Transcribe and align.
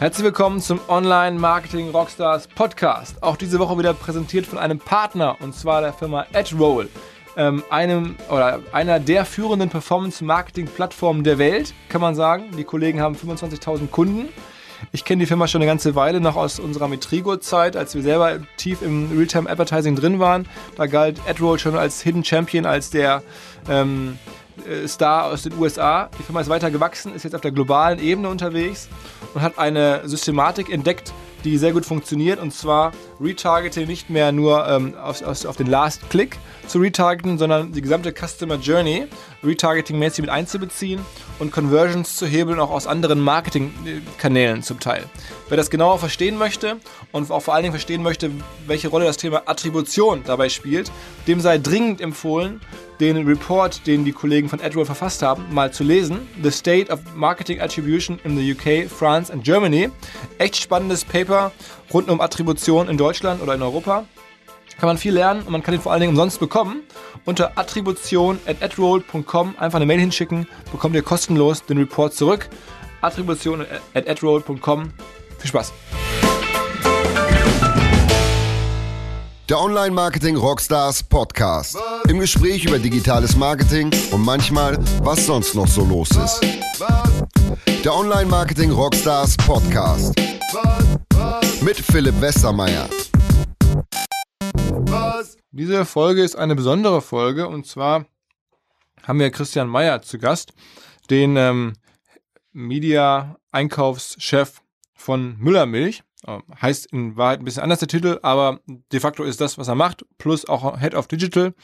Herzlich 0.00 0.24
willkommen 0.24 0.60
zum 0.60 0.80
Online 0.88 1.38
Marketing 1.38 1.90
Rockstars 1.90 2.48
Podcast. 2.48 3.22
Auch 3.22 3.36
diese 3.36 3.58
Woche 3.58 3.78
wieder 3.78 3.94
präsentiert 3.94 4.44
von 4.44 4.58
einem 4.58 4.78
Partner 4.78 5.36
und 5.40 5.54
zwar 5.54 5.80
der 5.80 5.92
Firma 5.92 6.26
AdRoll, 6.32 6.88
ähm, 7.36 7.62
einem 7.70 8.16
oder 8.28 8.60
einer 8.72 8.98
der 8.98 9.24
führenden 9.24 9.70
Performance 9.70 10.22
Marketing 10.22 10.66
Plattformen 10.66 11.22
der 11.22 11.38
Welt, 11.38 11.72
kann 11.88 12.00
man 12.00 12.14
sagen. 12.14 12.50
Die 12.58 12.64
Kollegen 12.64 13.00
haben 13.00 13.14
25.000 13.14 13.88
Kunden. 13.90 14.28
Ich 14.92 15.04
kenne 15.04 15.20
die 15.20 15.26
Firma 15.26 15.46
schon 15.46 15.62
eine 15.62 15.70
ganze 15.70 15.94
Weile 15.94 16.20
noch 16.20 16.36
aus 16.36 16.58
unserer 16.58 16.88
Metrigo-Zeit, 16.88 17.76
als 17.76 17.94
wir 17.94 18.02
selber 18.02 18.40
tief 18.56 18.82
im 18.82 19.10
Realtime 19.16 19.48
Advertising 19.48 19.96
drin 19.96 20.18
waren. 20.18 20.46
Da 20.76 20.86
galt 20.86 21.20
AdRoll 21.26 21.58
schon 21.58 21.76
als 21.76 22.02
Hidden 22.02 22.24
Champion, 22.24 22.66
als 22.66 22.90
der 22.90 23.22
ähm, 23.70 24.18
äh, 24.26 24.43
Star 24.86 25.26
aus 25.26 25.42
den 25.42 25.58
USA. 25.58 26.08
Die 26.18 26.22
Firma 26.22 26.40
ist 26.40 26.48
weiter 26.48 26.70
gewachsen, 26.70 27.14
ist 27.14 27.24
jetzt 27.24 27.34
auf 27.34 27.40
der 27.40 27.52
globalen 27.52 27.98
Ebene 27.98 28.28
unterwegs 28.28 28.88
und 29.34 29.42
hat 29.42 29.58
eine 29.58 30.02
Systematik 30.08 30.70
entdeckt, 30.70 31.12
die 31.44 31.58
sehr 31.58 31.72
gut 31.72 31.84
funktioniert. 31.84 32.40
Und 32.40 32.52
zwar 32.52 32.92
Retargeting 33.20 33.86
nicht 33.86 34.10
mehr 34.10 34.32
nur 34.32 34.66
ähm, 34.68 34.94
auf, 34.96 35.22
auf, 35.22 35.44
auf, 35.44 35.56
den 35.56 35.66
Last 35.66 36.08
Click 36.10 36.38
zu 36.66 36.78
retargeten, 36.78 37.38
sondern 37.38 37.72
die 37.72 37.82
gesamte 37.82 38.12
Customer 38.12 38.56
Journey 38.56 39.06
Retargeting-mäßig 39.44 40.22
mit 40.22 40.30
einzubeziehen 40.30 41.00
und 41.38 41.52
Conversions 41.52 42.16
zu 42.16 42.26
hebeln, 42.26 42.60
auch 42.60 42.70
aus 42.70 42.86
anderen 42.86 43.20
Marketingkanälen 43.20 44.62
zum 44.62 44.80
Teil. 44.80 45.04
Wer 45.48 45.56
das 45.56 45.70
genauer 45.70 45.98
verstehen 45.98 46.38
möchte 46.38 46.76
und 47.12 47.30
auch 47.30 47.40
vor 47.40 47.54
allen 47.54 47.64
Dingen 47.64 47.74
verstehen 47.74 48.02
möchte, 48.02 48.30
welche 48.66 48.88
Rolle 48.88 49.04
das 49.04 49.16
Thema 49.16 49.42
Attribution 49.46 50.22
dabei 50.24 50.48
spielt, 50.48 50.90
dem 51.26 51.40
sei 51.40 51.58
dringend 51.58 52.00
empfohlen, 52.00 52.60
den 53.00 53.26
Report, 53.26 53.86
den 53.86 54.04
die 54.04 54.12
Kollegen 54.12 54.48
von 54.48 54.60
AdWorld 54.60 54.86
verfasst 54.86 55.22
haben, 55.22 55.44
mal 55.52 55.72
zu 55.72 55.84
lesen. 55.84 56.28
The 56.42 56.50
State 56.50 56.92
of 56.92 57.00
Marketing 57.14 57.60
Attribution 57.60 58.18
in 58.24 58.36
the 58.36 58.52
UK, 58.52 58.88
France 58.88 59.32
and 59.32 59.44
Germany. 59.44 59.90
Echt 60.38 60.56
spannendes 60.56 61.04
Paper 61.04 61.52
rund 61.92 62.08
um 62.08 62.20
Attribution 62.20 62.88
in 62.88 62.96
Deutschland 62.96 63.42
oder 63.42 63.54
in 63.54 63.62
Europa. 63.62 64.06
Kann 64.78 64.88
man 64.88 64.98
viel 64.98 65.14
lernen 65.14 65.42
und 65.42 65.50
man 65.50 65.62
kann 65.62 65.74
ihn 65.74 65.80
vor 65.80 65.92
allen 65.92 66.00
Dingen 66.00 66.12
umsonst 66.12 66.40
bekommen. 66.40 66.82
Unter 67.24 67.56
attribution.adroll.com 67.56 69.54
einfach 69.58 69.76
eine 69.76 69.86
Mail 69.86 70.00
hinschicken, 70.00 70.46
bekommt 70.72 70.94
ihr 70.94 71.02
kostenlos 71.02 71.64
den 71.64 71.78
Report 71.78 72.12
zurück. 72.12 72.48
Attribution.adroll.com. 73.00 74.92
Viel 75.38 75.48
Spaß! 75.48 75.72
Der 79.50 79.60
Online-Marketing 79.60 80.36
Rockstars 80.36 81.02
Podcast. 81.02 81.76
Im 82.08 82.18
Gespräch 82.18 82.64
über 82.64 82.78
digitales 82.78 83.36
Marketing 83.36 83.90
und 84.10 84.24
manchmal, 84.24 84.78
was 85.02 85.26
sonst 85.26 85.54
noch 85.54 85.68
so 85.68 85.84
los 85.84 86.08
ist. 86.12 86.40
Der 87.84 87.94
Online-Marketing 87.94 88.70
Rockstars 88.70 89.36
Podcast. 89.36 90.14
Mit 91.60 91.76
Philipp 91.76 92.18
Westermeier. 92.22 92.88
Diese 95.50 95.84
Folge 95.84 96.22
ist 96.22 96.36
eine 96.36 96.54
besondere 96.54 97.00
Folge 97.00 97.48
und 97.48 97.66
zwar 97.66 98.06
haben 99.02 99.18
wir 99.18 99.30
Christian 99.30 99.68
Meyer 99.68 100.02
zu 100.02 100.18
Gast, 100.18 100.52
den 101.10 101.36
ähm, 101.36 101.74
Media-Einkaufschef 102.52 104.62
von 104.94 105.36
Müllermilch. 105.38 106.02
Ähm, 106.26 106.42
heißt 106.60 106.86
in 106.86 107.16
Wahrheit 107.16 107.40
ein 107.40 107.44
bisschen 107.44 107.62
anders 107.62 107.80
der 107.80 107.88
Titel, 107.88 108.18
aber 108.22 108.60
de 108.66 109.00
facto 109.00 109.24
ist 109.24 109.40
das, 109.40 109.58
was 109.58 109.68
er 109.68 109.74
macht, 109.74 110.06
plus 110.16 110.48
auch 110.48 110.80
Head 110.80 110.94
of 110.94 111.06
Digital. 111.06 111.54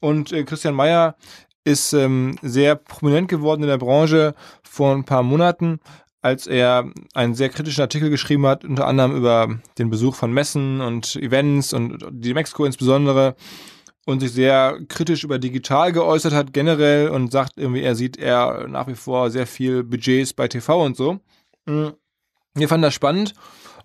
Und 0.00 0.32
äh, 0.32 0.44
Christian 0.44 0.74
Meyer 0.74 1.16
ist 1.64 1.92
ähm, 1.92 2.38
sehr 2.42 2.76
prominent 2.76 3.28
geworden 3.28 3.62
in 3.62 3.68
der 3.68 3.78
Branche 3.78 4.34
vor 4.62 4.94
ein 4.94 5.04
paar 5.04 5.22
Monaten, 5.22 5.80
als 6.22 6.46
er 6.46 6.90
einen 7.14 7.34
sehr 7.34 7.48
kritischen 7.48 7.82
Artikel 7.82 8.10
geschrieben 8.10 8.46
hat, 8.46 8.64
unter 8.64 8.86
anderem 8.86 9.16
über 9.16 9.60
den 9.78 9.90
Besuch 9.90 10.14
von 10.14 10.32
Messen 10.32 10.80
und 10.80 11.16
Events 11.16 11.72
und 11.72 12.06
die 12.10 12.34
Mexiko 12.34 12.64
insbesondere 12.64 13.36
und 14.06 14.20
sich 14.20 14.32
sehr 14.32 14.78
kritisch 14.88 15.24
über 15.24 15.38
digital 15.38 15.92
geäußert 15.92 16.32
hat 16.32 16.52
generell 16.52 17.08
und 17.08 17.32
sagt 17.32 17.52
irgendwie, 17.56 17.82
er 17.82 17.94
sieht 17.94 18.18
er 18.18 18.66
nach 18.68 18.86
wie 18.86 18.94
vor 18.94 19.30
sehr 19.30 19.46
viel 19.46 19.82
Budgets 19.82 20.32
bei 20.32 20.48
TV 20.48 20.84
und 20.84 20.96
so. 20.96 21.20
Mhm. 21.66 21.92
Wir 22.54 22.68
fanden 22.68 22.82
das 22.82 22.94
spannend 22.94 23.34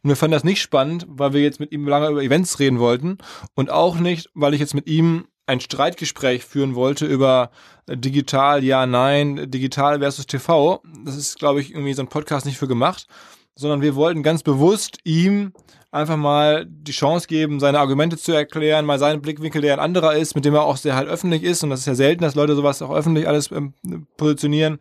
und 0.04 0.10
wir 0.10 0.16
fanden 0.16 0.34
das 0.34 0.44
nicht 0.44 0.62
spannend, 0.62 1.06
weil 1.08 1.34
wir 1.34 1.42
jetzt 1.42 1.60
mit 1.60 1.72
ihm 1.72 1.88
lange 1.88 2.10
über 2.10 2.24
Events 2.24 2.60
reden 2.60 2.80
wollten 2.80 3.18
und 3.56 3.70
auch 3.70 3.98
nicht, 3.98 4.30
weil 4.34 4.54
ich 4.54 4.60
jetzt 4.60 4.74
mit 4.74 4.88
ihm 4.88 5.26
ein 5.48 5.60
Streitgespräch 5.60 6.44
führen 6.44 6.76
wollte 6.76 7.06
über 7.06 7.52
digital, 7.88 8.64
ja, 8.64 8.86
nein, 8.86 9.50
digital 9.52 10.00
versus 10.00 10.26
TV. 10.26 10.82
Das 11.04 11.16
ist, 11.16 11.38
glaube 11.38 11.62
ich, 11.62 11.72
irgendwie 11.72 11.94
so 11.94 12.02
ein 12.02 12.08
Podcast 12.08 12.46
nicht 12.46 12.58
für 12.58 12.68
gemacht, 12.68 13.08
sondern 13.56 13.82
wir 13.82 13.96
wollten 13.96 14.24
ganz 14.24 14.44
bewusst 14.44 14.98
ihm 15.04 15.54
einfach 15.92 16.18
mal 16.18 16.66
die 16.68 16.92
Chance 16.92 17.28
geben, 17.28 17.60
seine 17.60 17.80
Argumente 17.80 18.18
zu 18.18 18.34
erklären, 18.34 18.86
mal 18.86 19.00
seinen 19.00 19.22
Blickwinkel, 19.22 19.62
der 19.62 19.74
ein 19.74 19.80
anderer 19.80 20.16
ist, 20.16 20.36
mit 20.36 20.44
dem 20.44 20.54
er 20.54 20.64
auch 20.64 20.78
sehr 20.78 20.96
halt 20.96 21.08
öffentlich 21.08 21.44
ist. 21.44 21.64
Und 21.64 21.70
das 21.70 21.82
ist 21.82 21.86
ja 21.86 21.96
selten, 21.96 22.24
dass 22.24 22.36
Leute 22.36 22.56
sowas 22.56 22.82
auch 22.82 22.94
öffentlich 22.94 23.28
alles 23.28 23.50
ähm, 23.52 23.74
positionieren. 24.18 24.80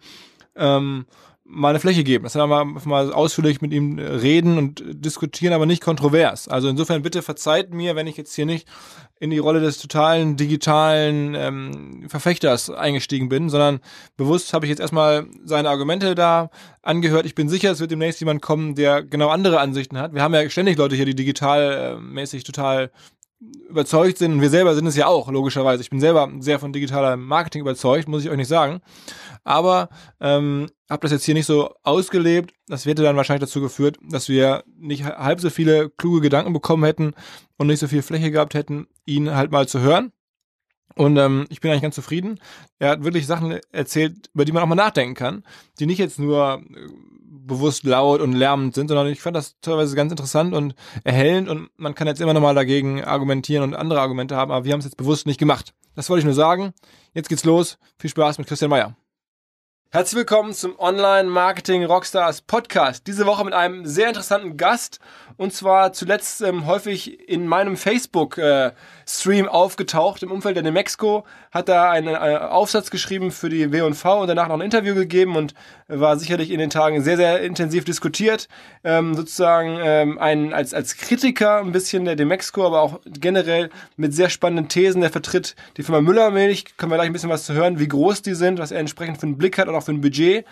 Ähm, 0.57 1.07
mal 1.47 1.71
eine 1.71 1.81
Fläche 1.81 2.05
geben. 2.05 2.25
Das 2.25 2.35
heißt, 2.35 2.49
mal, 2.49 2.65
mal 2.65 3.13
ausführlich 3.13 3.61
mit 3.61 3.73
ihm 3.73 3.99
reden 3.99 4.57
und 4.57 4.83
diskutieren, 4.87 5.53
aber 5.53 5.67
nicht 5.67 5.83
kontrovers. 5.83 6.49
Also 6.49 6.69
insofern 6.69 7.03
bitte 7.03 7.23
verzeiht 7.23 7.73
mir, 7.75 7.97
wenn 7.97 8.07
ich 8.07 8.17
jetzt 8.17 8.35
hier 8.35 8.47
nicht 8.47 8.67
in 9.21 9.31
die 9.31 9.39
Rolle 9.39 9.61
des 9.61 9.79
totalen 9.79 10.37
digitalen 10.37 11.35
ähm, 11.35 12.07
Verfechters 12.09 12.71
eingestiegen 12.71 13.29
bin, 13.29 13.49
sondern 13.51 13.81
bewusst 14.17 14.53
habe 14.55 14.67
ich 14.67 14.71
jetzt 14.71 14.81
erstmal 14.81 15.27
seine 15.45 15.69
Argumente 15.69 16.15
da 16.15 16.51
angehört. 16.83 17.27
Ich 17.27 17.35
bin 17.35 17.49
sicher, 17.49 17.71
es 17.71 17.81
wird 17.81 17.91
demnächst 17.91 18.21
jemand 18.21 18.43
kommen, 18.43 18.75
der 18.75 19.03
genau 19.03 19.29
andere 19.29 19.61
Ansichten 19.61 19.99
hat. 19.99 20.15
Wir 20.15 20.23
haben 20.23 20.35
ja 20.35 20.49
ständig 20.49 20.79
Leute 20.79 20.97
hier, 20.97 21.07
die 21.07 21.15
digitalmäßig 21.15 22.41
äh, 22.41 22.45
total 22.45 22.91
überzeugt 23.69 24.19
sind 24.19 24.33
und 24.33 24.41
wir 24.41 24.51
selber 24.51 24.75
sind 24.75 24.87
es 24.87 24.97
ja 24.97 25.07
auch, 25.07 25.31
logischerweise. 25.31 25.83
Ich 25.83 25.91
bin 25.91 26.01
selber 26.01 26.31
sehr 26.39 26.59
von 26.59 26.73
digitalem 26.73 27.25
Marketing 27.25 27.63
überzeugt, 27.63 28.09
muss 28.09 28.25
ich 28.25 28.31
euch 28.31 28.37
nicht 28.37 28.49
sagen. 28.49 28.81
Aber 29.43 29.89
ähm, 30.21 30.69
habe 30.89 31.03
das 31.03 31.13
jetzt 31.13 31.25
hier 31.25 31.35
nicht 31.35 31.47
so 31.47 31.75
ausgelebt. 31.83 32.55
Das 32.69 32.87
hätte 32.87 33.03
dann 33.03 33.17
wahrscheinlich 33.17 33.49
dazu 33.49 33.61
geführt, 33.61 33.99
dass 34.09 34.29
wir 34.29 34.65
nicht 34.79 35.05
halb 35.05 35.41
so 35.41 35.51
viele 35.51 35.91
kluge 35.91 36.21
Gedanken 36.21 36.53
bekommen 36.53 36.85
hätten 36.85 37.15
und 37.57 37.67
nicht 37.67 37.81
so 37.81 37.89
viel 37.89 38.03
Fläche 38.03 38.31
gehabt 38.31 38.55
hätten, 38.55 38.87
ihn 39.05 39.35
halt 39.35 39.51
mal 39.51 39.67
zu 39.67 39.81
hören. 39.81 40.13
Und 40.97 41.17
ähm, 41.17 41.47
ich 41.49 41.61
bin 41.61 41.71
eigentlich 41.71 41.83
ganz 41.83 41.95
zufrieden. 41.97 42.39
Er 42.79 42.91
hat 42.91 43.05
wirklich 43.05 43.27
Sachen 43.27 43.59
erzählt, 43.73 44.31
über 44.33 44.45
die 44.45 44.53
man 44.53 44.63
auch 44.63 44.69
mal 44.69 44.75
nachdenken 44.75 45.15
kann, 45.15 45.43
die 45.79 45.87
nicht 45.87 45.99
jetzt 45.99 46.19
nur 46.19 46.63
äh, 46.63 46.89
bewusst 47.47 47.85
laut 47.85 48.21
und 48.21 48.33
lärmend 48.33 48.75
sind, 48.75 48.89
sondern 48.89 49.09
ich 49.09 49.21
fand 49.21 49.37
das 49.37 49.57
teilweise 49.61 49.97
ganz 49.97 50.13
interessant 50.13 50.55
und 50.55 50.75
erhellend 51.03 51.49
und 51.49 51.69
man 51.77 51.95
kann 51.95 52.07
jetzt 52.07 52.21
immer 52.21 52.33
noch 52.33 52.41
mal 52.41 52.55
dagegen 52.55 53.05
argumentieren 53.05 53.65
und 53.65 53.75
andere 53.75 54.01
Argumente 54.01 54.37
haben, 54.37 54.53
aber 54.53 54.65
wir 54.65 54.73
haben 54.73 54.81
es 54.81 54.87
jetzt 54.87 54.97
bewusst 54.97 55.27
nicht 55.27 55.39
gemacht. 55.39 55.75
Das 55.95 56.09
wollte 56.11 56.21
ich 56.21 56.25
nur 56.25 56.35
sagen. 56.35 56.73
Jetzt 57.13 57.29
geht's 57.29 57.45
los. 57.45 57.79
Viel 57.99 58.11
Spaß 58.11 58.39
mit 58.39 58.47
Christian 58.47 58.71
Meyer. 58.71 58.97
Herzlich 59.95 60.19
willkommen 60.19 60.53
zum 60.55 60.77
Online 60.81 61.31
Marketing 61.31 61.85
Rockstars 61.85 62.41
Podcast. 62.41 63.07
Diese 63.07 63.27
Woche 63.27 63.45
mit 63.45 63.55
einem 63.55 63.87
sehr 63.87 64.09
interessanten 64.09 64.57
Gast 64.57 64.99
und 65.37 65.53
zwar 65.53 65.93
zuletzt 65.93 66.43
ähm, 66.43 66.67
häufig 66.67 67.29
in 67.29 67.47
meinem 67.47 67.77
Facebook 67.77 68.39
äh, 68.39 68.73
Stream 69.07 69.49
aufgetaucht 69.49 70.23
im 70.23 70.31
Umfeld 70.31 70.57
der 70.57 70.63
Nemexco, 70.63 71.25
hat 71.51 71.69
da 71.69 71.91
einen 71.91 72.15
äh, 72.15 72.37
Aufsatz 72.37 72.91
geschrieben 72.91 73.31
für 73.31 73.49
die 73.49 73.73
W&V 73.73 74.23
und 74.23 74.29
danach 74.29 74.49
noch 74.49 74.55
ein 74.55 74.61
Interview 74.61 74.95
gegeben 74.95 75.37
und 75.37 75.55
war 75.89 76.19
sicherlich 76.19 76.51
in 76.51 76.59
den 76.59 76.71
Tagen 76.71 77.03
sehr, 77.03 77.17
sehr 77.17 77.41
intensiv 77.41 77.85
diskutiert. 77.85 78.49
Ähm, 78.85 79.15
sozusagen 79.15 79.79
ähm, 79.83 80.19
ein, 80.19 80.53
als, 80.53 80.73
als 80.73 80.97
Kritiker 80.97 81.59
ein 81.59 81.73
bisschen 81.73 82.05
der 82.05 82.17
Demexco, 82.17 82.65
aber 82.65 82.81
auch 82.81 83.01
generell 83.07 83.71
mit 83.97 84.15
sehr 84.15 84.31
spannenden 84.31 84.69
Thesen. 84.69 85.01
Der 85.01 85.11
vertritt 85.11 85.57
die 85.77 85.83
Firma 85.83 86.01
Müllermilch, 86.01 86.77
können 86.77 86.93
wir 86.93 86.97
gleich 86.97 87.09
ein 87.09 87.13
bisschen 87.13 87.31
was 87.31 87.45
zu 87.45 87.55
hören, 87.55 87.79
wie 87.79 87.89
groß 87.89 88.23
die 88.23 88.35
sind, 88.35 88.59
was 88.59 88.71
er 88.71 88.81
entsprechend 88.81 89.19
für 89.19 89.27
einen 89.27 89.37
Blick 89.37 89.59
hat 89.59 89.69
und 89.69 89.75
auch 89.75 89.83
für 89.85 89.93
ein 89.93 90.01
Budget. 90.01 90.45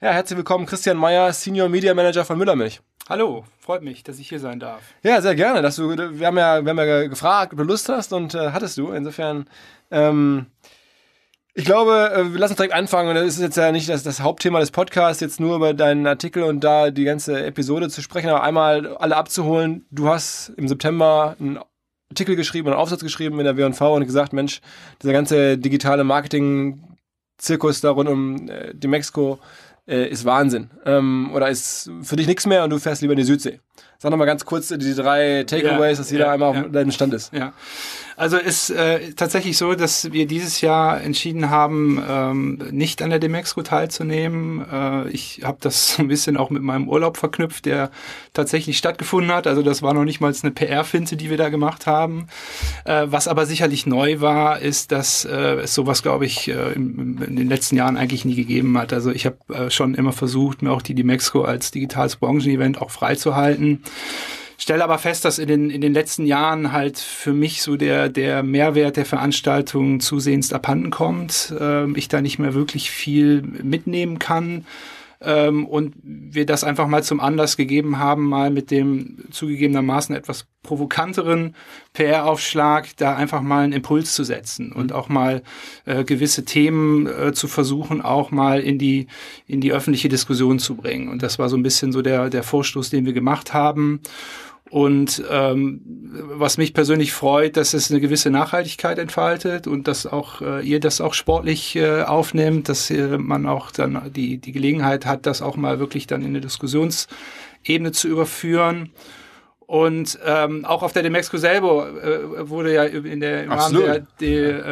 Ja, 0.00 0.12
herzlich 0.12 0.36
willkommen, 0.36 0.66
Christian 0.66 0.96
Meyer, 0.96 1.32
Senior 1.32 1.68
Media 1.68 1.94
Manager 1.94 2.24
von 2.24 2.38
Müllermilch. 2.38 2.80
Hallo, 3.08 3.44
freut 3.60 3.82
mich, 3.82 4.02
dass 4.02 4.18
ich 4.18 4.28
hier 4.28 4.40
sein 4.40 4.60
darf. 4.60 4.80
Ja, 5.02 5.20
sehr 5.20 5.34
gerne. 5.34 5.62
Dass 5.62 5.76
du, 5.76 5.88
wir, 5.88 6.26
haben 6.26 6.38
ja, 6.38 6.64
wir 6.64 6.70
haben 6.70 6.78
ja 6.78 7.06
gefragt, 7.06 7.52
ob 7.52 7.58
du 7.58 7.64
Lust 7.64 7.88
hast 7.88 8.12
und 8.12 8.34
äh, 8.34 8.50
hattest 8.50 8.78
du. 8.78 8.90
Insofern, 8.90 9.48
ähm, 9.90 10.46
ich 11.54 11.64
glaube, 11.64 12.12
äh, 12.12 12.32
wir 12.32 12.38
lassen 12.38 12.52
uns 12.52 12.56
direkt 12.56 12.74
anfangen. 12.74 13.08
Und 13.08 13.14
das 13.14 13.24
ist 13.24 13.40
jetzt 13.40 13.56
ja 13.56 13.70
nicht 13.70 13.88
das, 13.88 14.02
das 14.02 14.20
Hauptthema 14.20 14.60
des 14.60 14.72
Podcasts, 14.72 15.20
jetzt 15.20 15.40
nur 15.40 15.56
über 15.56 15.72
deinen 15.72 16.06
Artikel 16.06 16.42
und 16.42 16.64
da 16.64 16.90
die 16.90 17.04
ganze 17.04 17.44
Episode 17.44 17.88
zu 17.88 18.02
sprechen, 18.02 18.28
aber 18.28 18.42
einmal 18.42 18.96
alle 18.96 19.16
abzuholen. 19.16 19.86
Du 19.90 20.08
hast 20.08 20.52
im 20.56 20.66
September 20.66 21.36
einen 21.38 21.58
Artikel 22.10 22.36
geschrieben, 22.36 22.68
einen 22.68 22.76
Aufsatz 22.76 23.00
geschrieben 23.00 23.38
in 23.38 23.44
der 23.44 23.56
W&V 23.56 23.94
und 23.94 24.04
gesagt, 24.04 24.32
Mensch, 24.32 24.60
dieser 25.02 25.12
ganze 25.12 25.58
digitale 25.58 26.04
Marketing-Zirkus 27.36 27.80
da 27.80 27.90
rund 27.90 28.08
um 28.08 28.48
äh, 28.48 28.74
die 28.74 28.88
Mexiko, 28.88 29.38
äh, 29.86 30.08
ist 30.08 30.24
Wahnsinn. 30.24 30.70
Ähm, 30.84 31.30
oder 31.32 31.48
ist 31.48 31.90
für 32.02 32.16
dich 32.16 32.26
nichts 32.26 32.46
mehr 32.46 32.64
und 32.64 32.70
du 32.70 32.78
fährst 32.78 33.02
lieber 33.02 33.12
in 33.12 33.18
die 33.18 33.24
Südsee. 33.24 33.60
Sag 33.98 34.10
nochmal 34.10 34.26
ganz 34.26 34.44
kurz 34.44 34.68
die 34.68 34.94
drei 34.94 35.44
Takeaways, 35.44 35.96
ja, 35.96 36.02
dass 36.02 36.10
jeder 36.10 36.26
ja, 36.26 36.32
einmal 36.32 36.54
ja. 36.54 36.62
auf 36.62 36.70
deinem 36.70 36.90
Stand 36.90 37.14
ist. 37.14 37.32
Ja. 37.32 37.54
Also 38.18 38.38
ist 38.38 38.70
äh, 38.70 39.12
tatsächlich 39.12 39.58
so, 39.58 39.74
dass 39.74 40.10
wir 40.10 40.26
dieses 40.26 40.62
Jahr 40.62 41.02
entschieden 41.02 41.50
haben, 41.50 42.02
ähm, 42.08 42.58
nicht 42.70 43.02
an 43.02 43.10
der 43.10 43.18
Demexco 43.18 43.62
teilzunehmen. 43.62 44.64
Äh, 44.70 45.10
ich 45.10 45.42
habe 45.44 45.58
das 45.60 45.94
so 45.94 46.02
ein 46.02 46.08
bisschen 46.08 46.36
auch 46.36 46.48
mit 46.48 46.62
meinem 46.62 46.88
Urlaub 46.88 47.18
verknüpft, 47.18 47.66
der 47.66 47.90
tatsächlich 48.32 48.78
stattgefunden 48.78 49.32
hat. 49.32 49.46
Also 49.46 49.62
das 49.62 49.82
war 49.82 49.92
noch 49.92 50.04
nicht 50.04 50.20
mal 50.20 50.32
eine 50.42 50.50
PR-Finte, 50.50 51.16
die 51.16 51.28
wir 51.28 51.36
da 51.36 51.50
gemacht 51.50 51.86
haben. 51.86 52.28
Äh, 52.84 53.06
was 53.06 53.28
aber 53.28 53.44
sicherlich 53.44 53.86
neu 53.86 54.20
war, 54.20 54.60
ist, 54.60 54.92
dass 54.92 55.26
äh, 55.26 55.56
es 55.62 55.74
sowas, 55.74 56.02
glaube 56.02 56.24
ich, 56.24 56.48
äh, 56.48 56.72
in, 56.72 57.18
in, 57.26 57.36
den 57.36 57.48
letzten 57.48 57.76
Jahren 57.76 57.98
eigentlich 57.98 58.24
nie 58.24 58.36
gegeben 58.36 58.78
hat. 58.78 58.94
Also 58.94 59.10
ich 59.10 59.26
habe 59.26 59.36
äh, 59.52 59.70
schon 59.70 59.94
immer 59.94 60.12
versucht, 60.12 60.62
mir 60.62 60.72
auch 60.72 60.82
die 60.82 60.94
Demexco 60.94 61.42
als 61.42 61.70
digitales 61.70 62.16
Branchenevent 62.16 62.80
auch 62.80 62.90
freizuhalten 62.90 63.65
stelle 64.58 64.84
aber 64.84 64.98
fest, 64.98 65.24
dass 65.24 65.38
in 65.38 65.48
den, 65.48 65.70
in 65.70 65.80
den 65.80 65.94
letzten 65.94 66.26
Jahren 66.26 66.72
halt 66.72 66.98
für 66.98 67.32
mich 67.32 67.62
so 67.62 67.76
der, 67.76 68.08
der 68.08 68.42
Mehrwert 68.42 68.96
der 68.96 69.06
Veranstaltung 69.06 70.00
zusehends 70.00 70.52
abhanden 70.52 70.90
kommt, 70.90 71.54
äh, 71.58 71.90
ich 71.92 72.08
da 72.08 72.20
nicht 72.20 72.38
mehr 72.38 72.54
wirklich 72.54 72.90
viel 72.90 73.42
mitnehmen 73.42 74.18
kann 74.18 74.64
ähm, 75.20 75.66
und 75.66 75.94
wir 76.02 76.46
das 76.46 76.64
einfach 76.64 76.86
mal 76.86 77.02
zum 77.02 77.20
Anlass 77.20 77.56
gegeben 77.56 77.98
haben, 77.98 78.28
mal 78.28 78.50
mit 78.50 78.70
dem 78.70 79.18
zugegebenermaßen 79.30 80.14
etwas 80.14 80.46
provokanteren 80.62 81.54
PR-Aufschlag 81.92 82.88
da 82.96 83.14
einfach 83.14 83.40
mal 83.40 83.64
einen 83.64 83.72
Impuls 83.72 84.14
zu 84.14 84.24
setzen 84.24 84.72
und 84.72 84.92
auch 84.92 85.08
mal 85.08 85.42
äh, 85.84 86.04
gewisse 86.04 86.44
Themen 86.44 87.06
äh, 87.06 87.32
zu 87.32 87.48
versuchen, 87.48 88.02
auch 88.02 88.30
mal 88.30 88.60
in 88.60 88.78
die, 88.78 89.06
in 89.46 89.60
die 89.60 89.72
öffentliche 89.72 90.08
Diskussion 90.08 90.58
zu 90.58 90.74
bringen. 90.74 91.08
Und 91.08 91.22
das 91.22 91.38
war 91.38 91.48
so 91.48 91.56
ein 91.56 91.62
bisschen 91.62 91.92
so 91.92 92.02
der, 92.02 92.28
der 92.28 92.42
Vorstoß, 92.42 92.90
den 92.90 93.06
wir 93.06 93.12
gemacht 93.12 93.54
haben. 93.54 94.00
Und 94.70 95.22
ähm, 95.30 95.80
was 96.12 96.58
mich 96.58 96.74
persönlich 96.74 97.12
freut, 97.12 97.56
dass 97.56 97.72
es 97.72 97.90
eine 97.90 98.00
gewisse 98.00 98.30
Nachhaltigkeit 98.30 98.98
entfaltet 98.98 99.68
und 99.68 99.86
dass 99.86 100.06
auch 100.06 100.42
äh, 100.42 100.66
ihr 100.66 100.80
das 100.80 101.00
auch 101.00 101.14
sportlich 101.14 101.76
äh, 101.76 102.02
aufnimmt, 102.02 102.68
dass 102.68 102.90
äh, 102.90 103.16
man 103.16 103.46
auch 103.46 103.70
dann 103.70 104.10
die, 104.12 104.38
die 104.38 104.52
Gelegenheit 104.52 105.06
hat, 105.06 105.26
das 105.26 105.40
auch 105.40 105.56
mal 105.56 105.78
wirklich 105.78 106.08
dann 106.08 106.22
in 106.22 106.28
eine 106.28 106.40
Diskussionsebene 106.40 107.92
zu 107.92 108.08
überführen. 108.08 108.90
Und 109.66 110.18
ähm, 110.24 110.64
auch 110.64 110.82
auf 110.82 110.92
der 110.92 111.02
Demexco 111.02 111.38
selber 111.38 111.88
äh, 112.02 112.48
wurde 112.48 112.72
ja 112.74 112.84
in 112.84 113.20
der, 113.20 113.44
im 113.44 113.52
Rahmen 113.52 113.80
der, 113.80 114.06
der 114.20 114.66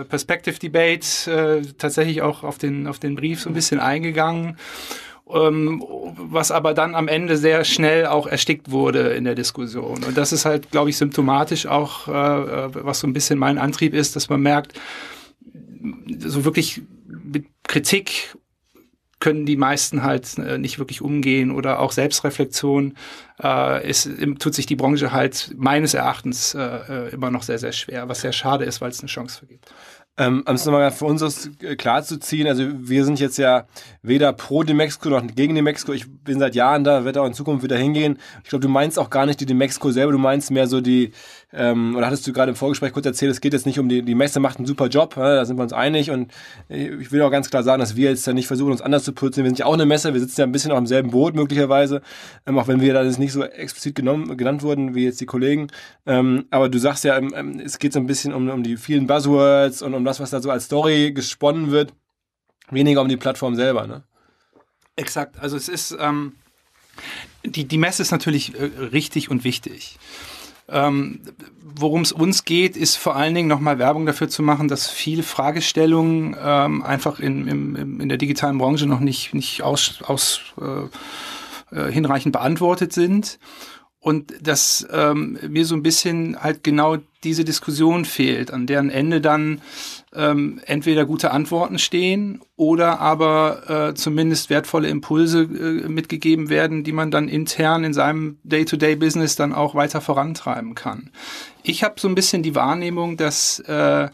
äh, 0.00 0.04
Perspective 0.04 0.58
Debate 0.58 1.30
äh, 1.30 1.62
tatsächlich 1.78 2.22
auch 2.22 2.42
auf 2.42 2.58
den, 2.58 2.86
auf 2.86 2.98
den 2.98 3.14
Brief 3.14 3.42
so 3.42 3.50
ein 3.50 3.54
bisschen 3.54 3.80
eingegangen 3.80 4.56
ähm, 5.28 5.82
was 6.16 6.50
aber 6.50 6.74
dann 6.74 6.94
am 6.94 7.08
Ende 7.08 7.36
sehr 7.36 7.64
schnell 7.64 8.06
auch 8.06 8.26
erstickt 8.26 8.70
wurde 8.70 9.08
in 9.10 9.24
der 9.24 9.34
Diskussion. 9.34 10.04
Und 10.04 10.16
das 10.16 10.32
ist 10.32 10.44
halt, 10.44 10.70
glaube 10.70 10.90
ich, 10.90 10.96
symptomatisch 10.96 11.66
auch, 11.66 12.08
äh, 12.08 12.74
was 12.74 13.00
so 13.00 13.06
ein 13.06 13.12
bisschen 13.12 13.38
mein 13.38 13.58
Antrieb 13.58 13.94
ist, 13.94 14.16
dass 14.16 14.28
man 14.28 14.40
merkt, 14.40 14.78
so 16.18 16.44
wirklich 16.44 16.82
mit 17.08 17.46
Kritik 17.64 18.36
können 19.18 19.46
die 19.46 19.56
meisten 19.56 20.02
halt 20.02 20.36
äh, 20.38 20.58
nicht 20.58 20.78
wirklich 20.78 21.00
umgehen 21.00 21.50
oder 21.50 21.80
auch 21.80 21.90
Selbstreflexion 21.90 22.94
äh, 23.42 23.88
ist, 23.88 24.10
tut 24.38 24.54
sich 24.54 24.66
die 24.66 24.76
Branche 24.76 25.10
halt 25.10 25.54
meines 25.56 25.94
Erachtens 25.94 26.54
äh, 26.54 26.60
äh 26.60 27.14
immer 27.14 27.30
noch 27.30 27.42
sehr, 27.42 27.58
sehr 27.58 27.72
schwer, 27.72 28.08
was 28.08 28.20
sehr 28.20 28.32
schade 28.32 28.64
ist, 28.64 28.80
weil 28.80 28.90
es 28.90 29.00
eine 29.00 29.08
Chance 29.08 29.38
vergibt. 29.38 29.72
Ähm, 30.18 30.44
um 30.46 30.54
es 30.54 30.64
nochmal 30.64 30.90
für 30.92 31.04
uns 31.04 31.50
äh, 31.60 31.76
klar 31.76 31.96
also 31.96 32.64
wir 32.88 33.04
sind 33.04 33.20
jetzt 33.20 33.36
ja 33.36 33.66
weder 34.02 34.32
pro 34.32 34.62
Demexco 34.62 35.10
noch 35.10 35.26
gegen 35.26 35.54
Demexco. 35.54 35.92
Ich 35.92 36.10
bin 36.10 36.38
seit 36.38 36.54
Jahren 36.54 36.84
da, 36.84 37.04
werde 37.04 37.20
auch 37.20 37.26
in 37.26 37.34
Zukunft 37.34 37.62
wieder 37.62 37.76
hingehen. 37.76 38.18
Ich 38.42 38.48
glaube, 38.48 38.62
du 38.62 38.68
meinst 38.68 38.98
auch 38.98 39.10
gar 39.10 39.26
nicht 39.26 39.40
die 39.40 39.46
Demexco 39.46 39.90
selber, 39.90 40.12
du 40.12 40.18
meinst 40.18 40.50
mehr 40.50 40.68
so 40.68 40.80
die, 40.80 41.12
ähm, 41.52 41.94
oder 41.96 42.06
hattest 42.06 42.26
du 42.26 42.32
gerade 42.32 42.50
im 42.50 42.56
Vorgespräch 42.56 42.92
kurz 42.92 43.06
erzählt, 43.06 43.30
es 43.30 43.40
geht 43.40 43.52
jetzt 43.52 43.66
nicht 43.66 43.78
um 43.78 43.88
die, 43.88 44.02
die 44.02 44.14
Messe 44.14 44.40
macht 44.40 44.58
einen 44.58 44.66
super 44.66 44.88
Job, 44.88 45.16
ja, 45.16 45.36
da 45.36 45.44
sind 45.44 45.56
wir 45.56 45.62
uns 45.62 45.72
einig 45.72 46.10
und 46.10 46.32
ich 46.68 47.12
will 47.12 47.22
auch 47.22 47.30
ganz 47.30 47.50
klar 47.50 47.62
sagen, 47.62 47.80
dass 47.80 47.94
wir 47.94 48.10
jetzt 48.10 48.26
ja 48.26 48.32
nicht 48.32 48.48
versuchen, 48.48 48.72
uns 48.72 48.82
anders 48.82 49.04
zu 49.04 49.12
putzen. 49.12 49.44
Wir 49.44 49.50
sind 49.50 49.58
ja 49.58 49.66
auch 49.66 49.74
eine 49.74 49.86
Messe, 49.86 50.12
wir 50.12 50.20
sitzen 50.20 50.40
ja 50.40 50.46
ein 50.46 50.52
bisschen 50.52 50.72
auch 50.72 50.78
im 50.78 50.86
selben 50.86 51.10
Boot 51.10 51.34
möglicherweise, 51.34 52.02
ähm, 52.46 52.58
auch 52.58 52.66
wenn 52.66 52.80
wir 52.80 52.92
da 52.94 53.04
jetzt 53.04 53.18
nicht 53.18 53.32
so 53.32 53.44
explizit 53.44 53.94
genommen, 53.94 54.36
genannt 54.36 54.62
wurden 54.62 54.94
wie 54.94 55.04
jetzt 55.04 55.20
die 55.20 55.26
Kollegen. 55.26 55.68
Ähm, 56.04 56.46
aber 56.50 56.68
du 56.68 56.78
sagst 56.78 57.04
ja, 57.04 57.16
ähm, 57.16 57.32
ähm, 57.34 57.60
es 57.64 57.78
geht 57.78 57.92
so 57.92 58.00
ein 58.00 58.06
bisschen 58.06 58.34
um, 58.34 58.48
um 58.48 58.62
die 58.62 58.76
vielen 58.76 59.06
Buzzwords 59.06 59.82
und 59.82 59.94
um 59.94 60.04
das, 60.04 60.18
was 60.18 60.30
da 60.30 60.40
so 60.40 60.50
als 60.50 60.64
Story 60.64 61.12
gesponnen 61.12 61.70
wird, 61.70 61.92
weniger 62.70 63.00
um 63.00 63.08
die 63.08 63.16
Plattform 63.16 63.54
selber, 63.54 63.86
ne? 63.86 64.02
Exakt, 64.96 65.38
also 65.38 65.56
es 65.56 65.68
ist, 65.68 65.96
ähm, 66.00 66.32
die, 67.44 67.66
die 67.66 67.78
Messe 67.78 68.02
ist 68.02 68.10
natürlich 68.10 68.58
äh, 68.58 68.64
richtig 68.64 69.30
und 69.30 69.44
wichtig. 69.44 69.98
Ähm, 70.68 71.20
Worum 71.78 72.00
es 72.00 72.12
uns 72.12 72.46
geht, 72.46 72.74
ist 72.74 72.96
vor 72.96 73.16
allen 73.16 73.34
Dingen 73.34 73.48
nochmal 73.48 73.78
Werbung 73.78 74.06
dafür 74.06 74.30
zu 74.30 74.42
machen, 74.42 74.66
dass 74.66 74.88
viele 74.88 75.22
Fragestellungen 75.22 76.34
ähm, 76.42 76.82
einfach 76.82 77.20
in, 77.20 77.46
in, 77.46 78.00
in 78.00 78.08
der 78.08 78.16
digitalen 78.16 78.56
Branche 78.56 78.86
noch 78.86 79.00
nicht, 79.00 79.34
nicht 79.34 79.62
aus, 79.62 79.98
aus 80.02 80.40
äh, 80.58 81.76
äh, 81.76 81.92
hinreichend 81.92 82.32
beantwortet 82.32 82.94
sind. 82.94 83.38
Und 83.98 84.32
dass 84.40 84.86
ähm, 84.90 85.38
mir 85.46 85.66
so 85.66 85.74
ein 85.74 85.82
bisschen 85.82 86.42
halt 86.42 86.64
genau 86.64 86.96
diese 87.24 87.44
Diskussion 87.44 88.06
fehlt, 88.06 88.52
an 88.52 88.66
deren 88.66 88.88
Ende 88.88 89.20
dann 89.20 89.60
ähm, 90.16 90.60
entweder 90.64 91.04
gute 91.04 91.30
Antworten 91.30 91.78
stehen 91.78 92.40
oder 92.56 93.00
aber 93.00 93.90
äh, 93.90 93.94
zumindest 93.94 94.50
wertvolle 94.50 94.88
Impulse 94.88 95.42
äh, 95.42 95.88
mitgegeben 95.88 96.48
werden, 96.48 96.84
die 96.84 96.92
man 96.92 97.10
dann 97.10 97.28
intern 97.28 97.84
in 97.84 97.92
seinem 97.92 98.38
Day-to-Day-Business 98.42 99.36
dann 99.36 99.52
auch 99.52 99.74
weiter 99.74 100.00
vorantreiben 100.00 100.74
kann. 100.74 101.10
Ich 101.62 101.84
habe 101.84 102.00
so 102.00 102.08
ein 102.08 102.14
bisschen 102.14 102.42
die 102.42 102.54
Wahrnehmung, 102.54 103.16
dass 103.16 103.60
äh, 103.60 104.08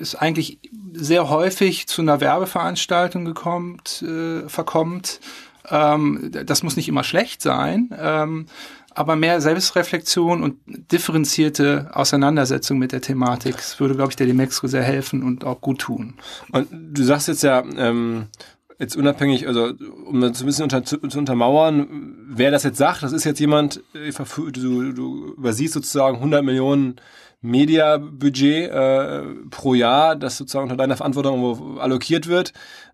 es 0.00 0.14
eigentlich 0.14 0.58
sehr 0.92 1.28
häufig 1.28 1.86
zu 1.86 2.02
einer 2.02 2.20
Werbeveranstaltung 2.20 3.24
gekommt, 3.24 4.02
äh, 4.02 4.48
verkommt. 4.48 5.20
Ähm, 5.68 6.30
das 6.32 6.62
muss 6.62 6.76
nicht 6.76 6.88
immer 6.88 7.04
schlecht 7.04 7.42
sein. 7.42 7.94
Ähm, 7.98 8.46
aber 8.94 9.16
mehr 9.16 9.40
Selbstreflexion 9.40 10.42
und 10.42 10.56
differenzierte 10.92 11.90
Auseinandersetzung 11.92 12.78
mit 12.78 12.92
der 12.92 13.00
Thematik. 13.00 13.56
Das 13.56 13.78
würde, 13.80 13.94
glaube 13.94 14.10
ich, 14.10 14.16
der 14.16 14.26
Demexco 14.26 14.66
sehr 14.66 14.82
helfen 14.82 15.22
und 15.22 15.44
auch 15.44 15.60
gut 15.60 15.78
tun. 15.80 16.14
Und 16.52 16.68
du 16.70 17.02
sagst 17.02 17.28
jetzt 17.28 17.42
ja, 17.42 17.62
ähm, 17.76 18.26
jetzt 18.78 18.96
unabhängig, 18.96 19.46
also 19.46 19.72
um 20.06 20.20
das 20.20 20.40
ein 20.40 20.46
bisschen 20.46 20.64
unter, 20.64 20.82
zu, 20.84 20.98
zu, 20.98 21.18
untermauern, 21.18 22.16
wer 22.28 22.50
das 22.50 22.64
jetzt 22.64 22.78
sagt, 22.78 23.02
das 23.02 23.12
ist 23.12 23.24
jetzt 23.24 23.38
jemand, 23.38 23.82
äh, 23.94 24.12
du, 24.52 24.92
du 24.92 25.34
übersiehst 25.34 25.74
sozusagen 25.74 26.16
100 26.16 26.42
Millionen 26.42 26.96
Media-Budget 27.42 28.70
äh, 28.70 29.22
pro 29.50 29.74
Jahr, 29.74 30.16
das 30.16 30.36
sozusagen 30.36 30.64
unter 30.64 30.76
deiner 30.76 30.96
Verantwortung 30.96 31.78
allokiert 31.78 32.26
wird. 32.26 32.52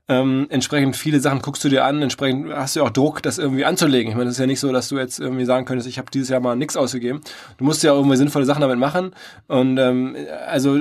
Ähm, 0.09 0.47
entsprechend 0.51 0.97
viele 0.97 1.19
Sachen 1.19 1.43
guckst 1.43 1.65
du 1.65 1.69
dir 1.69 1.85
an, 1.85 2.01
entsprechend 2.01 2.53
hast 2.53 2.77
du 2.77 2.83
auch 2.83 2.91
Druck, 2.91 3.23
das 3.23 3.39
irgendwie 3.39 3.65
anzulegen. 3.65 4.11
Ich 4.11 4.17
meine, 4.17 4.27
das 4.27 4.35
ist 4.35 4.41
ja 4.41 4.47
nicht 4.47 4.61
so, 4.61 4.71
dass 4.71 4.89
du 4.89 4.99
jetzt 4.99 5.19
irgendwie 5.19 5.45
sagen 5.45 5.67
könntest, 5.67 5.89
ich 5.89 5.99
habe 5.99 6.11
dieses 6.13 6.29
Jahr 6.29 6.41
mal 6.41 6.55
nichts 6.55 6.77
ausgegeben. 6.77 7.21
Du 7.59 7.65
musst 7.65 7.83
ja 7.83 7.93
irgendwie 7.93 8.17
sinnvolle 8.17 8.45
Sachen 8.45 8.61
damit 8.61 8.79
machen. 8.79 9.11
Und 9.49 9.79
ähm, 9.79 10.17
also 10.47 10.81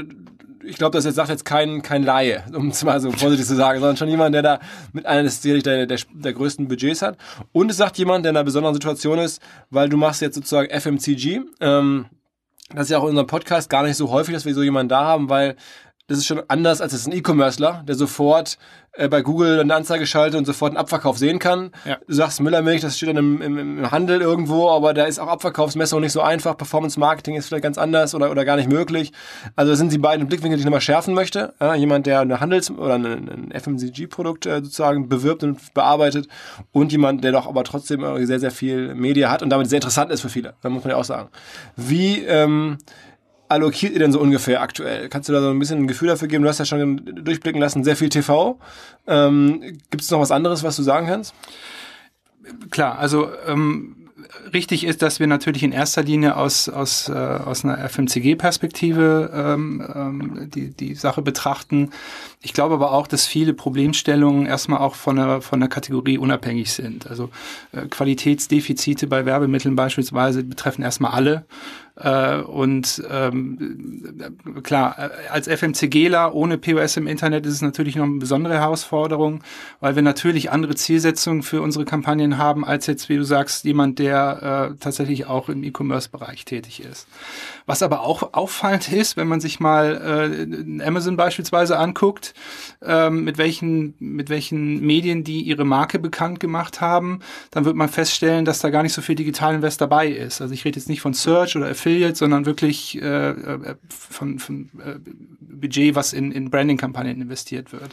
ich 0.64 0.78
glaube, 0.78 0.96
das 0.96 1.06
jetzt 1.06 1.16
sagt 1.16 1.30
jetzt 1.30 1.46
kein, 1.46 1.82
kein 1.82 2.04
Laie, 2.04 2.44
um 2.54 2.70
es 2.70 2.84
mal 2.84 3.00
so 3.00 3.12
vorsichtig 3.12 3.48
zu 3.48 3.56
sagen, 3.56 3.80
sondern 3.80 3.98
schon 3.98 4.10
jemand, 4.10 4.36
der 4.36 4.42
da 4.44 4.60
mit 4.94 5.06
der, 5.06 5.24
der, 5.24 5.86
der, 5.88 6.00
der 6.14 6.34
größten 6.34 6.68
Budgets 6.68 7.02
hat. 7.02 7.18
Und 7.52 7.72
es 7.72 7.78
sagt 7.78 7.98
jemand, 7.98 8.26
der 8.26 8.32
in 8.32 8.38
einer 8.38 8.44
besonderen 8.44 8.76
Situation 8.76 9.20
ist, 9.20 9.42
weil 9.70 9.90
du 9.90 9.98
machst 9.98 10.22
jetzt 10.22 10.36
sozusagen 10.36 10.70
FMCG. 10.70 11.42
Ähm, 11.62 12.06
das 12.74 12.86
ist 12.86 12.90
ja 12.90 12.98
auch 12.98 13.04
in 13.04 13.10
unserem 13.10 13.28
Podcast 13.28 13.70
gar 13.70 13.84
nicht 13.84 13.96
so 13.96 14.10
häufig, 14.10 14.34
dass 14.34 14.46
wir 14.46 14.54
so 14.54 14.64
jemanden 14.64 14.90
da 14.90 15.04
haben, 15.04 15.30
weil 15.30 15.56
das 16.08 16.20
ist 16.20 16.28
schon 16.28 16.42
anders 16.48 16.82
als 16.82 17.08
ein 17.08 17.14
E-Commercer, 17.14 17.84
der 17.88 17.96
sofort 17.96 18.60
äh, 18.92 19.10
bei 19.10 19.22
Google 19.22 19.60
eine 19.60 19.74
Anzeige 19.74 20.06
schaltet 20.06 20.38
und 20.38 20.46
sofort 20.46 20.72
einen 20.72 20.78
Abverkauf 20.78 21.18
sehen 21.18 21.40
kann. 21.40 21.72
Ja. 21.84 21.98
Du 22.08 22.14
sagst 22.14 22.42
Müllermilch, 22.42 22.82
das 22.82 22.98
steht 22.98 23.10
dann 23.10 23.18
im, 23.18 23.42
im, 23.42 23.58
im 23.58 23.92
Handel 23.92 24.22
irgendwo, 24.22 24.70
aber 24.70 24.94
da 24.94 25.06
ist 25.06 25.18
auch 25.20 25.28
Abverkaufsmessung 25.28 26.02
nicht 26.02 26.12
so 26.12 26.22
einfach. 26.22 26.58
Performance 26.58 27.00
Marketing 27.00 27.36
ist 27.36 27.48
vielleicht 27.48 27.64
ganz 27.64 27.80
anders 27.80 28.14
oder, 28.14 28.30
oder 28.30 28.46
gar 28.46 28.56
nicht 28.56 28.70
möglich. 28.70 29.14
Also 29.56 29.72
das 29.72 29.80
sind 29.80 29.92
die 29.92 29.98
beiden 29.98 30.28
Blickwinkel, 30.28 30.58
die 30.58 30.62
ich 30.62 30.66
nochmal 30.66 30.82
schärfen 30.82 31.16
möchte. 31.16 31.56
Ja, 31.60 31.74
jemand, 31.74 32.06
der 32.06 32.20
eine 32.20 32.40
Handels- 32.40 32.70
oder 32.70 32.94
ein, 32.94 33.06
ein 33.06 33.52
FMCG-Produkt 33.52 34.46
äh, 34.46 34.56
sozusagen 34.58 35.10
bewirbt 35.10 35.44
und 35.44 35.74
bearbeitet 35.74 36.28
und 36.72 36.92
jemand, 36.92 37.24
der 37.24 37.32
doch 37.32 37.48
aber 37.48 37.64
trotzdem 37.64 38.26
sehr, 38.26 38.40
sehr 38.40 38.52
viel 38.52 38.94
Media 38.94 39.32
hat 39.32 39.42
und 39.42 39.50
damit 39.50 39.70
sehr 39.70 39.78
interessant 39.78 40.12
ist 40.12 40.22
für 40.22 40.30
viele. 40.30 40.54
Da 40.62 40.70
muss 40.70 40.84
man 40.84 40.92
ja 40.92 40.98
auch 40.98 41.04
sagen. 41.04 41.30
Wie 41.76 42.20
ähm, 42.20 42.78
allokiert 43.50 43.94
ihr 43.94 44.00
denn 44.00 44.12
so 44.12 44.20
ungefähr 44.20 44.62
aktuell? 44.62 45.10
Kannst 45.10 45.30
du 45.30 45.34
da 45.34 45.42
so 45.42 45.50
ein 45.50 45.60
bisschen 45.60 45.80
ein 45.80 45.88
Gefühl 45.88 46.08
dafür 46.08 46.28
geben? 46.28 46.44
Du 46.44 46.50
hast 46.50 46.60
ja 46.60 46.66
schon 46.66 47.06
durchblicken 47.24 47.62
lassen, 47.62 47.84
sehr 47.84 47.96
viel 47.96 48.10
TV. 48.10 48.60
Ähm, 49.08 49.62
Gibt 49.90 50.02
es 50.04 50.12
noch 50.12 50.20
was 50.20 50.32
anderes, 50.32 50.64
was 50.64 50.76
du 50.76 50.84
sagen 50.84 51.08
kannst? 51.08 51.34
Klar, 52.70 53.00
also 53.00 53.30
ähm, 53.48 54.06
richtig 54.54 54.86
ist, 54.86 55.02
dass 55.02 55.20
wir 55.20 55.28
natürlich 55.28 55.64
in 55.64 55.72
erster 55.72 56.04
Linie 56.04 56.38
aus, 56.38 56.70
aus, 56.70 57.10
äh, 57.10 57.14
aus 57.14 57.64
einer 57.64 57.78
FMCG-Perspektive 57.90 59.32
ähm, 59.34 59.86
ähm, 59.94 60.50
die, 60.54 60.72
die 60.72 60.96
Sache 60.96 61.22
betrachten. 61.22 61.92
Ich 62.42 62.54
glaube 62.54 62.76
aber 62.76 62.92
auch, 62.92 63.08
dass 63.08 63.26
viele 63.26 63.54
Problemstellungen 63.54 64.46
erstmal 64.46 64.80
auch 64.80 64.96
von 64.96 65.16
der, 65.16 65.42
von 65.42 65.60
der 65.60 65.70
Kategorie 65.70 66.18
unabhängig 66.18 66.72
sind. 66.72 67.08
Also 67.08 67.30
äh, 67.72 67.88
Qualitätsdefizite 67.88 69.08
bei 69.08 69.26
Werbemitteln 69.26 69.76
beispielsweise 69.76 70.44
betreffen 70.44 70.84
erstmal 70.84 71.12
alle. 71.12 71.46
Äh, 71.96 72.42
und 72.42 73.04
ähm, 73.10 74.32
klar, 74.64 75.12
als 75.32 75.48
FMCGler 75.48 76.34
ohne 76.36 76.58
POS 76.58 76.98
im 76.98 77.08
Internet 77.08 77.46
ist 77.46 77.54
es 77.54 77.62
natürlich 77.62 77.96
noch 77.96 78.06
eine 78.06 78.18
besondere 78.18 78.56
Herausforderung, 78.56 79.42
weil 79.80 79.96
wir 79.96 80.02
natürlich 80.02 80.52
andere 80.52 80.76
Zielsetzungen 80.76 81.44
für 81.44 81.62
unsere 81.62 81.86
Kampagnen 81.86 82.38
haben, 82.38 82.66
als 82.66 82.88
jetzt, 82.88 83.08
wie 83.10 83.18
du 83.18 83.24
sagst, 83.24 83.64
jemand, 83.64 84.00
der 84.00 84.72
äh, 84.74 84.78
tatsächlich 84.80 85.26
auch 85.28 85.50
im 85.50 85.64
E-Commerce-Bereich 85.64 86.46
tätig 86.46 86.82
ist. 86.84 87.08
Was 87.66 87.82
aber 87.82 88.02
auch 88.02 88.34
auffallend 88.34 88.92
ist, 88.92 89.18
wenn 89.18 89.28
man 89.28 89.40
sich 89.40 89.60
mal 89.60 90.48
äh, 90.80 90.84
Amazon 90.86 91.18
beispielsweise 91.18 91.78
anguckt, 91.80 92.34
ähm, 92.84 93.24
mit 93.24 93.38
welchen 93.38 93.96
mit 94.00 94.30
welchen 94.30 94.82
Medien 94.82 95.24
die 95.24 95.42
ihre 95.42 95.66
Marke 95.66 96.00
bekannt 96.00 96.40
gemacht 96.40 96.82
haben, 96.82 97.20
dann 97.52 97.66
wird 97.66 97.76
man 97.76 97.90
feststellen, 97.90 98.46
dass 98.46 98.60
da 98.60 98.70
gar 98.70 98.84
nicht 98.84 98.94
so 98.94 99.02
viel 99.02 99.16
Digitalinvest 99.16 99.80
dabei 99.80 100.08
ist. 100.10 100.42
Also 100.42 100.54
ich 100.54 100.66
rede 100.66 100.80
jetzt 100.80 100.90
nicht 100.90 101.02
von 101.02 101.14
Search 101.14 101.56
oder 101.56 101.68
Affiliate, 101.68 101.85
sondern 102.14 102.46
wirklich 102.46 103.02
äh, 103.02 103.30
äh 103.30 103.76
von, 103.90 104.40
von 104.40 104.70
äh, 104.84 105.00
Budget, 105.40 105.96
was 105.96 106.14
in, 106.14 106.32
in 106.32 106.50
Branding-Kampagnen 106.50 107.22
investiert 107.22 107.72
wird. 107.72 107.92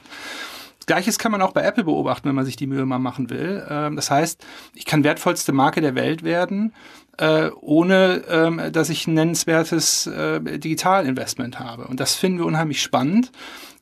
Gleiches 0.86 1.18
kann 1.18 1.32
man 1.32 1.42
auch 1.42 1.52
bei 1.52 1.62
Apple 1.62 1.84
beobachten, 1.84 2.28
wenn 2.28 2.34
man 2.34 2.44
sich 2.44 2.56
die 2.56 2.66
Mühe 2.66 2.86
mal 2.86 2.98
machen 2.98 3.30
will. 3.30 3.64
Ähm, 3.68 3.96
das 3.96 4.10
heißt, 4.10 4.44
ich 4.74 4.84
kann 4.84 5.04
wertvollste 5.04 5.52
Marke 5.52 5.80
der 5.80 5.94
Welt 5.94 6.22
werden, 6.22 6.72
äh, 7.18 7.50
ohne 7.60 8.22
ähm, 8.28 8.60
dass 8.72 8.88
ich 8.88 9.06
ein 9.06 9.14
nennenswertes 9.14 10.06
äh, 10.06 10.40
Digitalinvestment 10.40 11.58
habe. 11.58 11.86
Und 11.86 12.00
das 12.00 12.14
finden 12.14 12.38
wir 12.38 12.46
unheimlich 12.46 12.82
spannend, 12.82 13.32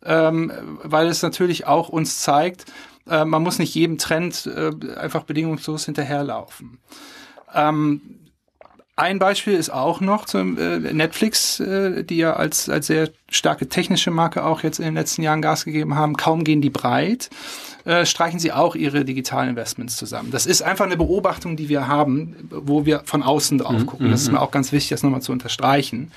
ähm, 0.04 0.52
weil 0.82 1.08
es 1.08 1.22
natürlich 1.22 1.66
auch 1.66 1.88
uns 1.88 2.20
zeigt, 2.20 2.66
man 3.06 3.42
muss 3.42 3.58
nicht 3.58 3.74
jedem 3.74 3.98
Trend 3.98 4.48
einfach 4.96 5.24
bedingungslos 5.24 5.86
hinterherlaufen. 5.86 6.78
Ähm, 7.52 8.19
ein 9.00 9.18
Beispiel 9.18 9.54
ist 9.54 9.70
auch 9.70 10.00
noch 10.00 10.26
zum 10.26 10.58
äh, 10.58 10.78
Netflix, 10.78 11.58
äh, 11.58 12.04
die 12.04 12.18
ja 12.18 12.34
als, 12.34 12.68
als 12.68 12.86
sehr 12.86 13.08
starke 13.30 13.66
technische 13.68 14.10
Marke 14.10 14.44
auch 14.44 14.62
jetzt 14.62 14.78
in 14.78 14.84
den 14.84 14.94
letzten 14.94 15.22
Jahren 15.22 15.40
Gas 15.40 15.64
gegeben 15.64 15.94
haben. 15.94 16.16
Kaum 16.16 16.44
gehen 16.44 16.60
die 16.60 16.68
breit, 16.68 17.30
äh, 17.86 18.04
streichen 18.04 18.38
sie 18.38 18.52
auch 18.52 18.74
ihre 18.74 19.06
digitalen 19.06 19.48
Investments 19.48 19.96
zusammen. 19.96 20.30
Das 20.30 20.44
ist 20.44 20.60
einfach 20.62 20.84
eine 20.84 20.98
Beobachtung, 20.98 21.56
die 21.56 21.70
wir 21.70 21.88
haben, 21.88 22.36
wo 22.50 22.84
wir 22.84 23.00
von 23.06 23.22
außen 23.22 23.56
drauf 23.56 23.72
mhm, 23.72 23.86
gucken. 23.86 24.10
Das 24.10 24.20
ist 24.20 24.28
mhm. 24.28 24.34
mir 24.34 24.42
auch 24.42 24.50
ganz 24.50 24.70
wichtig, 24.70 24.90
das 24.90 25.02
nochmal 25.02 25.22
zu 25.22 25.32
unterstreichen. 25.32 26.12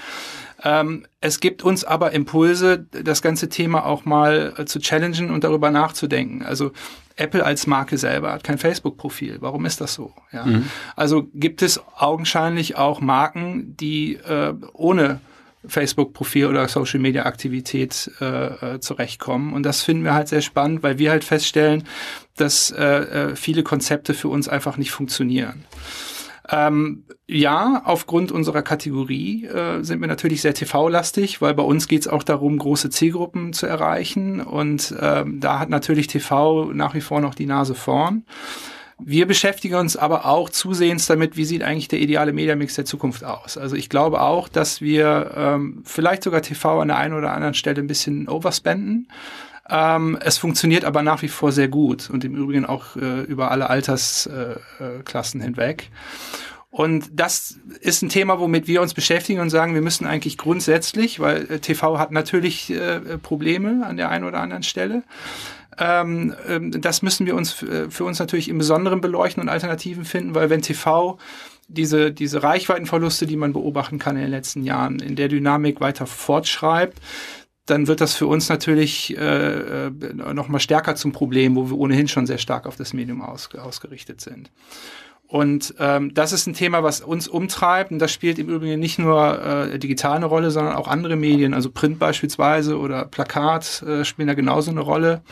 Ähm, 0.64 1.06
es 1.20 1.40
gibt 1.40 1.64
uns 1.64 1.84
aber 1.84 2.12
Impulse, 2.12 2.86
das 2.92 3.22
ganze 3.22 3.50
Thema 3.50 3.86
auch 3.86 4.06
mal 4.06 4.54
äh, 4.58 4.66
zu 4.66 4.80
challengen 4.80 5.30
und 5.30 5.44
darüber 5.44 5.72
nachzudenken. 5.72 6.44
Also 6.44 6.72
Apple 7.16 7.46
als 7.46 7.68
Marke 7.68 7.98
selber 7.98 8.32
hat 8.32 8.44
kein 8.44 8.58
Facebook-Profil. 8.58 9.38
Warum 9.42 9.66
ist 9.66 9.82
das 9.82 9.94
so? 9.94 10.14
Ja. 10.32 10.46
Mhm. 10.46 10.66
Also 10.96 11.28
gibt 11.34 11.62
es 11.62 11.82
augenscheinlich 11.98 12.78
auch 12.78 13.02
Marken, 13.02 13.76
die 13.78 14.16
äh, 14.16 14.54
ohne 14.74 15.20
Facebook-Profil 15.66 16.48
oder 16.48 16.68
Social-Media-Aktivität 16.68 18.12
äh, 18.20 18.76
äh, 18.76 18.80
zurechtkommen. 18.80 19.54
Und 19.54 19.64
das 19.64 19.82
finden 19.82 20.04
wir 20.04 20.14
halt 20.14 20.28
sehr 20.28 20.42
spannend, 20.42 20.84
weil 20.84 20.98
wir 20.98 21.12
halt 21.12 21.24
feststellen, 21.24 21.86
dass 22.36 22.72
äh, 22.72 22.84
äh 22.84 23.36
viele 23.36 23.64
Konzepte 23.64 24.14
für 24.14 24.28
uns 24.28 24.50
einfach 24.50 24.78
nicht 24.78 24.92
funktionieren. 24.92 25.66
Ähm, 26.50 27.06
ja, 27.26 27.82
aufgrund 27.86 28.32
unserer 28.32 28.62
Kategorie 28.62 29.46
äh, 29.46 29.82
sind 29.82 30.02
wir 30.02 30.08
natürlich 30.08 30.42
sehr 30.42 30.54
TV-lastig, 30.54 31.42
weil 31.42 31.54
bei 31.54 31.64
uns 31.64 31.88
geht 31.88 32.02
es 32.02 32.08
auch 32.08 32.24
darum, 32.24 32.58
große 32.58 32.90
Zielgruppen 32.90 33.54
zu 33.54 33.66
erreichen. 33.66 34.42
Und 34.42 34.94
ähm, 35.00 35.40
da 35.40 35.60
hat 35.60 35.70
natürlich 35.70 36.08
TV 36.08 36.72
nach 36.74 36.94
wie 36.96 37.02
vor 37.02 37.22
noch 37.22 37.36
die 37.36 37.46
Nase 37.46 37.76
vorn. 37.76 38.26
Wir 39.00 39.26
beschäftigen 39.26 39.76
uns 39.76 39.98
aber 39.98 40.26
auch 40.26 40.50
zusehends 40.50 41.08
damit, 41.08 41.36
wie 41.36 41.46
sieht 41.46 41.64
eigentlich 41.64 41.88
der 41.88 42.00
ideale 42.00 42.32
Mediamix 42.32 42.76
der 42.76 42.86
Zukunft 42.86 43.24
aus. 43.24 43.58
Also 43.58 43.76
ich 43.76 43.90
glaube 43.90 44.22
auch, 44.22 44.48
dass 44.48 44.82
wir 44.82 45.32
ähm, 45.36 45.82
vielleicht 45.84 46.24
sogar 46.24 46.42
TV 46.42 46.80
an 46.80 46.90
der 46.90 46.98
einen 46.98 47.14
oder 47.14 47.34
anderen 47.34 47.54
Stelle 47.54 47.82
ein 47.82 47.88
bisschen 47.88 48.30
overspenden. 48.30 49.08
Ähm, 49.74 50.20
es 50.22 50.38
funktioniert 50.38 50.86
aber 50.86 51.02
nach 51.02 51.24
wie 51.24 51.28
vor 51.28 51.52
sehr 51.52 51.68
gut 51.68 52.08
und 52.12 52.24
im 52.24 52.36
Übrigen 52.36 52.66
auch 52.66 52.96
äh, 52.96 53.22
über 53.22 53.50
alle 53.50 53.72
Altersklassen 53.72 55.42
äh, 55.42 55.44
hinweg. 55.44 55.90
Und 56.70 57.10
das 57.12 57.58
ist 57.82 58.04
ein 58.04 58.10
Thema, 58.10 58.40
womit 58.40 58.68
wir 58.68 58.82
uns 58.84 58.94
beschäftigen 58.94 59.40
und 59.40 59.50
sagen, 59.50 59.74
wir 59.74 59.82
müssen 59.82 60.06
eigentlich 60.06 60.38
grundsätzlich, 60.38 61.20
weil 61.20 61.52
äh, 61.52 61.60
TV 61.60 61.98
hat 61.98 62.12
natürlich 62.12 62.70
äh, 62.70 63.18
Probleme 63.18 63.84
an 63.86 63.98
der 63.98 64.10
einen 64.10 64.26
oder 64.26 64.40
anderen 64.40 64.64
Stelle. 64.64 65.04
Ähm, 65.80 66.36
ähm, 66.48 66.80
das 66.80 67.02
müssen 67.02 67.26
wir 67.26 67.36
uns 67.36 67.64
äh, 67.64 67.90
für 67.90 68.06
uns 68.06 68.20
natürlich 68.20 68.50
im 68.50 68.60
Besonderen 68.60 69.02
beleuchten 69.02 69.42
und 69.42 69.50
Alternativen 69.50 70.06
finden, 70.06 70.36
weil 70.36 70.52
wenn 70.52 70.62
TV 70.62 71.18
diese, 71.68 72.12
diese 72.12 72.44
Reichweitenverluste, 72.44 73.26
die 73.26 73.38
man 73.38 73.54
beobachten 73.54 73.98
kann 73.98 74.18
in 74.18 74.24
den 74.24 74.32
letzten 74.32 74.64
Jahren, 74.64 75.00
in 75.00 75.16
der 75.16 75.30
Dynamik 75.30 75.82
weiter 75.82 76.06
fortschreibt, 76.06 77.00
dann 77.66 77.88
wird 77.88 78.02
das 78.02 78.14
für 78.16 78.28
uns 78.28 78.50
natürlich 78.50 79.18
äh, 79.18 79.88
äh 79.88 79.92
noch 80.14 80.60
stärker 80.60 80.96
zum 80.96 81.12
Problem, 81.12 81.56
wo 81.56 81.70
wir 81.70 81.78
ohnehin 81.78 82.08
schon 82.08 82.26
sehr 82.26 82.38
stark 82.38 82.66
auf 82.66 82.76
das 82.76 82.94
Medium 82.94 83.22
aus, 83.22 83.50
ausgerichtet 83.56 84.22
sind. 84.22 84.52
Und 85.34 85.74
ähm, 85.80 86.14
das 86.14 86.32
ist 86.32 86.46
ein 86.46 86.54
Thema, 86.54 86.84
was 86.84 87.02
uns 87.02 87.28
umtreibt. 87.28 87.92
Und 87.92 87.98
das 87.98 88.12
spielt 88.12 88.38
im 88.38 88.50
Übrigen 88.50 88.80
nicht 88.80 89.00
nur 89.00 89.42
äh, 89.44 89.80
digital 89.80 90.18
eine 90.18 90.28
Rolle, 90.28 90.52
sondern 90.52 90.76
auch 90.76 90.88
andere 90.88 91.16
Medien, 91.16 91.56
also 91.56 91.72
Print 91.72 91.98
beispielsweise 91.98 92.78
oder 92.78 93.06
Plakat 93.06 93.82
äh, 93.82 94.06
spielen 94.06 94.28
da 94.28 94.36
genauso 94.36 94.70
eine 94.70 94.82
Rolle. 94.82 95.24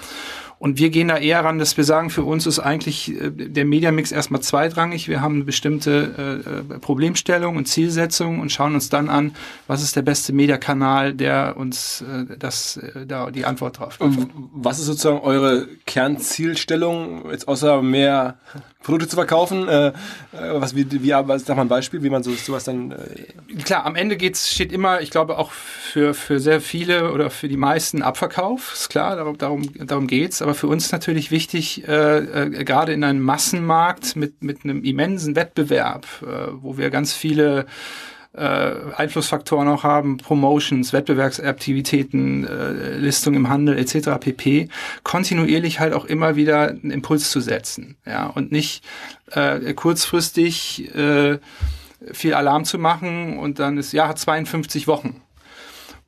Und 0.61 0.77
wir 0.77 0.91
gehen 0.91 1.07
da 1.07 1.17
eher 1.17 1.43
ran, 1.43 1.57
dass 1.57 1.75
wir 1.75 1.83
sagen, 1.83 2.11
für 2.11 2.23
uns 2.23 2.45
ist 2.45 2.59
eigentlich 2.59 3.19
äh, 3.19 3.31
der 3.31 3.65
Mediamix 3.65 4.11
erstmal 4.11 4.41
zweitrangig. 4.41 5.07
Wir 5.07 5.19
haben 5.19 5.37
eine 5.37 5.43
bestimmte 5.43 6.43
äh, 6.69 6.75
äh, 6.75 6.79
Problemstellung 6.79 7.55
und 7.55 7.67
Zielsetzung 7.67 8.39
und 8.39 8.51
schauen 8.51 8.75
uns 8.75 8.87
dann 8.87 9.09
an, 9.09 9.33
was 9.65 9.81
ist 9.81 9.95
der 9.95 10.03
beste 10.03 10.33
Mediakanal, 10.33 11.15
der 11.15 11.57
uns 11.57 12.01
äh, 12.01 12.37
das, 12.37 12.77
äh, 12.77 13.07
da 13.07 13.31
die 13.31 13.45
Antwort 13.45 13.79
drauf 13.79 13.97
liefert. 13.99 14.27
Was 14.53 14.77
ist 14.77 14.85
sozusagen 14.85 15.21
eure 15.21 15.67
Kernzielstellung, 15.87 17.31
jetzt 17.31 17.47
außer 17.47 17.81
mehr 17.81 18.37
Produkte 18.83 19.07
zu 19.07 19.15
verkaufen? 19.15 19.67
Äh, 19.67 19.87
äh 19.87 19.93
was, 20.33 20.75
wie, 20.75 20.85
wie, 20.91 21.09
was, 21.09 21.43
sag 21.43 21.55
mal 21.55 21.63
ein 21.63 21.69
Beispiel, 21.69 22.03
wie 22.03 22.11
man 22.11 22.21
so, 22.21 22.33
sowas 22.33 22.65
dann... 22.65 22.91
Äh 22.91 23.63
Klar, 23.63 23.85
am 23.85 23.95
Ende 23.95 24.15
geht's, 24.15 24.51
steht 24.53 24.71
immer, 24.71 25.01
ich 25.01 25.09
glaube 25.09 25.37
auch 25.39 25.51
für, 25.51 26.13
für 26.13 26.39
sehr 26.39 26.61
viele 26.61 27.11
oder 27.11 27.29
für 27.29 27.49
die 27.49 27.57
meisten 27.57 28.01
Abverkauf, 28.01 28.73
ist 28.73 28.89
klar, 28.89 29.15
darum, 29.15 29.37
darum, 29.37 29.87
darum 29.87 30.07
geht's. 30.07 30.41
Aber 30.41 30.50
für 30.53 30.67
uns 30.67 30.91
natürlich 30.91 31.31
wichtig, 31.31 31.87
äh, 31.87 32.17
äh, 32.17 32.63
gerade 32.63 32.93
in 32.93 33.03
einem 33.03 33.21
Massenmarkt 33.21 34.15
mit, 34.15 34.43
mit 34.43 34.63
einem 34.63 34.83
immensen 34.83 35.35
Wettbewerb, 35.35 36.05
äh, 36.21 36.51
wo 36.53 36.77
wir 36.77 36.89
ganz 36.89 37.13
viele 37.13 37.65
äh, 38.33 38.71
Einflussfaktoren 38.95 39.67
auch 39.67 39.83
haben, 39.83 40.17
Promotions, 40.17 40.93
Wettbewerbsaktivitäten, 40.93 42.47
äh, 42.47 42.97
Listung 42.97 43.33
im 43.35 43.49
Handel 43.49 43.77
etc. 43.77 44.11
pp. 44.19 44.69
kontinuierlich 45.03 45.79
halt 45.79 45.93
auch 45.93 46.05
immer 46.05 46.35
wieder 46.35 46.69
einen 46.69 46.91
Impuls 46.91 47.29
zu 47.29 47.41
setzen, 47.41 47.97
ja 48.05 48.27
und 48.27 48.51
nicht 48.51 48.83
äh, 49.31 49.73
kurzfristig 49.73 50.91
viel 52.13 52.33
Alarm 52.33 52.65
zu 52.65 52.79
machen 52.79 53.37
und 53.37 53.59
dann 53.59 53.77
ist 53.77 53.93
ja 53.93 54.15
52 54.15 54.87
Wochen 54.87 55.21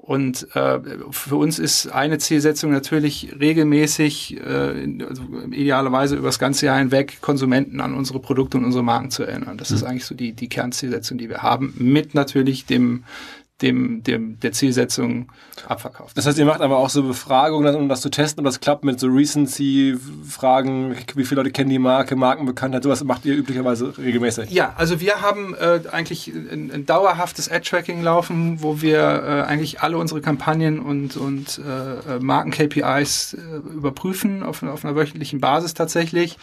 und 0.06 0.54
äh, 0.54 0.82
für 1.12 1.38
uns 1.38 1.60
ist 1.60 1.88
eine 1.88 2.18
Zielsetzung 2.18 2.74
natürlich 2.74 3.34
regelmäßig, 3.40 4.36
äh, 4.36 5.06
also 5.08 5.24
idealerweise 5.50 6.18
über 6.18 6.28
das 6.28 6.40
ganze 6.40 6.66
Jahr 6.66 6.78
hinweg, 6.78 7.22
Konsumenten 7.22 7.80
an 7.80 7.94
unsere 7.94 8.20
Produkte 8.20 8.58
und 8.58 8.66
unsere 8.66 8.84
Marken 8.84 9.12
zu 9.12 9.24
erinnern. 9.24 9.58
Das 9.58 9.70
mhm. 9.70 9.78
ist 9.78 9.84
eigentlich 9.84 10.04
so 10.04 10.14
die, 10.14 10.34
die 10.34 10.50
Kernzielsetzung, 10.50 11.18
die 11.18 11.30
wir 11.30 11.42
haben, 11.42 11.74
mit 11.78 12.16
natürlich 12.16 12.66
dem, 12.66 13.06
dem, 13.62 14.04
dem, 14.04 14.40
der 14.40 14.52
Zielsetzung 14.52 15.32
abverkauft. 15.68 16.18
Das 16.18 16.26
heißt, 16.26 16.38
ihr 16.38 16.46
macht 16.46 16.62
aber 16.62 16.78
auch 16.78 16.90
so 16.90 17.04
Befragungen, 17.04 17.76
um 17.76 17.88
das 17.88 18.02
zu 18.02 18.10
testen, 18.10 18.42
ob 18.42 18.46
das 18.46 18.60
klappt 18.60 18.84
mit 18.84 19.00
so 19.00 19.08
Recency-Fragen, 19.08 20.96
wie 21.16 21.24
viele 21.24 21.42
Leute 21.42 21.52
kennen 21.52 21.70
die 21.70 21.80
Marke, 21.80 22.16
Markenbekanntheit, 22.16 22.84
sowas 22.84 23.04
macht 23.04 23.26
ihr 23.26 23.36
üblicherweise 23.36 23.98
regelmäßig? 23.98 24.50
Ja, 24.50 24.74
also 24.76 25.00
wir 25.00 25.22
haben 25.22 25.54
äh, 25.54 25.82
eigentlich 25.92 26.28
ein, 26.28 26.72
ein 26.72 26.86
dauerhaftes 26.86 27.50
Ad-Tracking 27.50 28.02
laufen, 28.02 28.62
wo 28.62 28.82
wir 28.82 29.00
äh, 29.00 29.42
eigentlich 29.48 29.82
alle 29.82 29.98
unsere 29.98 30.20
Kampagnen 30.20 30.80
und, 30.80 31.16
und 31.16 31.60
äh, 31.60 32.20
Marken-KPIs 32.20 33.36
äh, 33.36 33.38
überprüfen 33.74 34.44
auf, 34.44 34.64
auf 34.64 34.84
einer 34.84 34.96
wöchentlichen 34.96 35.40
Basis 35.40 35.74
tatsächlich. 35.74 36.38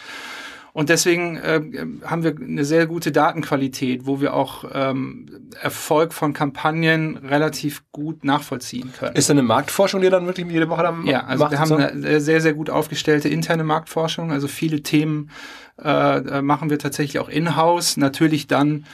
Und 0.73 0.89
deswegen 0.89 1.37
äh, 1.37 1.61
haben 2.05 2.23
wir 2.23 2.35
eine 2.35 2.63
sehr 2.63 2.87
gute 2.87 3.11
Datenqualität, 3.11 4.05
wo 4.05 4.21
wir 4.21 4.33
auch 4.33 4.63
ähm, 4.73 5.49
Erfolg 5.61 6.13
von 6.13 6.33
Kampagnen 6.33 7.17
relativ 7.17 7.83
gut 7.91 8.23
nachvollziehen 8.23 8.93
können. 8.97 9.15
Ist 9.15 9.29
da 9.29 9.33
eine 9.33 9.43
Marktforschung, 9.43 10.01
die 10.01 10.09
dann 10.09 10.25
wirklich 10.25 10.47
jede 10.47 10.69
Woche 10.69 10.83
dann 10.83 11.05
Ja, 11.05 11.25
also 11.25 11.43
macht 11.43 11.51
wir 11.51 11.59
haben 11.59 11.67
so? 11.67 11.75
eine 11.75 12.21
sehr, 12.21 12.41
sehr 12.41 12.53
gut 12.53 12.69
aufgestellte 12.69 13.27
interne 13.27 13.63
Marktforschung. 13.63 14.31
Also 14.31 14.47
viele 14.47 14.81
Themen 14.81 15.29
äh, 15.77 16.41
machen 16.41 16.69
wir 16.69 16.79
tatsächlich 16.79 17.19
auch 17.19 17.29
in-house. 17.29 17.97
Natürlich 17.97 18.47
dann 18.47 18.85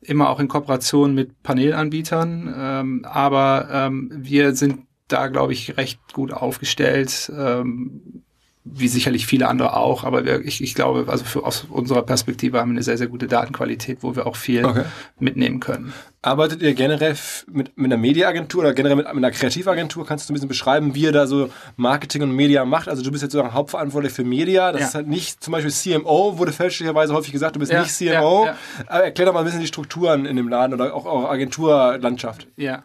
immer 0.00 0.30
auch 0.30 0.40
in 0.40 0.48
Kooperation 0.48 1.14
mit 1.14 1.42
Panelanbietern. 1.42 2.54
Ähm, 2.56 3.04
aber 3.04 3.68
ähm, 3.70 4.10
wir 4.14 4.54
sind 4.54 4.86
da, 5.08 5.28
glaube 5.28 5.52
ich, 5.52 5.76
recht 5.76 6.00
gut 6.12 6.32
aufgestellt. 6.32 7.30
Ähm, 7.36 8.22
wie 8.68 8.88
sicherlich 8.88 9.26
viele 9.26 9.46
andere 9.48 9.76
auch, 9.76 10.02
aber 10.04 10.24
wir, 10.24 10.44
ich, 10.44 10.60
ich 10.62 10.74
glaube, 10.74 11.04
also 11.08 11.24
für, 11.24 11.44
aus 11.44 11.66
unserer 11.70 12.02
Perspektive 12.02 12.58
haben 12.58 12.70
wir 12.70 12.74
eine 12.74 12.82
sehr, 12.82 12.98
sehr 12.98 13.06
gute 13.06 13.28
Datenqualität, 13.28 13.98
wo 14.02 14.16
wir 14.16 14.26
auch 14.26 14.34
viel 14.36 14.64
Okay. 14.64 14.82
mitnehmen 15.20 15.60
können. 15.60 15.92
Arbeitet 16.22 16.60
ihr 16.62 16.74
generell 16.74 17.14
mit, 17.52 17.78
mit 17.78 17.86
einer 17.92 17.96
Mediaagentur 18.00 18.62
oder 18.62 18.74
generell 18.74 18.96
mit, 18.96 19.06
mit 19.06 19.16
einer 19.16 19.30
Kreativagentur? 19.30 20.04
Kannst 20.04 20.28
du 20.28 20.32
ein 20.32 20.34
bisschen 20.34 20.48
beschreiben, 20.48 20.96
wie 20.96 21.02
ihr 21.02 21.12
da 21.12 21.28
so 21.28 21.50
Marketing 21.76 22.22
und 22.22 22.32
Media 22.32 22.64
macht? 22.64 22.88
Also 22.88 23.02
du 23.04 23.12
bist 23.12 23.22
jetzt 23.22 23.30
sozusagen 23.32 23.54
hauptverantwortlich 23.54 24.12
für 24.12 24.24
Media. 24.24 24.72
Das 24.72 24.80
Ja. 24.80 24.86
ist 24.88 24.94
halt 24.96 25.06
nicht 25.06 25.44
zum 25.44 25.52
Beispiel 25.52 25.70
CMO, 25.72 26.36
wurde 26.38 26.50
fälschlicherweise 26.52 27.14
häufig 27.14 27.30
gesagt, 27.32 27.54
du 27.54 27.60
bist 27.60 27.70
Ja, 27.70 27.82
nicht 27.82 27.92
CMO. 27.94 28.46
ja. 28.46 28.56
Aber 28.88 29.04
erklär 29.04 29.26
doch 29.26 29.32
mal 29.34 29.40
ein 29.40 29.44
bisschen 29.44 29.60
die 29.60 29.68
Strukturen 29.68 30.26
in 30.26 30.34
dem 30.36 30.48
Laden 30.48 30.74
oder 30.74 30.92
auch 30.92 31.04
eure 31.06 31.28
Agenturlandschaft. 31.28 32.48
Ja. 32.56 32.82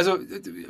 Also 0.00 0.16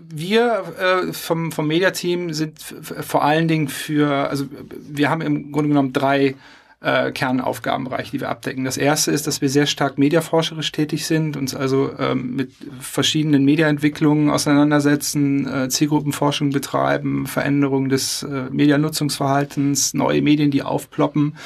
wir 0.08 0.64
äh, 0.80 1.12
vom, 1.12 1.52
vom 1.52 1.68
Mediateam 1.68 2.32
sind 2.32 2.58
vor 2.58 3.22
allen 3.22 3.46
Dingen 3.46 3.68
für, 3.68 4.28
also 4.28 4.46
wir 4.72 5.08
haben 5.08 5.20
im 5.20 5.52
Grunde 5.52 5.68
genommen 5.68 5.92
drei 5.92 6.34
äh, 6.80 7.12
Kernaufgabenbereiche, 7.12 8.10
die 8.10 8.20
wir 8.20 8.28
abdecken. 8.28 8.64
Das 8.64 8.76
erste 8.76 9.12
ist, 9.12 9.28
dass 9.28 9.40
wir 9.40 9.48
sehr 9.48 9.66
stark 9.66 9.98
mediaforscherisch 9.98 10.72
tätig 10.72 11.06
sind, 11.06 11.36
uns 11.36 11.54
also 11.54 11.92
ähm, 12.00 12.34
mit 12.34 12.50
verschiedenen 12.80 13.44
Mediaentwicklungen 13.44 14.30
auseinandersetzen, 14.30 15.46
äh, 15.46 15.68
Zielgruppenforschung 15.68 16.50
betreiben, 16.50 17.28
Veränderung 17.28 17.88
des 17.88 18.24
äh, 18.24 18.50
Medianutzungsverhaltens, 18.50 19.94
neue 19.94 20.22
Medien, 20.22 20.50
die 20.50 20.64
aufploppen. 20.64 21.36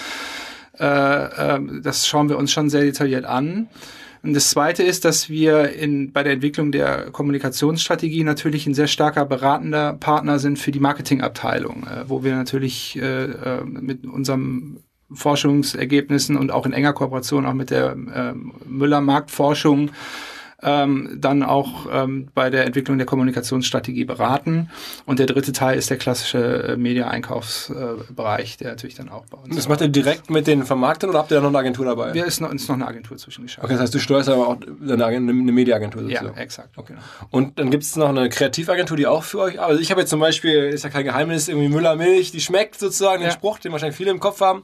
Äh, 0.80 0.86
äh, 0.86 1.60
das 1.82 2.08
schauen 2.08 2.30
wir 2.30 2.38
uns 2.38 2.50
schon 2.50 2.70
sehr 2.70 2.80
detailliert 2.80 3.26
an. 3.26 3.68
Und 4.24 4.32
das 4.32 4.48
Zweite 4.48 4.82
ist, 4.82 5.04
dass 5.04 5.28
wir 5.28 5.74
in, 5.74 6.10
bei 6.10 6.22
der 6.22 6.32
Entwicklung 6.32 6.72
der 6.72 7.10
Kommunikationsstrategie 7.10 8.24
natürlich 8.24 8.66
ein 8.66 8.72
sehr 8.72 8.86
starker 8.86 9.26
beratender 9.26 9.92
Partner 9.92 10.38
sind 10.38 10.58
für 10.58 10.70
die 10.70 10.80
Marketingabteilung, 10.80 11.86
äh, 11.86 12.08
wo 12.08 12.24
wir 12.24 12.34
natürlich 12.34 12.96
äh, 12.96 13.24
äh, 13.24 13.64
mit 13.64 14.06
unserem 14.06 14.78
Forschungsergebnissen 15.12 16.38
und 16.38 16.50
auch 16.50 16.64
in 16.64 16.72
enger 16.72 16.94
Kooperation 16.94 17.44
auch 17.44 17.52
mit 17.52 17.68
der 17.70 17.92
ähm, 17.92 18.54
Müller 18.66 19.02
Marktforschung 19.02 19.90
ähm, 20.64 21.16
dann 21.20 21.42
auch 21.42 21.86
ähm, 21.92 22.28
bei 22.34 22.50
der 22.50 22.64
Entwicklung 22.66 22.98
der 22.98 23.06
Kommunikationsstrategie 23.06 24.04
beraten. 24.04 24.70
Und 25.06 25.18
der 25.18 25.26
dritte 25.26 25.52
Teil 25.52 25.76
ist 25.78 25.90
der 25.90 25.98
klassische 25.98 26.38
äh, 26.68 26.76
Media-Einkaufsbereich, 26.76 28.56
der 28.56 28.70
natürlich 28.70 28.94
dann 28.94 29.08
auch 29.08 29.24
bei 29.26 29.38
uns. 29.38 29.54
Das 29.56 29.68
macht 29.68 29.80
ihr 29.80 29.88
direkt 29.88 30.30
mit 30.30 30.46
den 30.46 30.64
Vermarktern 30.64 31.10
oder 31.10 31.18
habt 31.20 31.30
ihr 31.30 31.36
da 31.36 31.40
noch 31.40 31.48
eine 31.48 31.58
Agentur 31.58 31.84
dabei? 31.84 32.14
wir 32.14 32.24
ist 32.24 32.40
noch, 32.40 32.52
ist 32.52 32.68
noch 32.68 32.76
eine 32.76 32.86
Agentur 32.86 33.16
zwischengeschaltet. 33.16 33.64
Okay, 33.64 33.74
das 33.74 33.82
heißt, 33.82 33.94
du 33.94 33.98
steuerst 33.98 34.28
aber 34.28 34.48
auch 34.48 34.56
eine, 34.82 35.04
eine 35.06 35.32
Mediaagentur 35.52 36.02
Ja, 36.02 36.20
sozusagen. 36.20 36.38
exakt. 36.40 36.68
Okay. 36.76 36.94
Genau. 36.94 37.02
Und 37.30 37.58
dann 37.58 37.70
gibt 37.70 37.82
es 37.82 37.96
noch 37.96 38.08
eine 38.08 38.28
Kreativagentur, 38.28 38.96
die 38.96 39.06
auch 39.06 39.22
für 39.24 39.40
euch. 39.40 39.60
Also 39.60 39.80
ich 39.80 39.90
habe 39.90 40.00
jetzt 40.00 40.10
zum 40.10 40.20
Beispiel, 40.20 40.64
ist 40.64 40.84
ja 40.84 40.90
kein 40.90 41.04
Geheimnis, 41.04 41.48
irgendwie 41.48 41.68
Müller 41.68 41.96
Milch, 41.96 42.30
die 42.32 42.40
schmeckt 42.40 42.78
sozusagen, 42.78 43.20
den 43.20 43.28
Ja. 43.28 43.32
Spruch, 43.34 43.58
den 43.58 43.72
wahrscheinlich 43.72 43.96
viele 43.96 44.10
im 44.10 44.20
Kopf 44.20 44.40
haben. 44.40 44.62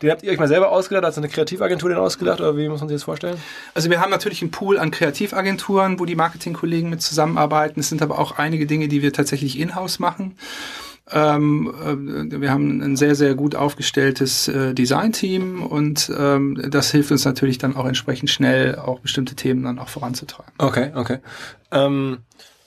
Den 0.00 0.10
habt 0.10 0.22
ihr 0.22 0.30
euch 0.30 0.38
mal 0.38 0.46
selber 0.46 0.70
ausgedacht, 0.70 1.04
hat 1.04 1.16
eine 1.18 1.28
Kreativagentur 1.28 1.88
den 1.88 1.98
ausgedacht 1.98 2.40
oder 2.40 2.56
wie 2.56 2.68
muss 2.68 2.80
man 2.80 2.88
sich 2.88 2.96
das 2.96 3.02
vorstellen? 3.02 3.36
Also 3.74 3.90
wir 3.90 4.00
haben 4.00 4.10
natürlich 4.10 4.42
einen 4.42 4.52
Pool 4.52 4.78
an 4.78 4.92
Kreativagenturen, 4.92 5.98
wo 5.98 6.04
die 6.04 6.14
Marketingkollegen 6.14 6.88
mit 6.88 7.02
zusammenarbeiten. 7.02 7.80
Es 7.80 7.88
sind 7.88 8.00
aber 8.00 8.18
auch 8.18 8.38
einige 8.38 8.66
Dinge, 8.66 8.86
die 8.86 9.02
wir 9.02 9.12
tatsächlich 9.12 9.58
in-house 9.58 9.98
machen. 9.98 10.36
Ähm, 11.10 12.30
äh, 12.32 12.40
wir 12.40 12.50
haben 12.50 12.80
ein 12.80 12.96
sehr, 12.96 13.14
sehr 13.14 13.34
gut 13.34 13.56
aufgestelltes 13.56 14.46
äh, 14.46 14.74
Design-Team 14.74 15.62
und 15.62 16.12
ähm, 16.16 16.62
das 16.70 16.90
hilft 16.90 17.10
uns 17.10 17.24
natürlich 17.24 17.58
dann 17.58 17.76
auch 17.76 17.86
entsprechend 17.86 18.30
schnell, 18.30 18.76
auch 18.76 19.00
bestimmte 19.00 19.34
Themen 19.34 19.64
dann 19.64 19.78
auch 19.78 19.88
voranzutreiben. 19.88 20.52
Okay, 20.58 20.92
okay. 20.94 21.18
Ähm, 21.72 22.18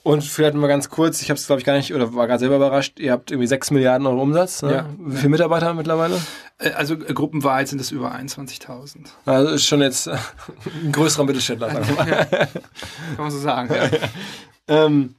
und 0.02 0.24
vielleicht 0.24 0.54
mal 0.54 0.66
ganz 0.66 0.88
kurz, 0.90 1.22
ich 1.22 1.30
habe 1.30 1.38
es 1.38 1.46
glaube 1.46 1.60
ich 1.60 1.66
gar 1.66 1.76
nicht, 1.76 1.94
oder 1.94 2.14
war 2.14 2.26
gerade 2.26 2.40
selber 2.40 2.56
überrascht, 2.56 2.98
ihr 2.98 3.12
habt 3.12 3.30
irgendwie 3.30 3.46
6 3.46 3.70
Milliarden 3.70 4.06
Euro 4.06 4.22
Umsatz. 4.22 4.62
Ne? 4.62 4.72
Ja. 4.72 4.86
Wie 4.98 5.16
viele 5.16 5.28
Mitarbeiter 5.28 5.74
mittlerweile? 5.74 6.20
Äh, 6.58 6.70
Also 6.72 6.94
äh, 6.94 7.12
gruppenweit 7.12 7.68
sind 7.68 7.80
es 7.80 7.90
über 7.90 8.12
21.000. 8.14 9.06
Also 9.26 9.52
ist 9.52 9.66
schon 9.66 9.80
jetzt 9.80 10.08
äh, 10.08 10.16
ein 10.84 10.92
größerer 10.92 11.24
Mittelständler. 11.24 11.72
Mal. 11.72 12.26
Kann 12.26 12.48
man 13.18 13.30
so 13.30 13.38
sagen. 13.38 13.72
Ja. 13.74 13.88
Ähm, 14.68 15.16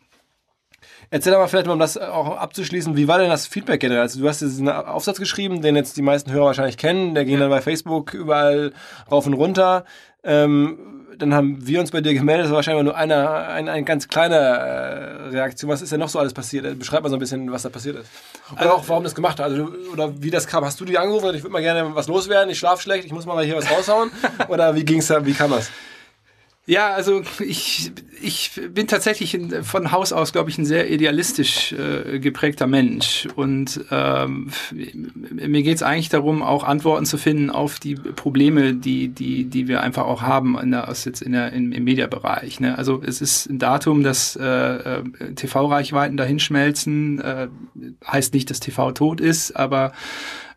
erzähl 1.10 1.34
mal 1.34 1.48
vielleicht 1.48 1.68
mal, 1.68 1.74
um 1.74 1.80
das 1.80 1.98
auch 1.98 2.38
abzuschließen, 2.38 2.96
wie 2.96 3.10
war 3.10 3.20
denn 3.20 3.30
das 3.30 3.46
Feedback 3.46 3.82
generell? 3.82 4.02
Also 4.02 4.22
du 4.22 4.28
hast 4.28 4.40
diesen 4.40 4.70
Aufsatz 4.70 5.20
geschrieben, 5.20 5.62
den 5.62 5.76
jetzt 5.76 5.98
die 5.98 6.02
meisten 6.02 6.32
Hörer 6.32 6.46
wahrscheinlich 6.46 6.78
kennen, 6.78 7.14
der 7.14 7.26
ging 7.26 7.40
dann 7.40 7.50
bei 7.50 7.62
Facebook 7.62 8.14
überall 8.14 8.72
rauf 9.12 9.28
und 9.28 9.34
runter. 9.34 9.84
Ähm, 10.24 10.93
dann 11.18 11.34
haben 11.34 11.66
wir 11.66 11.80
uns 11.80 11.92
bei 11.92 12.02
dir 12.02 12.14
gemeldet, 12.14 12.46
das 12.46 12.52
war 12.52 12.58
wahrscheinlich 12.58 12.84
nur 12.84 12.96
eine, 12.96 13.30
eine, 13.30 13.72
eine 13.72 13.84
ganz 13.84 14.08
kleine 14.08 14.36
äh, 14.36 15.28
Reaktion. 15.30 15.70
Was 15.70 15.82
ist 15.82 15.92
denn 15.92 16.00
noch 16.00 16.10
so 16.10 16.20
alles 16.20 16.34
passiert? 16.34 16.78
Beschreib 16.78 17.04
mal 17.04 17.10
so 17.10 17.16
ein 17.16 17.20
bisschen, 17.20 17.52
was 17.52 17.64
da 17.64 17.70
passiert 17.70 17.98
ist. 17.98 18.10
Oder 18.52 18.74
auch, 18.74 18.84
warum 18.88 19.04
das 19.04 19.16
gemacht 19.16 19.40
hat. 19.40 19.52
Also, 19.52 19.74
oder 19.92 20.22
wie 20.22 20.32
das 20.32 20.48
kam. 20.48 20.66
Hast 20.66 20.80
du 20.80 20.86
die 20.86 20.98
angerufen? 20.98 21.30
und 21.30 21.36
Ich 21.36 21.44
würde 21.44 21.54
mal 21.54 21.62
gerne 21.62 21.96
was 21.96 22.08
loswerden, 22.08 22.50
ich 22.50 22.60
schlafe 22.60 22.82
schlecht, 22.82 23.06
ich 23.06 23.12
muss 23.12 23.26
mal 23.26 23.44
hier 23.44 23.56
was 23.56 23.70
raushauen. 23.70 24.12
oder 24.48 24.76
wie 24.76 24.86
ging's 24.86 25.08
da, 25.08 25.26
wie 25.26 25.34
kam 25.34 25.52
das? 25.52 25.70
Ja, 26.66 26.94
also 26.94 27.24
ich, 27.40 27.92
ich 28.22 28.52
bin 28.70 28.88
tatsächlich 28.88 29.34
in, 29.34 29.66
von 29.66 29.92
Haus 29.92 30.14
aus, 30.14 30.32
glaube 30.32 30.50
ich, 30.50 30.58
ein 30.58 30.66
sehr 30.66 30.90
idealistisch 30.90 31.74
äh, 31.74 32.20
geprägter 32.20 32.68
Mensch. 32.68 33.28
Und 33.36 33.84
ähm, 33.92 34.50
mir 34.72 35.62
geht 35.62 35.76
es 35.76 35.84
eigentlich 35.84 36.08
darum, 36.08 36.42
auch 36.42 36.64
Antworten 36.64 37.06
zu 37.06 37.18
finden 37.18 37.50
auf 37.50 37.80
die 37.80 37.96
Probleme, 37.96 38.76
die, 38.76 39.10
die, 39.10 39.44
die 39.44 39.68
wir 39.68 39.82
einfach 39.82 40.06
auch 40.06 40.22
haben 40.22 40.58
in 40.58 40.72
der, 40.72 40.88
aus 40.88 41.04
jetzt 41.04 41.22
in 41.22 41.34
der, 41.34 41.52
im, 41.52 41.74
im 41.74 41.84
Mediabereich. 41.84 42.62
Ne? 42.62 42.78
Also 42.78 43.02
es 43.06 43.20
ist 43.20 43.50
ein 43.50 43.60
Datum, 43.60 44.02
dass 44.02 44.38
äh, 44.38 44.46
äh, 44.46 45.04
TV-Reichweiten 45.36 46.16
dahinschmelzen. 46.16 47.20
Äh, 47.20 47.48
heißt 48.08 48.34
nicht, 48.34 48.50
dass 48.50 48.62
TV 48.62 48.94
tot 48.94 49.20
ist, 49.20 49.52
aber 49.52 49.92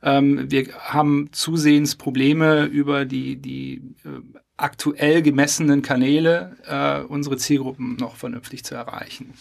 ähm, 0.04 0.48
wir 0.52 0.68
haben 0.78 1.30
zusehends 1.32 1.96
Probleme 1.96 2.64
über 2.66 3.04
die, 3.06 3.34
die 3.34 3.82
äh, 4.04 4.38
aktuell 4.58 5.20
gemessenen 5.20 5.82
Kanäle 5.82 6.56
äh, 6.66 7.00
unsere 7.06 7.36
Zielgruppen 7.36 7.96
noch 7.96 8.16
vernünftig 8.16 8.64
zu 8.64 8.74
erreichen. 8.74 9.34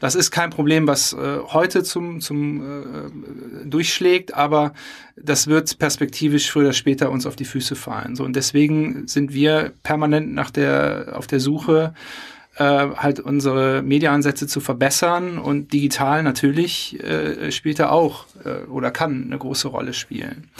Das 0.00 0.16
ist 0.16 0.32
kein 0.32 0.50
Problem, 0.50 0.88
was 0.88 1.12
äh, 1.12 1.38
heute 1.46 1.84
zum, 1.84 2.20
zum 2.20 2.60
äh, 2.60 3.66
durchschlägt, 3.66 4.34
aber 4.34 4.74
das 5.16 5.46
wird 5.46 5.78
perspektivisch 5.78 6.50
früher 6.50 6.66
oder 6.66 6.72
später 6.72 7.10
uns 7.10 7.24
auf 7.24 7.36
die 7.36 7.44
Füße 7.44 7.76
fallen. 7.76 8.16
So 8.16 8.24
und 8.24 8.34
deswegen 8.34 9.06
sind 9.06 9.32
wir 9.32 9.72
permanent 9.84 10.34
nach 10.34 10.50
der 10.50 11.12
auf 11.14 11.28
der 11.28 11.38
Suche 11.38 11.94
äh, 12.56 12.64
halt 12.64 13.20
unsere 13.20 13.82
Mediaansätze 13.82 14.48
zu 14.48 14.58
verbessern 14.58 15.38
und 15.38 15.72
digital 15.72 16.24
natürlich 16.24 16.98
äh, 17.00 17.52
spielt 17.52 17.78
er 17.78 17.92
auch 17.92 18.26
äh, 18.44 18.66
oder 18.68 18.90
kann 18.90 19.24
eine 19.24 19.38
große 19.38 19.68
Rolle 19.68 19.92
spielen. 19.92 20.50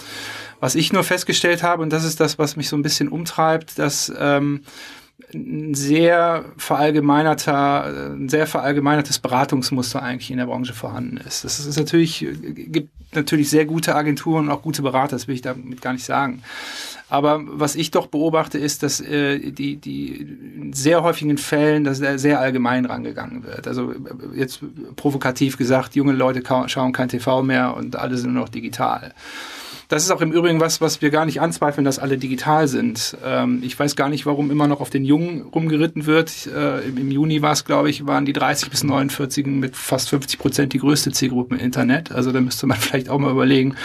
Was 0.60 0.74
ich 0.74 0.92
nur 0.92 1.04
festgestellt 1.04 1.62
habe, 1.62 1.82
und 1.82 1.92
das 1.92 2.04
ist 2.04 2.20
das, 2.20 2.38
was 2.38 2.56
mich 2.56 2.68
so 2.68 2.76
ein 2.76 2.82
bisschen 2.82 3.08
umtreibt, 3.08 3.78
dass 3.78 4.12
ähm, 4.18 4.62
ein 5.34 5.74
sehr 5.74 6.44
verallgemeinerter, 6.56 8.12
ein 8.14 8.28
sehr 8.28 8.46
verallgemeinertes 8.46 9.18
Beratungsmuster 9.18 10.02
eigentlich 10.02 10.30
in 10.30 10.38
der 10.38 10.46
Branche 10.46 10.74
vorhanden 10.74 11.16
ist. 11.18 11.44
Das 11.44 11.58
ist 11.58 11.76
natürlich, 11.76 12.26
gibt 12.54 12.90
natürlich 13.14 13.50
sehr 13.50 13.66
gute 13.66 13.94
Agenturen 13.94 14.46
und 14.46 14.50
auch 14.50 14.62
gute 14.62 14.82
Berater, 14.82 15.16
das 15.16 15.28
will 15.28 15.34
ich 15.34 15.42
damit 15.42 15.80
gar 15.82 15.92
nicht 15.92 16.04
sagen. 16.04 16.42
Aber 17.10 17.40
was 17.42 17.74
ich 17.74 17.90
doch 17.90 18.06
beobachte, 18.06 18.58
ist, 18.58 18.82
dass 18.82 19.00
äh, 19.00 19.50
die, 19.50 19.76
die 19.76 20.08
in 20.12 20.72
sehr 20.74 21.02
häufigen 21.02 21.38
Fällen, 21.38 21.84
dass 21.84 22.00
da 22.00 22.18
sehr 22.18 22.38
allgemein 22.38 22.84
rangegangen 22.84 23.44
wird. 23.44 23.66
Also 23.66 23.94
jetzt 24.34 24.60
provokativ 24.96 25.56
gesagt, 25.56 25.96
junge 25.96 26.12
Leute 26.12 26.42
schauen 26.66 26.92
kein 26.92 27.08
TV 27.08 27.42
mehr 27.42 27.74
und 27.74 27.96
alle 27.96 28.16
sind 28.16 28.34
nur 28.34 28.42
noch 28.42 28.50
digital. 28.50 29.14
Das 29.88 30.04
ist 30.04 30.10
auch 30.10 30.20
im 30.20 30.32
Übrigen 30.32 30.60
was, 30.60 30.82
was 30.82 31.00
wir 31.00 31.08
gar 31.08 31.24
nicht 31.24 31.40
anzweifeln, 31.40 31.86
dass 31.86 31.98
alle 31.98 32.18
digital 32.18 32.68
sind. 32.68 33.16
Ähm, 33.24 33.62
ich 33.64 33.78
weiß 33.78 33.96
gar 33.96 34.10
nicht, 34.10 34.26
warum 34.26 34.50
immer 34.50 34.68
noch 34.68 34.82
auf 34.82 34.90
den 34.90 35.06
Jungen 35.06 35.42
rumgeritten 35.42 36.04
wird. 36.04 36.46
Äh, 36.46 36.86
im, 36.88 36.98
Im 36.98 37.10
Juni 37.10 37.40
war 37.40 37.52
es, 37.52 37.64
glaube 37.64 37.88
ich, 37.88 38.06
waren 38.06 38.26
die 38.26 38.34
30 38.34 38.68
bis 38.68 38.84
49 38.84 39.46
mit 39.46 39.76
fast 39.76 40.10
50 40.10 40.38
Prozent 40.38 40.72
die 40.74 40.78
größte 40.78 41.10
Zielgruppe 41.12 41.54
im 41.54 41.60
Internet. 41.62 42.12
Also 42.12 42.32
da 42.32 42.42
müsste 42.42 42.66
man 42.66 42.76
vielleicht 42.80 43.08
auch 43.08 43.18
mal 43.18 43.30
überlegen, 43.30 43.76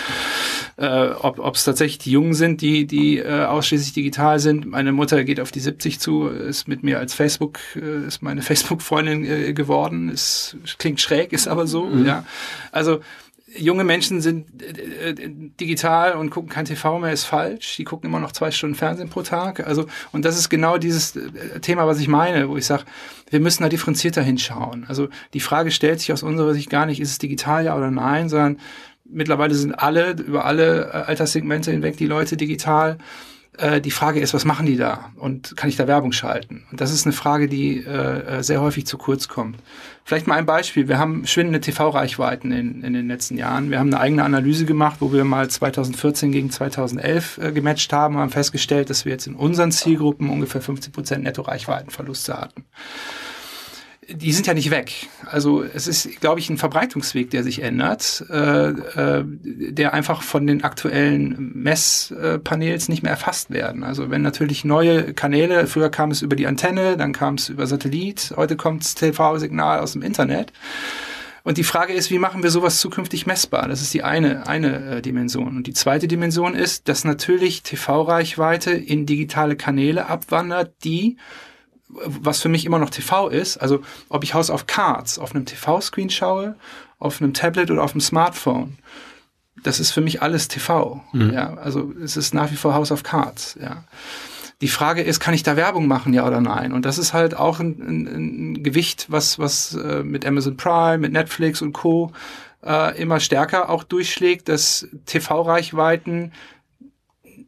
äh, 0.75 1.07
ob 1.19 1.55
es 1.55 1.63
tatsächlich 1.63 1.99
die 1.99 2.11
Jungen 2.11 2.33
sind, 2.33 2.59
die, 2.59 2.85
die 2.85 3.19
äh, 3.19 3.45
ausschließlich 3.45 3.93
digital 3.93 4.39
sind. 4.39 4.65
Meine 4.65 4.91
Mutter 4.91 5.23
geht 5.23 5.39
auf 5.39 5.51
die 5.51 5.61
70 5.61 6.01
zu, 6.01 6.27
ist 6.27 6.67
mit 6.67 6.83
mir 6.83 6.99
als 6.99 7.13
Facebook, 7.13 7.59
äh, 7.77 8.07
ist 8.07 8.21
meine 8.21 8.41
Facebook-Freundin 8.43 9.23
äh, 9.23 9.53
geworden. 9.53 10.09
Ist, 10.09 10.57
klingt 10.79 10.99
schräg, 10.99 11.31
ist 11.31 11.47
aber 11.47 11.65
so, 11.65 11.89
ja. 12.03 12.25
Also 12.73 12.99
junge 13.57 13.83
Menschen 13.83 14.21
sind 14.21 14.61
äh, 14.61 15.09
äh, 15.09 15.15
digital 15.59 16.13
und 16.13 16.29
gucken 16.29 16.49
kein 16.49 16.65
TV 16.65 16.99
mehr, 16.99 17.11
ist 17.11 17.25
falsch. 17.25 17.75
Die 17.77 17.83
gucken 17.83 18.09
immer 18.09 18.19
noch 18.19 18.31
zwei 18.31 18.51
Stunden 18.51 18.75
Fernsehen 18.75 19.09
pro 19.09 19.21
Tag. 19.21 19.65
Also, 19.65 19.85
und 20.11 20.25
das 20.25 20.37
ist 20.37 20.49
genau 20.49 20.77
dieses 20.77 21.15
äh, 21.15 21.59
Thema, 21.59 21.87
was 21.87 21.99
ich 21.99 22.07
meine, 22.07 22.49
wo 22.49 22.57
ich 22.57 22.65
sage, 22.65 22.83
wir 23.29 23.39
müssen 23.39 23.63
da 23.63 23.69
differenzierter 23.69 24.21
hinschauen. 24.21 24.85
Also 24.87 25.07
die 25.33 25.39
Frage 25.39 25.71
stellt 25.71 25.99
sich 25.99 26.13
aus 26.13 26.23
unserer 26.23 26.53
Sicht 26.53 26.69
gar 26.69 26.85
nicht, 26.85 26.99
ist 26.99 27.11
es 27.11 27.17
digital 27.17 27.65
ja 27.65 27.75
oder 27.75 27.91
nein, 27.91 28.29
sondern 28.29 28.57
mittlerweile 29.05 29.55
sind 29.55 29.73
alle, 29.73 30.11
über 30.11 30.45
alle 30.45 30.85
äh, 30.85 30.91
Alterssegmente 31.07 31.71
hinweg 31.71 31.97
die 31.97 32.07
Leute 32.07 32.37
digital. 32.37 32.97
Äh, 33.57 33.81
die 33.81 33.91
Frage 33.91 34.19
ist, 34.19 34.33
was 34.33 34.45
machen 34.45 34.65
die 34.65 34.77
da? 34.77 35.11
Und 35.15 35.55
kann 35.55 35.69
ich 35.69 35.75
da 35.75 35.87
Werbung 35.87 36.11
schalten? 36.11 36.63
Und 36.71 36.81
das 36.81 36.91
ist 36.91 37.05
eine 37.05 37.13
Frage, 37.13 37.47
die 37.47 37.77
äh, 37.77 38.39
äh 38.39 38.43
sehr 38.43 38.61
häufig 38.61 38.85
zu 38.87 38.97
kurz 38.97 39.27
kommt. 39.27 39.57
Vielleicht 40.05 40.27
mal 40.27 40.35
ein 40.35 40.45
Beispiel. 40.45 40.87
Wir 40.87 40.97
haben 40.97 41.25
schwindende 41.27 41.61
TV-Reichweiten 41.61 42.51
in, 42.51 42.83
in 42.83 42.93
den 42.93 43.07
letzten 43.07 43.37
Jahren. 43.37 43.69
Wir 43.69 43.79
haben 43.79 43.93
eine 43.93 43.99
eigene 43.99 44.23
Analyse 44.23 44.65
gemacht, 44.65 44.97
wo 44.99 45.13
wir 45.13 45.23
mal 45.23 45.49
2014 45.49 46.31
gegen 46.31 46.49
2011 46.49 47.37
äh, 47.37 47.51
gematcht 47.51 47.93
haben 47.93 48.15
und 48.15 48.21
haben 48.21 48.31
festgestellt, 48.31 48.89
dass 48.89 49.05
wir 49.05 49.11
jetzt 49.11 49.27
in 49.27 49.35
unseren 49.35 49.71
Zielgruppen 49.71 50.29
ungefähr 50.29 50.61
50 50.61 50.91
Prozent 50.91 51.23
Netto-Reichweitenverluste 51.23 52.33
hatten 52.33 52.65
die 54.09 54.33
sind 54.33 54.47
ja 54.47 54.53
nicht 54.53 54.71
weg. 54.71 55.07
Also 55.25 55.63
es 55.63 55.87
ist, 55.87 56.19
glaube 56.21 56.39
ich, 56.39 56.49
ein 56.49 56.57
Verbreitungsweg, 56.57 57.29
der 57.29 57.43
sich 57.43 57.61
ändert, 57.61 58.25
äh, 58.29 58.69
äh, 58.69 59.23
der 59.25 59.93
einfach 59.93 60.21
von 60.21 60.47
den 60.47 60.63
aktuellen 60.63 61.51
Messpanels 61.55 62.89
nicht 62.89 63.03
mehr 63.03 63.11
erfasst 63.11 63.51
werden. 63.51 63.83
Also 63.83 64.09
wenn 64.09 64.21
natürlich 64.21 64.65
neue 64.65 65.13
Kanäle, 65.13 65.67
früher 65.67 65.89
kam 65.89 66.11
es 66.11 66.21
über 66.21 66.35
die 66.35 66.47
Antenne, 66.47 66.97
dann 66.97 67.13
kam 67.13 67.35
es 67.35 67.49
über 67.49 67.67
Satellit, 67.67 68.33
heute 68.35 68.55
kommt 68.55 68.83
das 68.83 68.95
TV-Signal 68.95 69.79
aus 69.79 69.93
dem 69.93 70.01
Internet. 70.01 70.53
Und 71.43 71.57
die 71.57 71.63
Frage 71.63 71.91
ist, 71.91 72.09
wie 72.09 72.19
machen 72.19 72.41
wir 72.41 72.51
sowas 72.51 72.79
zukünftig 72.79 73.25
messbar? 73.25 73.67
Das 73.67 73.81
ist 73.81 73.93
die 73.93 74.03
eine, 74.03 74.47
eine 74.47 74.97
äh, 74.97 75.01
Dimension. 75.01 75.57
Und 75.57 75.67
die 75.67 75.73
zweite 75.73 76.07
Dimension 76.07 76.55
ist, 76.55 76.87
dass 76.87 77.03
natürlich 77.03 77.63
TV-Reichweite 77.63 78.71
in 78.71 79.05
digitale 79.05 79.57
Kanäle 79.57 80.07
abwandert, 80.07 80.73
die 80.85 81.17
was 82.05 82.41
für 82.41 82.49
mich 82.49 82.65
immer 82.65 82.79
noch 82.79 82.89
TV 82.89 83.29
ist, 83.29 83.57
also 83.57 83.81
ob 84.09 84.23
ich 84.23 84.33
House 84.33 84.49
of 84.49 84.67
Cards 84.67 85.19
auf 85.19 85.33
einem 85.33 85.45
TV-Screen 85.45 86.09
schaue, 86.09 86.55
auf 86.99 87.21
einem 87.21 87.33
Tablet 87.33 87.71
oder 87.71 87.83
auf 87.83 87.91
einem 87.91 88.01
Smartphone, 88.01 88.77
das 89.61 89.79
ist 89.79 89.91
für 89.91 90.01
mich 90.01 90.21
alles 90.21 90.47
TV. 90.47 91.01
Mhm. 91.11 91.33
Ja, 91.33 91.55
also 91.55 91.93
es 92.03 92.17
ist 92.17 92.33
nach 92.33 92.51
wie 92.51 92.55
vor 92.55 92.73
House 92.73 92.91
of 92.91 93.03
Cards. 93.03 93.57
Ja. 93.61 93.83
Die 94.61 94.67
Frage 94.67 95.01
ist, 95.01 95.19
kann 95.19 95.33
ich 95.33 95.43
da 95.43 95.55
Werbung 95.55 95.87
machen, 95.87 96.13
ja 96.13 96.25
oder 96.25 96.39
nein? 96.39 96.71
Und 96.71 96.85
das 96.85 96.97
ist 96.97 97.13
halt 97.13 97.35
auch 97.35 97.59
ein, 97.59 97.81
ein, 97.81 98.07
ein 98.07 98.63
Gewicht, 98.63 99.07
was, 99.09 99.39
was 99.39 99.75
äh, 99.75 100.03
mit 100.03 100.25
Amazon 100.25 100.55
Prime, 100.57 100.99
mit 100.99 101.11
Netflix 101.11 101.61
und 101.61 101.73
Co. 101.73 102.11
Äh, 102.65 103.01
immer 103.01 103.19
stärker 103.19 103.69
auch 103.69 103.83
durchschlägt, 103.83 104.47
dass 104.47 104.87
TV-Reichweiten 105.05 106.31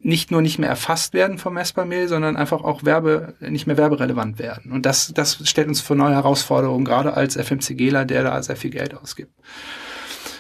nicht 0.06 0.30
nur 0.30 0.44
nicht 0.44 0.60
mehr 0.60 0.70
erfasst 0.70 1.16
werden 1.16 1.40
vom 1.40 1.56
Messbarmail, 1.56 2.08
sondern 2.08 2.38
einfach 2.38 2.64
auch 2.64 2.84
Werbe, 2.84 3.34
nicht 3.40 3.66
mehr 3.66 3.76
werberelevant 3.76 4.38
werden. 4.38 4.72
Und 4.72 4.86
das, 4.86 5.12
das 5.16 5.40
stellt 5.50 5.68
uns 5.68 5.82
vor 5.82 5.96
neue 5.96 6.14
Herausforderungen, 6.14 6.86
gerade 6.86 7.16
als 7.16 7.36
FMCGler, 7.36 8.06
der 8.06 8.24
da 8.24 8.44
sehr 8.44 8.56
viel 8.56 8.70
Geld 8.70 8.94
ausgibt. 8.94 9.32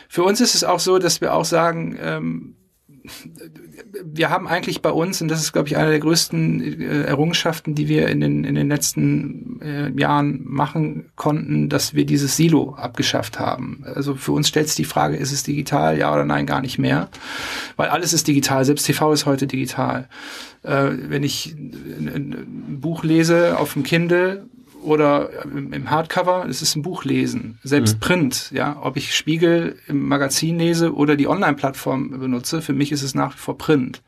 Für 0.08 0.24
uns 0.24 0.40
ist 0.40 0.54
es 0.54 0.64
auch 0.64 0.80
so, 0.80 1.00
dass 1.00 1.20
wir 1.20 1.34
auch 1.34 1.46
sagen, 1.46 1.98
ähm, 2.00 2.56
wir 4.04 4.30
haben 4.30 4.48
eigentlich 4.48 4.82
bei 4.82 4.92
uns, 4.92 5.22
und 5.22 5.28
das 5.28 5.42
ist, 5.42 5.54
glaube 5.54 5.68
ich, 5.68 5.78
eine 5.78 5.90
der 5.90 6.00
größten 6.00 6.82
äh, 6.82 7.04
Errungenschaften, 7.04 7.76
die 7.76 7.88
wir 7.88 8.08
in 8.08 8.20
den, 8.20 8.44
in 8.44 8.56
den 8.56 8.68
letzten 8.68 9.62
äh, 9.62 9.92
Jahren 10.00 10.42
machen 10.46 11.12
konnten, 11.16 11.70
dass 11.70 11.94
wir 11.94 12.06
dieses 12.06 12.36
Silo 12.38 12.76
abgeschafft 12.76 13.40
haben. 13.40 13.84
Also 13.86 14.16
für 14.16 14.32
uns 14.32 14.48
stellt 14.48 14.68
sich 14.68 14.76
die 14.76 14.86
Frage, 14.86 15.18
ist 15.18 15.32
es 15.32 15.44
digital, 15.44 15.98
ja 15.98 16.14
oder 16.14 16.26
nein, 16.26 16.46
gar 16.46 16.62
nicht 16.62 16.78
mehr. 16.78 17.10
Weil 17.76 17.90
alles 17.90 18.14
ist 18.14 18.28
digital, 18.28 18.66
selbst 18.66 18.86
TV 18.86 19.14
ist 19.14 19.26
heute 19.26 19.48
digital. 19.48 20.08
Äh, 20.64 20.92
wenn 21.10 21.24
ich 21.24 21.56
ein, 21.56 22.12
ein 22.14 22.80
Buch 22.82 23.04
lese 23.04 23.58
auf 23.58 23.74
dem 23.74 23.84
Kindle, 23.84 24.48
oder 24.86 25.46
im 25.46 25.90
Hardcover, 25.90 26.46
es 26.48 26.62
ist 26.62 26.76
ein 26.76 26.82
Buch 26.82 27.04
lesen. 27.04 27.60
Selbst 27.64 27.96
mhm. 27.96 28.00
Print, 28.00 28.52
ja. 28.54 28.78
Ob 28.82 28.98
ich 28.98 29.16
Spiegel 29.16 29.78
im 29.88 30.08
Magazin 30.08 30.60
lese 30.60 30.94
oder 30.94 31.16
die 31.16 31.28
Online-Plattform 31.28 32.20
benutze, 32.20 32.62
für 32.62 32.74
mich 32.74 32.92
ist 32.92 33.02
es 33.02 33.16
nach 33.16 33.34
wie 33.34 33.40
vor 33.40 33.58
Print. 33.58 34.02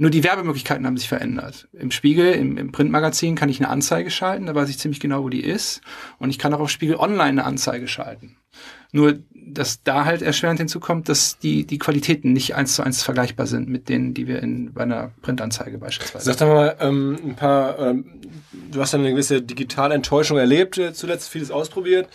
Nur 0.00 0.10
die 0.10 0.22
Werbemöglichkeiten 0.22 0.86
haben 0.86 0.96
sich 0.96 1.08
verändert. 1.08 1.68
Im 1.72 1.90
Spiegel, 1.90 2.32
im, 2.32 2.56
im 2.56 2.70
Printmagazin 2.70 3.34
kann 3.34 3.48
ich 3.48 3.58
eine 3.58 3.68
Anzeige 3.68 4.10
schalten, 4.10 4.46
da 4.46 4.54
weiß 4.54 4.68
ich 4.70 4.78
ziemlich 4.78 5.00
genau, 5.00 5.24
wo 5.24 5.28
die 5.28 5.42
ist. 5.42 5.80
Und 6.18 6.30
ich 6.30 6.38
kann 6.38 6.54
auch 6.54 6.60
auf 6.60 6.70
Spiegel 6.70 6.96
Online 6.96 7.24
eine 7.24 7.44
Anzeige 7.44 7.88
schalten. 7.88 8.36
Nur, 8.92 9.18
dass 9.52 9.82
da 9.82 10.04
halt 10.04 10.22
erschwerend 10.22 10.58
hinzukommt, 10.58 11.08
dass 11.08 11.38
die, 11.38 11.66
die 11.66 11.78
Qualitäten 11.78 12.32
nicht 12.32 12.54
eins 12.54 12.74
zu 12.74 12.82
eins 12.82 13.02
vergleichbar 13.02 13.46
sind 13.46 13.68
mit 13.68 13.88
denen, 13.88 14.14
die 14.14 14.26
wir 14.26 14.42
in, 14.42 14.72
bei 14.72 14.82
einer 14.82 15.12
Printanzeige 15.22 15.78
beispielsweise. 15.78 16.24
Sag 16.24 16.38
doch 16.38 16.46
mal 16.48 16.76
ähm, 16.80 17.18
ein 17.24 17.36
paar, 17.36 17.78
ähm, 17.78 18.04
du 18.70 18.80
hast 18.80 18.92
ja 18.92 18.98
eine 18.98 19.10
gewisse 19.10 19.42
digitale 19.42 19.94
Enttäuschung 19.94 20.38
erlebt, 20.38 20.78
äh, 20.78 20.92
zuletzt 20.92 21.28
vieles 21.28 21.50
ausprobiert. 21.50 22.08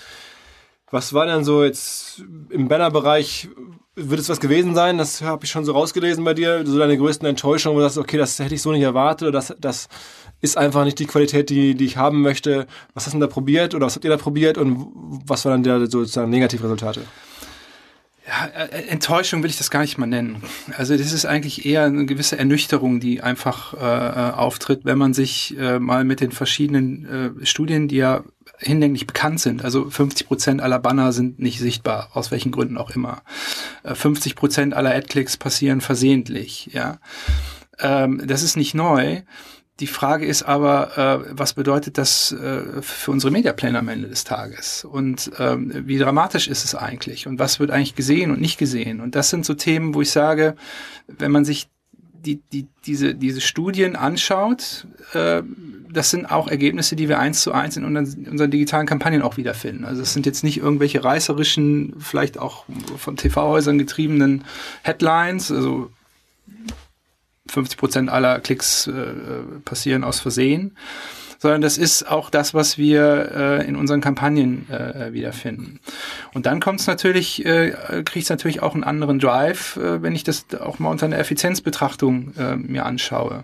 Was 0.92 1.14
war 1.14 1.26
denn 1.26 1.44
so 1.44 1.64
jetzt 1.64 2.24
im 2.50 2.68
Banner-Bereich, 2.68 3.50
wird 3.96 4.20
es 4.20 4.30
was 4.30 4.40
gewesen 4.40 4.74
sein? 4.76 4.98
Das 4.98 5.22
habe 5.22 5.46
ich 5.46 5.52
schon 5.52 5.66
so 5.66 5.74
rausgelesen 5.74 6.24
bei 6.24 6.34
dir, 6.34 6.66
so 6.66 6.78
deine 6.78 6.98
größten 6.98 7.28
Enttäuschungen, 7.28 7.76
wo 7.76 7.80
du 7.80 7.86
sagst, 7.86 7.98
okay, 7.98 8.18
das 8.18 8.40
hätte 8.40 8.56
ich 8.56 8.62
so 8.62 8.72
nicht 8.72 8.82
erwartet 8.82 9.28
oder 9.28 9.38
das, 9.38 9.56
das 9.60 9.88
ist 10.42 10.58
einfach 10.58 10.84
nicht 10.84 11.00
die 11.00 11.06
Qualität, 11.06 11.50
die, 11.50 11.76
die 11.76 11.86
ich 11.86 11.98
haben 11.98 12.22
möchte. 12.22 12.68
Was 12.94 13.06
hast 13.06 13.14
du 13.14 13.20
denn 13.20 13.28
da 13.28 13.28
probiert 13.28 13.76
oder 13.76 13.86
was 13.86 13.96
habt 13.96 14.06
ihr 14.06 14.12
da 14.12 14.18
probiert 14.18 14.58
und 14.58 14.88
was 15.26 15.46
waren 15.46 15.64
dann 15.64 15.80
der 15.82 15.90
sozusagen 15.90 16.30
Negativresultate? 16.30 17.02
Ja, 18.26 18.46
äh, 18.46 18.88
Enttäuschung 18.88 19.44
will 19.44 19.50
ich 19.50 19.58
das 19.58 19.70
gar 19.70 19.82
nicht 19.82 19.98
mal 19.98 20.06
nennen. 20.06 20.42
Also 20.78 20.96
das 20.96 21.12
ist 21.12 21.26
eigentlich 21.26 21.66
eher 21.66 21.84
eine 21.84 22.06
gewisse 22.06 22.38
Ernüchterung, 22.38 23.00
die 23.00 23.22
einfach 23.22 23.74
äh, 23.74 23.78
äh 23.80 24.32
auftritt, 24.34 24.86
wenn 24.86 24.98
man 24.98 25.14
sich 25.14 25.58
äh, 25.58 25.80
mal 25.80 26.06
mit 26.06 26.22
den 26.22 26.32
verschiedenen 26.32 27.42
äh, 27.42 27.46
Studien, 27.46 27.90
die 27.90 27.98
ja 27.98 28.24
hinlänglich 28.60 29.08
bekannt 29.08 29.42
sind. 29.42 29.66
Also 29.66 29.90
50 29.90 30.28
Prozent 30.28 30.62
aller 30.62 30.80
Banner 30.80 31.12
sind 31.12 31.40
nicht 31.40 31.60
sichtbar, 31.60 32.12
aus 32.14 32.32
welchen 32.32 32.52
Gründen 32.52 32.78
auch 32.78 32.92
immer. 32.92 33.24
50 33.84 34.32
äh, 34.32 34.36
Prozent 34.36 34.74
aller 34.74 34.96
Adclicks 34.96 35.36
passieren 35.36 35.82
versehentlich. 35.82 36.70
Ja, 36.72 37.00
ähm, 37.80 38.22
das 38.26 38.42
ist 38.44 38.56
nicht 38.56 38.74
neu. 38.74 39.22
Die 39.84 39.88
Frage 39.88 40.26
ist 40.26 40.44
aber, 40.44 41.26
äh, 41.28 41.32
was 41.38 41.56
bedeutet 41.56 41.98
das 41.98 42.32
äh, 42.32 42.82
für 42.82 43.12
unsere 43.12 43.34
Mediapläne 43.34 43.78
am 43.78 43.90
Ende 43.90 44.08
des 44.08 44.24
Tages? 44.24 44.86
Und 44.86 45.30
ähm, 45.40 45.74
wie 45.76 45.98
dramatisch 45.98 46.48
ist 46.48 46.64
es 46.64 46.74
eigentlich? 46.74 47.28
Und 47.28 47.38
was 47.38 47.60
wird 47.60 47.70
eigentlich 47.70 47.94
gesehen 47.94 48.32
und 48.32 48.40
nicht 48.40 48.58
gesehen? 48.58 49.02
Und 49.02 49.14
das 49.14 49.30
sind 49.30 49.46
so 49.46 49.56
Themen, 49.56 49.94
wo 49.94 50.02
ich 50.02 50.10
sage, 50.10 50.56
wenn 51.10 51.32
man 51.32 51.44
sich 51.44 51.68
die, 52.14 52.38
die, 52.54 52.68
diese, 52.86 53.14
diese 53.14 53.42
Studien 53.42 53.98
anschaut, 53.98 54.88
äh, 55.12 55.44
das 55.92 56.12
sind 56.12 56.32
auch 56.32 56.48
Ergebnisse, 56.48 56.96
die 56.96 57.10
wir 57.10 57.20
eins 57.20 57.42
zu 57.42 57.52
eins 57.52 57.76
in 57.76 57.84
unseren, 57.84 58.26
unseren 58.32 58.52
digitalen 58.52 58.88
Kampagnen 58.88 59.22
auch 59.22 59.36
wiederfinden. 59.36 59.84
Also 59.84 60.02
es 60.02 60.14
sind 60.14 60.26
jetzt 60.26 60.46
nicht 60.46 60.60
irgendwelche 60.60 61.04
reißerischen, 61.04 61.96
vielleicht 62.00 62.38
auch 62.40 62.64
von 62.96 63.18
TV-Häusern 63.18 63.78
getriebenen 63.78 64.46
Headlines, 64.82 65.52
also 65.52 65.92
50 67.48 67.78
Prozent 67.78 68.10
aller 68.10 68.40
Klicks 68.40 68.88
äh, 68.88 68.92
passieren 69.66 70.04
aus 70.04 70.20
Versehen, 70.20 70.78
sondern 71.44 71.62
das 71.62 71.78
ist 71.78 72.10
auch 72.10 72.30
das, 72.30 72.54
was 72.54 72.78
wir 72.78 73.32
äh, 73.36 73.68
in 73.68 73.76
unseren 73.76 74.00
Kampagnen 74.00 74.70
äh, 74.70 75.12
wiederfinden. 75.12 75.82
Und 76.34 76.46
dann 76.46 76.62
kommt 76.62 76.80
es 76.80 76.88
natürlich, 76.88 77.46
äh, 77.46 78.04
kriegt 78.06 78.24
es 78.24 78.30
natürlich 78.30 78.62
auch 78.62 78.74
einen 78.74 78.86
anderen 78.86 79.20
Drive, 79.20 79.76
äh, 79.76 80.02
wenn 80.02 80.16
ich 80.16 80.24
das 80.24 80.46
auch 80.58 80.80
mal 80.80 80.90
unter 80.90 81.06
einer 81.06 81.20
Effizienzbetrachtung 81.20 82.34
äh, 82.38 82.56
mir 82.56 82.86
anschaue. 82.86 83.44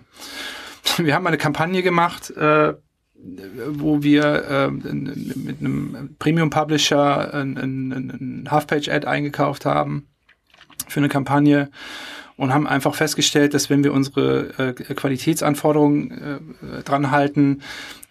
Wir 0.96 1.14
haben 1.14 1.26
eine 1.26 1.36
Kampagne 1.36 1.82
gemacht, 1.82 2.30
äh, 2.30 2.72
wo 3.68 4.02
wir 4.02 4.44
äh, 4.48 4.70
mit 4.70 5.60
einem 5.60 6.16
Premium-Publisher 6.18 7.34
ein, 7.34 7.58
ein, 7.58 7.92
ein 7.92 8.50
Half-Page-Ad 8.50 9.06
eingekauft 9.06 9.66
haben 9.66 10.08
für 10.88 11.00
eine 11.00 11.10
Kampagne 11.10 11.70
und 12.40 12.54
haben 12.54 12.66
einfach 12.66 12.94
festgestellt, 12.94 13.52
dass 13.52 13.68
wenn 13.68 13.84
wir 13.84 13.92
unsere 13.92 14.48
äh, 14.56 14.72
Qualitätsanforderungen 14.72 16.10
äh, 16.10 16.82
dran 16.84 17.10
halten, 17.10 17.60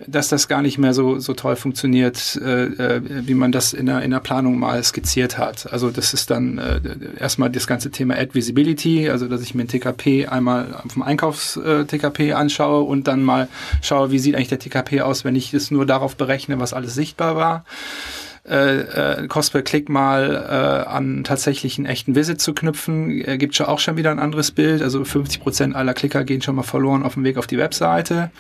dass 0.06 0.30
das 0.30 0.48
gar 0.48 0.62
nicht 0.62 0.78
mehr 0.78 0.94
so, 0.94 1.18
so 1.18 1.34
toll 1.34 1.56
funktioniert, 1.56 2.40
äh, 2.40 2.66
äh, 2.66 3.02
wie 3.04 3.34
man 3.34 3.52
das 3.52 3.74
in 3.74 3.88
der, 3.88 4.04
in 4.04 4.12
der 4.12 4.20
Planung 4.20 4.60
mal 4.60 4.84
skizziert 4.84 5.40
hat. 5.40 5.74
Also 5.74 5.90
das 5.90 6.14
ist 6.14 6.30
dann 6.30 6.60
äh, 6.60 6.80
erstmal 7.20 7.50
das 7.50 7.66
ganze 7.66 7.90
Thema 7.90 8.18
Ad 8.18 8.36
Visibility, 8.36 9.10
also 9.10 9.28
dass 9.28 9.42
ich 9.42 9.56
mir 9.56 9.64
ein 9.64 9.68
TKP 9.68 10.28
einmal 10.28 10.84
vom 10.88 11.02
Einkaufs-TKP 11.02 12.30
äh, 12.30 12.34
anschaue 12.34 12.84
und 12.84 13.08
dann 13.08 13.24
mal 13.24 13.48
schaue, 13.82 14.12
wie 14.12 14.20
sieht 14.20 14.36
eigentlich 14.36 14.50
der 14.50 14.60
TKP 14.60 15.02
aus, 15.02 15.26
wenn 15.26 15.36
ich 15.36 15.56
es 15.56 15.72
nur 15.72 15.88
darauf 15.88 16.16
berechne, 16.16 16.60
was 16.60 16.74
alles 16.74 16.94
sichtbar 16.94 17.36
war 17.36 17.66
äh, 18.48 19.24
äh, 19.24 19.28
Cost 19.28 19.52
per 19.52 19.62
Klick 19.62 19.90
mal 19.90 20.36
äh, 20.36 20.90
an 20.90 21.24
tatsächlich 21.24 21.78
einen 21.78 21.86
echten 21.86 22.16
Visit 22.16 22.42
zu 22.42 22.54
knüpfen, 22.54 23.22
äh, 23.26 23.38
gibt 23.38 23.56
schon 23.56 23.68
auch 23.68 23.80
schon 23.80 23.98
wieder 23.98 24.12
ein 24.12 24.20
anderes 24.20 24.52
Bild. 24.52 24.82
Also 24.82 25.04
50 25.04 25.42
Prozent 25.42 25.76
aller 25.76 25.94
Klicker 25.94 26.24
gehen 26.24 26.42
schon 26.42 26.56
mal 26.56 26.64
verloren 26.64 27.04
auf 27.04 27.16
dem 27.16 27.24
Weg 27.24 27.38
auf 27.38 27.48
die 27.48 27.58
Webseite. 27.58 28.32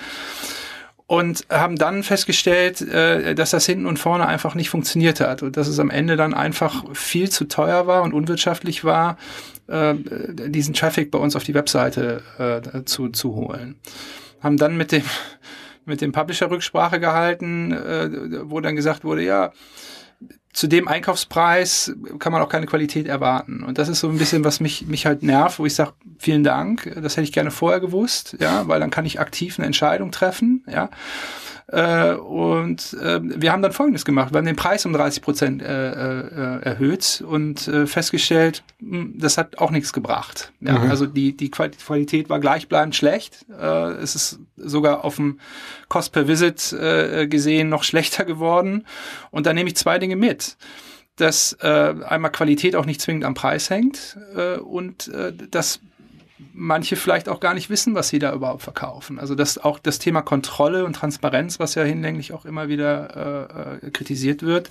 und 1.07 1.45
haben 1.49 1.75
dann 1.75 2.03
festgestellt, 2.03 2.81
äh, 2.81 3.33
dass 3.33 3.49
das 3.49 3.65
hinten 3.65 3.88
und 3.88 3.97
vorne 3.97 4.27
einfach 4.27 4.53
nicht 4.53 4.69
funktioniert 4.69 5.19
hat 5.21 5.41
und 5.41 5.57
dass 5.57 5.67
es 5.67 5.79
am 5.79 5.89
Ende 5.89 6.15
dann 6.15 6.35
einfach 6.35 6.83
viel 6.93 7.29
zu 7.29 7.45
teuer 7.45 7.88
war 7.88 8.03
und 8.03 8.13
unwirtschaftlich 8.13 8.83
war, 8.83 9.17
äh, 9.67 9.95
diesen 10.47 10.75
Traffic 10.75 11.09
bei 11.09 11.17
uns 11.17 11.35
auf 11.35 11.43
die 11.43 11.55
Webseite 11.55 12.21
zu, 12.85 13.09
zu 13.09 13.35
holen. 13.35 13.75
Haben 14.41 14.57
dann 14.57 14.77
mit 14.77 14.91
dem 14.91 15.03
mit 15.89 16.02
dem 16.02 16.12
Publisher 16.12 16.49
Rücksprache 16.49 16.99
gehalten, 16.99 17.73
äh, 17.73 18.49
wo 18.49 18.62
dann 18.62 18.75
gesagt 18.75 19.04
wurde, 19.04 19.23
ja, 19.23 19.52
zu 20.52 20.67
dem 20.67 20.88
Einkaufspreis 20.88 21.93
kann 22.17 22.32
man 22.32 22.41
auch 22.41 22.49
keine 22.49 22.65
Qualität 22.65 23.08
erwarten. 23.08 23.63
Und 23.63 23.78
das 23.78 23.88
ist 23.88 23.99
so 23.99 24.10
ein 24.10 24.17
bisschen, 24.17 24.43
was 24.43 24.60
mich, 24.60 24.88
mich 24.88 25.06
halt 25.06 25.21
nervt, 25.21 25.60
wo 25.60 25.65
ich 25.65 25.75
sage, 25.75 25.93
vielen 26.17 26.43
Dank, 26.43 26.91
das 27.02 27.17
hätte 27.17 27.25
ich 27.25 27.34
gerne 27.34 27.52
vorher 27.52 27.80
gewusst, 27.80 28.36
ja, 28.39 28.67
weil 28.67 28.80
dann 28.80 28.89
kann 28.89 29.06
ich 29.06 29.19
aktiv 29.19 29.60
eine 29.60 29.67
Entscheidung 29.67 30.12
treffen, 30.12 30.63
ja. 30.67 30.89
Äh, 31.71 32.13
und 32.13 32.93
äh, 32.93 33.19
wir 33.21 33.52
haben 33.52 33.62
dann 33.62 33.73
Folgendes 33.73 34.04
gemacht. 34.04 34.34
Wir 34.34 34.39
haben 34.39 34.45
den 34.45 34.56
Preis 34.56 34.88
um 34.88 34.93
30 34.93 35.21
Prozent 35.21 35.62
äh, 35.62 35.91
äh, 35.91 36.62
erhöht 36.63 37.23
und 37.25 37.67
äh, 37.67 37.86
festgestellt, 37.86 38.63
mh, 38.80 38.97
hm, 38.97 39.13
das 39.19 39.38
hat 39.38 39.60
auch 39.60 39.69
nichts 39.69 39.93
gebracht. 39.93 40.52
Ja, 40.62 40.80
mhm. 40.80 40.89
Also 40.89 41.06
die, 41.06 41.38
die 41.38 41.52
Qualität 41.52 42.28
war 42.30 42.39
gleichbleibend 42.39 42.95
schlecht. 42.95 43.45
Äh, 43.52 43.91
es 44.02 44.15
ist 44.15 44.39
sogar 44.58 45.06
auf 45.06 45.17
dem 45.17 45.39
Cost 45.89 46.13
per 46.13 46.28
Visit 46.28 46.71
äh, 46.73 47.28
gesehen 47.28 47.69
noch 47.69 47.84
schlechter 47.84 48.23
geworden. 48.25 48.86
Und 49.32 49.45
da 49.45 49.54
nehme 49.54 49.69
ich 49.69 49.75
zwei 49.75 49.99
Dinge 49.99 50.15
mit 50.15 50.58
dass 51.19 51.52
äh, 51.60 51.95
einmal 52.08 52.32
Qualität 52.32 52.75
auch 52.75 52.86
nicht 52.86 53.02
zwingend 53.02 53.25
am 53.25 53.34
Preis 53.34 53.69
hängt 53.69 54.17
äh, 54.36 54.56
und 54.58 55.10
äh, 55.10 55.34
dass 55.34 55.82
manche 56.54 56.95
vielleicht 56.95 57.30
auch 57.30 57.39
gar 57.39 57.54
nicht 57.54 57.69
wissen, 57.69 57.95
was 57.95 58.10
sie 58.10 58.19
da 58.19 58.34
überhaupt 58.34 58.62
verkaufen. 58.62 59.19
Also 59.19 59.36
das 59.36 59.58
auch 59.58 59.80
das 59.80 59.99
Thema 59.99 60.21
Kontrolle 60.21 60.86
und 60.86 60.93
Transparenz, 60.93 61.60
was 61.60 61.75
ja 61.75 61.84
hinlänglich 61.84 62.34
auch 62.34 62.45
immer 62.45 62.67
wieder 62.67 63.80
äh, 63.82 63.88
äh, 63.88 63.91
kritisiert 63.91 64.43
wird, 64.43 64.69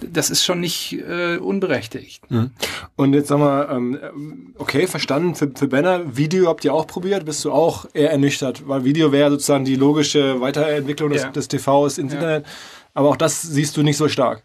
das 0.00 0.30
ist 0.30 0.44
schon 0.44 0.60
nicht 0.60 0.92
äh, 0.92 1.36
unberechtigt. 1.36 2.30
Mhm. 2.30 2.50
Und 2.96 3.14
jetzt 3.14 3.28
sag 3.28 3.38
mal, 3.38 3.68
ähm, 3.70 4.54
okay, 4.58 4.86
verstanden, 4.86 5.34
für, 5.34 5.50
für 5.54 5.68
Banner, 5.68 6.16
Video 6.16 6.48
habt 6.48 6.64
ihr 6.64 6.72
auch 6.72 6.86
probiert, 6.86 7.24
bist 7.24 7.44
du 7.44 7.52
auch 7.52 7.86
eher 7.92 8.10
ernüchtert, 8.10 8.66
weil 8.68 8.84
Video 8.84 9.12
wäre 9.12 9.30
sozusagen 9.30 9.64
die 9.64 9.76
logische 9.76 10.40
Weiterentwicklung 10.40 11.10
des, 11.10 11.22
ja. 11.22 11.30
des 11.30 11.48
TVs 11.48 11.98
ins 11.98 12.12
ja. 12.12 12.18
Internet, 12.18 12.46
aber 12.94 13.08
auch 13.08 13.16
das 13.16 13.42
siehst 13.42 13.76
du 13.76 13.82
nicht 13.82 13.96
so 13.96 14.08
stark. 14.08 14.42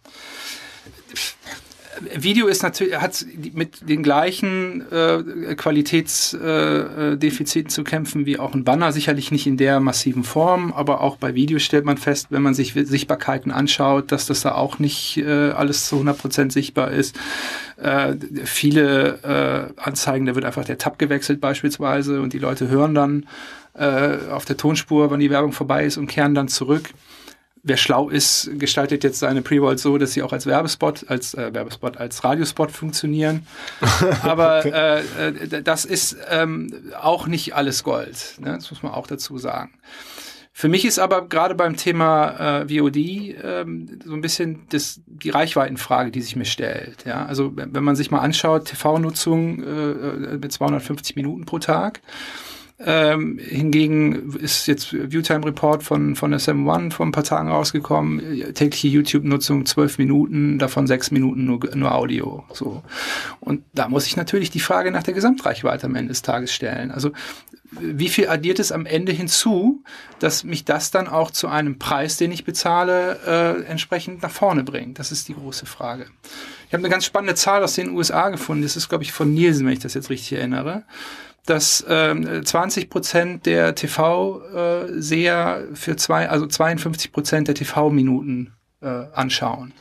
Video 2.16 2.48
ist 2.48 2.64
natürlich, 2.64 3.00
hat 3.00 3.26
mit 3.54 3.90
den 3.90 4.04
gleichen 4.04 4.86
äh, 4.92 5.56
Qualitätsdefiziten 5.56 7.70
äh, 7.70 7.74
zu 7.74 7.84
kämpfen 7.84 8.26
wie 8.26 8.40
auch 8.40 8.54
ein 8.54 8.64
Banner, 8.64 8.92
sicherlich 8.92 9.32
nicht 9.32 9.48
in 9.48 9.58
der 9.58 9.80
massiven 9.80 10.24
Form, 10.24 10.74
aber 10.74 11.02
auch 11.02 11.18
bei 11.18 11.36
Video 11.36 11.60
stellt 11.60 11.86
man 11.86 11.98
fest, 11.98 12.28
wenn 12.30 12.42
man 12.42 12.54
sich 12.54 12.74
Sichtbarkeiten 12.74 13.52
anschaut, 13.52 14.12
dass 14.12 14.26
das 14.26 14.42
da 14.42 14.56
auch 14.56 14.80
nicht 14.80 15.18
äh, 15.18 15.52
alles 15.52 15.88
zu 15.88 15.98
100% 15.98 16.52
sichtbar 16.52 16.92
ist. 16.92 17.18
Äh, 17.78 18.16
viele 18.44 19.74
äh, 19.78 19.82
Anzeigen, 19.82 20.26
da 20.26 20.36
wird 20.36 20.46
einfach 20.46 20.66
der 20.66 20.78
Tab 20.78 21.00
gewechselt 21.00 21.42
beispielsweise 21.42 22.22
und 22.22 22.34
die 22.34 22.40
Leute 22.40 22.68
hören 22.68 22.96
dann 22.96 23.26
äh, 23.74 24.18
auf 24.32 24.46
der 24.46 24.58
Tonspur, 24.58 25.12
wann 25.12 25.20
die 25.20 25.30
Werbung 25.30 25.52
vorbei 25.52 25.86
ist 25.86 25.98
und 25.98 26.08
kehren 26.08 26.36
dann 26.36 26.48
zurück 26.48 26.90
wer 27.63 27.78
schlau 27.78 28.10
ist, 28.10 28.50
gestaltet 28.58 29.04
jetzt 29.04 29.19
seine 29.19 29.41
Pre-Rolls 29.41 29.82
so, 29.82 29.98
dass 29.98 30.13
sie 30.13 30.24
auch 30.24 30.34
als 30.34 30.45
Werbespot, 30.45 31.06
als 31.10 31.34
äh, 31.34 31.54
Werbespot, 31.54 31.98
als 31.98 32.24
Radiospot 32.24 32.72
funktionieren. 32.72 33.45
Aber 34.24 34.65
äh, 34.65 35.00
äh, 35.28 35.63
das 35.63 35.86
ist 35.86 36.17
ähm, 36.30 36.91
auch 37.00 37.28
nicht 37.28 37.56
alles 37.56 37.84
Gold. 37.84 38.36
Ne? 38.39 38.54
Das 38.56 38.69
muss 38.72 38.84
man 38.84 38.93
auch 38.93 39.08
dazu 39.08 39.38
sagen. 39.38 39.72
Für 40.52 40.67
mich 40.67 40.84
ist 40.84 41.00
aber 41.00 41.30
gerade 41.30 41.56
beim 41.56 41.78
Thema 41.78 42.63
äh, 42.63 42.82
VOD 42.82 42.98
ähm, 42.98 44.00
so 44.04 44.13
ein 44.13 44.19
bisschen 44.19 44.65
das, 44.69 45.00
die 45.06 45.30
Reichweitenfrage, 45.30 46.12
die 46.12 46.22
sich 46.22 46.36
mir 46.36 46.43
stellt. 46.43 47.06
Ja? 47.06 47.26
Also 47.26 47.54
wenn 47.56 47.84
man 47.84 47.95
sich 47.95 48.12
mal 48.12 48.19
anschaut, 48.19 48.65
TV-Nutzung 48.65 49.63
äh, 49.63 49.91
äh 49.91 50.38
mit 50.38 50.52
250 50.52 51.15
Minuten 51.15 51.45
pro 51.45 51.60
Tag, 51.60 52.02
ähm, 52.82 53.38
hingegen 53.39 54.34
ist 54.36 54.65
jetzt 54.65 54.94
Viewtime 54.94 55.46
Report 55.46 55.84
von, 55.84 56.15
von 56.15 56.38
SM 56.38 56.65
One 56.65 56.92
vor 56.92 57.06
ein 57.06 57.12
paar 57.12 57.26
Tagen 57.26 57.50
rausgekommen. 57.50 58.54
Tägliche 58.54 58.88
YouTube-Nutzung 58.88 59.65
zwölf 59.65 59.98
Minuten, 59.98 60.60
davon 60.60 60.88
sechs 60.88 61.12
Minuten 61.12 61.44
nur, 61.44 61.60
nur 61.76 61.94
Audio. 61.94 62.46
So. 62.54 62.82
Und 63.42 63.63
da 63.74 63.89
muss 63.89 64.08
ich 64.08 64.15
natürlich 64.15 64.50
die 64.50 64.62
Frage 64.62 64.92
nach 64.92 65.04
der 65.04 65.13
Gesamtreichweite 65.13 65.88
am 65.88 65.96
Ende 65.96 66.10
des 66.10 66.22
Tages 66.22 66.54
stellen. 66.54 66.92
Also, 66.92 67.12
wie 67.72 68.10
viel 68.10 68.30
addiert 68.30 68.60
es 68.60 68.72
am 68.72 68.86
Ende 68.86 69.12
hinzu, 69.12 69.84
dass 70.20 70.44
mich 70.46 70.63
das 70.63 70.89
dann 70.89 71.08
auch 71.08 71.32
zu 71.32 71.50
einem 71.50 71.78
Preis, 71.80 72.18
den 72.18 72.32
ich 72.32 72.46
bezahle, 72.46 73.20
äh, 73.28 73.63
entsprechend 73.70 74.24
nach 74.24 74.32
vorne 74.32 74.63
bringt? 74.63 75.00
Das 75.00 75.12
ist 75.12 75.28
die 75.28 75.36
große 75.36 75.65
Frage. 75.65 76.08
Ich 76.68 76.74
habe 76.74 76.82
eine 76.82 76.89
ganz 76.89 77.06
spannende 77.06 77.36
Zahl 77.36 77.62
aus 77.62 77.74
den 77.74 77.92
USA 77.92 78.30
gefunden. 78.30 78.63
Das 78.63 78.78
ist, 78.78 78.88
glaube 78.88 79.04
ich, 79.04 79.12
von 79.12 79.34
Nielsen, 79.34 79.65
wenn 79.65 79.74
ich 79.74 79.80
das 79.80 79.96
jetzt 79.96 80.10
richtig 80.10 80.34
erinnere 80.34 80.86
dass 81.45 81.84
ähm, 81.88 82.45
20 82.45 82.89
Prozent 82.89 83.45
der 83.45 83.75
TV-Seher 83.75 85.63
für 85.73 85.95
zwei, 85.95 86.30
also 86.30 86.45
52 86.47 87.12
Prozent 87.12 87.47
der 87.47 87.56
TV-Minuten 87.56 88.54
äh, 88.82 88.88
anschauen. 89.13 89.73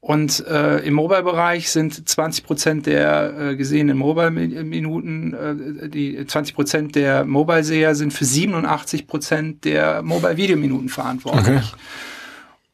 Und 0.00 0.46
äh, 0.46 0.78
im 0.86 0.94
Mobile-Bereich 0.94 1.70
sind 1.70 2.08
20 2.08 2.44
Prozent 2.44 2.86
der 2.86 3.34
äh, 3.38 3.56
gesehenen 3.56 3.98
Mobile-Minuten, 3.98 5.34
äh, 5.34 5.88
die 5.88 6.24
20 6.24 6.54
Prozent 6.54 6.94
der 6.94 7.24
Mobile-Seher 7.24 7.94
sind 7.94 8.12
für 8.12 8.24
87 8.24 9.06
Prozent 9.06 9.64
der 9.64 10.02
Mobile-Videominuten 10.02 10.88
verantwortlich. 10.88 11.74
Okay. 11.74 11.82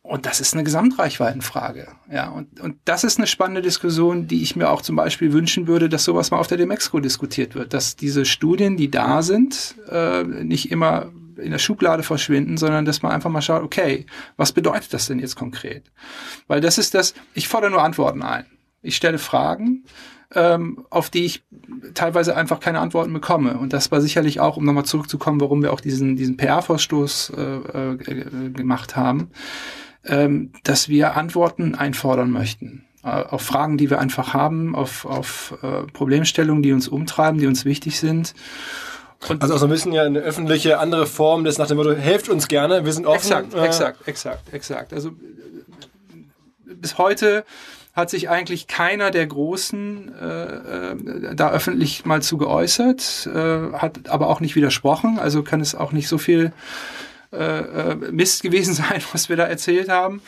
Und 0.04 0.26
das 0.26 0.38
ist 0.38 0.52
eine 0.52 0.64
Gesamtreichweitenfrage. 0.64 1.88
Ja, 2.12 2.28
und, 2.28 2.60
und 2.60 2.76
das 2.84 3.04
ist 3.04 3.16
eine 3.16 3.26
spannende 3.26 3.62
Diskussion, 3.62 4.26
die 4.28 4.42
ich 4.42 4.54
mir 4.54 4.68
auch 4.68 4.82
zum 4.82 4.96
Beispiel 4.96 5.32
wünschen 5.32 5.66
würde, 5.66 5.88
dass 5.88 6.04
sowas 6.04 6.30
mal 6.30 6.36
auf 6.36 6.46
der 6.46 6.58
Demexco 6.58 7.00
diskutiert 7.00 7.54
wird, 7.54 7.72
dass 7.72 7.96
diese 7.96 8.26
Studien, 8.26 8.76
die 8.76 8.90
da 8.90 9.22
sind, 9.22 9.76
äh, 9.88 10.22
nicht 10.22 10.70
immer 10.70 11.10
in 11.38 11.52
der 11.52 11.58
Schublade 11.58 12.02
verschwinden, 12.02 12.58
sondern 12.58 12.84
dass 12.84 13.00
man 13.00 13.12
einfach 13.12 13.30
mal 13.30 13.40
schaut, 13.40 13.62
okay, 13.62 14.04
was 14.36 14.52
bedeutet 14.52 14.92
das 14.92 15.06
denn 15.06 15.20
jetzt 15.20 15.36
konkret? 15.36 15.90
Weil 16.48 16.60
das 16.60 16.76
ist 16.76 16.92
das, 16.92 17.14
ich 17.32 17.48
fordere 17.48 17.70
nur 17.70 17.82
Antworten 17.82 18.22
ein. 18.22 18.44
Ich 18.82 18.96
stelle 18.96 19.18
Fragen, 19.18 19.84
ähm, 20.34 20.84
auf 20.90 21.08
die 21.08 21.24
ich 21.24 21.44
teilweise 21.94 22.36
einfach 22.36 22.60
keine 22.60 22.80
Antworten 22.80 23.14
bekomme. 23.14 23.56
Und 23.56 23.72
das 23.72 23.90
war 23.90 24.02
sicherlich 24.02 24.38
auch, 24.38 24.58
um 24.58 24.66
nochmal 24.66 24.84
zurückzukommen, 24.84 25.40
warum 25.40 25.62
wir 25.62 25.72
auch 25.72 25.80
diesen, 25.80 26.16
diesen 26.16 26.36
PR-Vorstoß 26.36 27.32
äh, 27.38 27.92
äh, 27.92 28.50
gemacht 28.50 28.96
haben 28.96 29.30
ähm, 30.06 30.52
dass 30.62 30.88
wir 30.88 31.16
Antworten 31.16 31.74
einfordern 31.74 32.30
möchten 32.30 32.84
äh, 33.02 33.08
auf 33.08 33.42
Fragen, 33.42 33.78
die 33.78 33.90
wir 33.90 33.98
einfach 33.98 34.34
haben, 34.34 34.74
auf, 34.74 35.04
auf 35.04 35.54
äh, 35.62 35.82
Problemstellungen, 35.92 36.62
die 36.62 36.72
uns 36.72 36.88
umtreiben, 36.88 37.38
die 37.38 37.46
uns 37.46 37.64
wichtig 37.64 37.98
sind. 37.98 38.34
Und 39.28 39.42
also 39.42 39.54
auch 39.54 39.58
so 39.58 39.66
ein 39.66 39.70
bisschen 39.70 39.92
ja 39.92 40.02
eine 40.02 40.20
öffentliche 40.20 40.78
andere 40.78 41.06
Form 41.06 41.44
des 41.44 41.58
nach 41.58 41.66
dem 41.66 41.76
Motto, 41.76 41.94
helft 41.94 42.28
uns 42.28 42.48
gerne, 42.48 42.84
wir 42.84 42.92
sind 42.92 43.06
offen. 43.06 43.18
Exakt, 43.18 43.54
äh, 43.54 43.64
exakt, 43.64 44.08
exakt, 44.08 44.52
exakt. 44.52 44.92
Also 44.92 45.12
bis 46.64 46.98
heute 46.98 47.44
hat 47.94 48.10
sich 48.10 48.28
eigentlich 48.28 48.66
keiner 48.66 49.10
der 49.10 49.26
Großen 49.26 50.14
äh, 50.14 51.34
da 51.34 51.50
öffentlich 51.52 52.04
mal 52.04 52.22
zu 52.22 52.38
geäußert, 52.38 53.28
äh, 53.32 53.72
hat 53.72 54.08
aber 54.08 54.28
auch 54.28 54.40
nicht 54.40 54.56
widersprochen, 54.56 55.18
also 55.18 55.42
kann 55.42 55.60
es 55.60 55.74
auch 55.74 55.92
nicht 55.92 56.08
so 56.08 56.18
viel 56.18 56.52
äh, 57.34 57.90
äh, 57.92 58.12
Mist 58.12 58.42
gewesen 58.42 58.74
sein, 58.74 59.02
was 59.12 59.28
wir 59.28 59.36
da 59.36 59.44
erzählt 59.44 59.88
haben. 59.88 60.22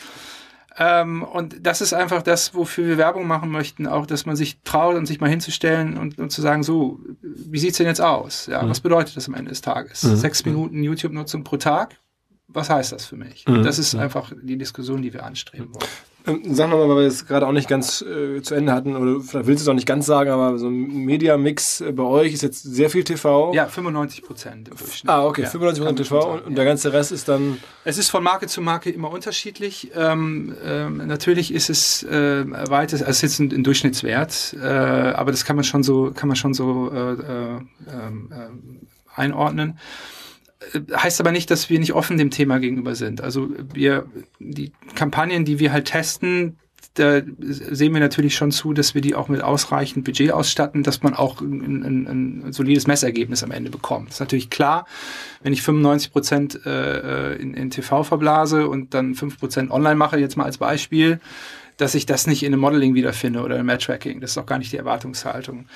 Ähm, 0.79 1.23
und 1.23 1.65
das 1.65 1.81
ist 1.81 1.93
einfach 1.93 2.21
das, 2.21 2.53
wofür 2.53 2.85
wir 2.85 2.97
Werbung 2.97 3.25
machen 3.25 3.49
möchten, 3.49 3.87
auch, 3.87 4.05
dass 4.05 4.27
man 4.27 4.35
sich 4.35 4.61
traut 4.63 4.95
und 4.95 5.07
sich 5.07 5.19
mal 5.19 5.29
hinzustellen 5.29 5.97
und, 5.97 6.19
und 6.19 6.31
zu 6.31 6.41
sagen, 6.41 6.61
so, 6.61 6.99
wie 7.21 7.57
sieht's 7.57 7.77
denn 7.77 7.87
jetzt 7.87 8.01
aus? 8.01 8.45
Ja, 8.45 8.61
mhm. 8.61 8.69
was 8.69 8.81
bedeutet 8.81 9.17
das 9.17 9.27
am 9.27 9.33
Ende 9.33 9.49
des 9.49 9.61
Tages? 9.61 10.03
Mhm. 10.03 10.15
Sechs 10.15 10.45
Minuten 10.45 10.83
YouTube-Nutzung 10.83 11.43
pro 11.43 11.57
Tag? 11.57 11.97
Was 12.47 12.69
heißt 12.69 12.91
das 12.91 13.05
für 13.05 13.17
mich? 13.17 13.45
Mhm. 13.47 13.63
Das 13.63 13.79
ist 13.79 13.95
einfach 13.95 14.31
die 14.39 14.57
Diskussion, 14.57 15.01
die 15.01 15.13
wir 15.13 15.25
anstreben 15.25 15.73
wollen. 15.73 15.89
Ähm, 16.27 16.41
sag 16.53 16.69
nochmal, 16.69 16.89
weil 16.89 16.97
wir 16.97 17.07
es 17.07 17.25
gerade 17.25 17.47
auch 17.47 17.51
nicht 17.51 17.69
ganz 17.69 18.01
äh, 18.01 18.41
zu 18.41 18.53
Ende 18.53 18.73
hatten, 18.73 18.95
oder 18.95 19.21
vielleicht 19.21 19.47
willst 19.47 19.61
du 19.61 19.63
es 19.63 19.67
auch 19.69 19.73
nicht 19.73 19.87
ganz 19.87 20.05
sagen, 20.05 20.29
aber 20.29 20.57
so 20.57 20.67
ein 20.67 21.05
Media-Mix 21.05 21.81
äh, 21.81 21.91
bei 21.93 22.03
euch 22.03 22.33
ist 22.33 22.43
jetzt 22.43 22.63
sehr 22.63 22.89
viel 22.89 23.03
TV. 23.03 23.53
Ja, 23.53 23.67
95 23.67 24.23
Prozent. 24.23 24.69
Ah, 25.05 25.25
okay, 25.25 25.43
ja, 25.43 25.49
95 25.49 25.83
Prozent 25.83 25.97
TV 25.99 26.21
sagen, 26.21 26.41
und, 26.45 26.57
der 26.57 26.65
ganze 26.65 26.91
Rest 26.91 27.11
ist 27.11 27.27
dann... 27.29 27.57
Es 27.85 27.97
ist 27.97 28.09
von 28.09 28.23
Marke 28.23 28.47
zu 28.47 28.61
Marke 28.61 28.89
immer 28.89 29.09
unterschiedlich. 29.09 29.91
Ähm, 29.95 30.53
ähm, 30.65 31.07
natürlich 31.07 31.53
ist 31.53 31.69
es 31.69 32.03
äh, 32.03 32.45
weites, 32.69 33.01
also 33.01 33.11
es 33.11 33.17
ist 33.17 33.21
jetzt 33.21 33.39
ein, 33.39 33.59
ein 33.59 33.63
Durchschnittswert, 33.63 34.55
äh, 34.61 34.67
aber 34.67 35.31
das 35.31 35.45
kann 35.45 35.55
man 35.55 35.63
schon 35.63 35.83
so, 35.83 36.11
kann 36.13 36.27
man 36.27 36.35
schon 36.35 36.53
so 36.53 36.91
äh, 36.91 37.13
äh, 37.13 37.59
ähm, 37.87 38.29
äh 38.31 38.77
einordnen 39.15 39.79
heißt 40.95 41.19
aber 41.19 41.31
nicht, 41.31 41.51
dass 41.51 41.69
wir 41.69 41.79
nicht 41.79 41.93
offen 41.93 42.17
dem 42.17 42.31
Thema 42.31 42.59
gegenüber 42.59 42.95
sind. 42.95 43.21
Also 43.21 43.49
wir, 43.73 44.05
die 44.39 44.71
Kampagnen, 44.95 45.45
die 45.45 45.59
wir 45.59 45.71
halt 45.71 45.85
testen, 45.85 46.57
da 46.95 47.21
sehen 47.39 47.93
wir 47.93 47.99
natürlich 47.99 48.35
schon 48.35 48.51
zu, 48.51 48.73
dass 48.73 48.95
wir 48.95 49.01
die 49.01 49.13
auch 49.13 49.27
mit 49.27 49.41
ausreichend 49.41 50.03
Budget 50.03 50.31
ausstatten, 50.31 50.83
dass 50.83 51.03
man 51.03 51.13
auch 51.13 51.41
ein, 51.41 51.83
ein, 51.83 52.07
ein 52.47 52.53
solides 52.53 52.87
Messergebnis 52.87 53.43
am 53.43 53.51
Ende 53.51 53.69
bekommt. 53.69 54.09
Das 54.09 54.15
ist 54.15 54.19
natürlich 54.19 54.49
klar, 54.49 54.87
wenn 55.43 55.53
ich 55.53 55.61
95 55.61 56.11
Prozent 56.11 56.65
äh, 56.65 57.35
in, 57.35 57.53
in 57.53 57.69
TV 57.69 58.03
verblase 58.03 58.67
und 58.67 58.93
dann 58.93 59.13
5 59.13 59.39
Prozent 59.39 59.71
online 59.71 59.95
mache, 59.95 60.19
jetzt 60.19 60.37
mal 60.37 60.45
als 60.45 60.57
Beispiel, 60.57 61.19
dass 61.77 61.93
ich 61.93 62.05
das 62.05 62.27
nicht 62.27 62.43
in 62.43 62.53
einem 62.53 62.61
Modeling 62.61 62.95
wiederfinde 62.95 63.41
oder 63.41 63.57
im 63.57 63.67
Matchtracking. 63.67 64.19
Das 64.19 64.31
ist 64.31 64.37
auch 64.37 64.45
gar 64.45 64.57
nicht 64.57 64.71
die 64.71 64.77
Erwartungshaltung. 64.77 65.67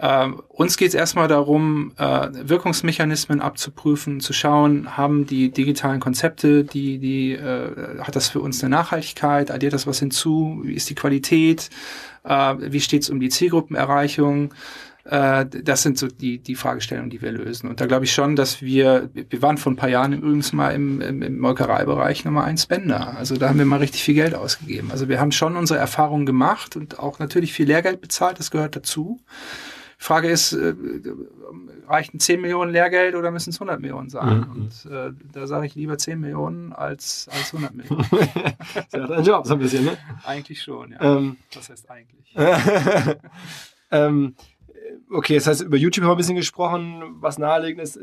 Ähm, 0.00 0.42
uns 0.48 0.76
geht 0.76 0.88
es 0.88 0.94
erstmal 0.94 1.28
darum, 1.28 1.92
äh, 1.98 2.28
Wirkungsmechanismen 2.32 3.40
abzuprüfen, 3.40 4.20
zu 4.20 4.32
schauen, 4.32 4.96
haben 4.96 5.26
die 5.26 5.50
digitalen 5.50 6.00
Konzepte, 6.00 6.64
die, 6.64 6.98
die, 6.98 7.32
äh, 7.32 8.00
hat 8.00 8.16
das 8.16 8.28
für 8.28 8.40
uns 8.40 8.62
eine 8.62 8.70
Nachhaltigkeit, 8.70 9.50
addiert 9.50 9.74
das 9.74 9.86
was 9.86 9.98
hinzu, 9.98 10.60
wie 10.64 10.74
ist 10.74 10.88
die 10.88 10.94
Qualität, 10.94 11.68
äh, 12.24 12.54
wie 12.58 12.80
steht 12.80 13.02
es 13.02 13.10
um 13.10 13.20
die 13.20 13.28
Zielgruppenerreichung, 13.28 14.54
äh, 15.04 15.46
das 15.46 15.82
sind 15.82 15.98
so 15.98 16.06
die, 16.06 16.38
die 16.38 16.54
Fragestellungen, 16.54 17.10
die 17.10 17.22
wir 17.22 17.32
lösen. 17.32 17.68
Und 17.68 17.80
da 17.80 17.86
glaube 17.86 18.04
ich 18.04 18.12
schon, 18.12 18.36
dass 18.36 18.62
wir, 18.62 19.10
wir 19.12 19.42
waren 19.42 19.58
vor 19.58 19.72
ein 19.72 19.76
paar 19.76 19.88
Jahren 19.88 20.12
übrigens 20.12 20.52
mal 20.52 20.70
im, 20.70 21.00
im, 21.00 21.22
im 21.22 21.38
Molkereibereich 21.38 22.24
Nummer 22.24 22.44
eins 22.44 22.64
Spender. 22.64 23.16
Also 23.16 23.36
da 23.36 23.48
haben 23.48 23.58
wir 23.58 23.66
mal 23.66 23.80
richtig 23.80 24.02
viel 24.02 24.14
Geld 24.14 24.34
ausgegeben. 24.34 24.90
Also 24.92 25.08
wir 25.08 25.20
haben 25.20 25.32
schon 25.32 25.56
unsere 25.56 25.80
Erfahrungen 25.80 26.26
gemacht 26.26 26.76
und 26.76 26.98
auch 26.98 27.18
natürlich 27.18 27.52
viel 27.52 27.66
Lehrgeld 27.66 28.00
bezahlt, 28.00 28.38
das 28.38 28.50
gehört 28.50 28.76
dazu. 28.76 29.20
Frage 29.98 30.28
ist, 30.28 30.52
äh, 30.52 30.74
reichen 31.86 32.18
10 32.18 32.40
Millionen 32.40 32.72
Lehrgeld 32.72 33.14
oder 33.14 33.30
müssen 33.30 33.50
es 33.50 33.56
100 33.56 33.80
Millionen 33.80 34.10
sein? 34.10 34.38
Mhm. 34.38 34.50
Und 34.50 34.92
äh, 34.92 35.12
da 35.32 35.46
sage 35.46 35.66
ich 35.66 35.76
lieber 35.76 35.96
10 35.96 36.18
Millionen 36.18 36.72
als, 36.72 37.28
als 37.30 37.54
100 37.54 37.74
Millionen. 37.74 38.04
das 38.10 38.84
ist 38.86 38.92
ja 38.94 39.06
dein 39.06 39.24
Job 39.24 39.46
so 39.46 39.54
ein 39.54 39.60
bisschen, 39.60 39.84
ne? 39.84 39.96
Eigentlich 40.24 40.60
schon, 40.60 40.90
ja. 40.90 41.00
Ähm, 41.00 41.36
Was 41.54 41.70
heißt 41.70 41.88
eigentlich? 41.88 42.34
ähm, 43.92 44.34
okay, 45.10 45.34
das 45.36 45.46
heißt, 45.46 45.62
über 45.62 45.76
YouTube 45.76 46.04
haben 46.04 46.10
wir 46.10 46.14
ein 46.14 46.18
bisschen 46.18 46.36
gesprochen, 46.36 47.16
was 47.20 47.38
naheliegend 47.38 47.82
ist. 47.82 47.98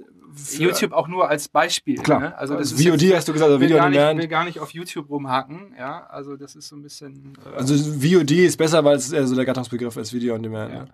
YouTube 0.58 0.94
auch 0.94 1.08
nur 1.08 1.28
als 1.28 1.48
Beispiel. 1.48 1.98
Klar. 1.98 2.20
Ne? 2.20 2.38
Also 2.38 2.56
das 2.56 2.74
VOD 2.74 3.02
jetzt, 3.02 3.16
hast 3.18 3.28
du 3.28 3.34
gesagt, 3.34 3.52
also 3.52 3.62
Video 3.62 3.84
on 3.84 3.92
Demand. 3.92 4.20
Ich 4.20 4.24
will 4.24 4.30
gar 4.30 4.46
nicht 4.46 4.60
auf 4.60 4.72
YouTube 4.72 5.10
rumhacken, 5.10 5.74
ja. 5.78 6.06
Also 6.08 6.36
das 6.36 6.56
ist 6.56 6.68
so 6.68 6.76
ein 6.76 6.84
bisschen. 6.84 7.34
Äh 7.46 7.58
also 7.58 7.76
VOD 7.76 8.32
ist 8.32 8.58
besser, 8.58 8.84
weil 8.84 8.98
es 8.98 9.12
eher 9.12 9.26
so 9.26 9.36
der 9.36 9.46
Gattungsbegriff 9.46 9.98
ist, 9.98 10.14
Video 10.14 10.36
on 10.36 10.44
Demand. 10.44 10.74
Ja. 10.74 10.86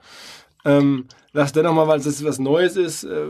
Ähm, 0.65 1.05
lass 1.34 1.51
dennoch 1.51 1.73
mal, 1.73 1.88
weil 1.88 1.99
es 1.99 2.23
was 2.23 2.39
Neues 2.39 2.75
ist, 2.75 3.03
äh, 3.03 3.27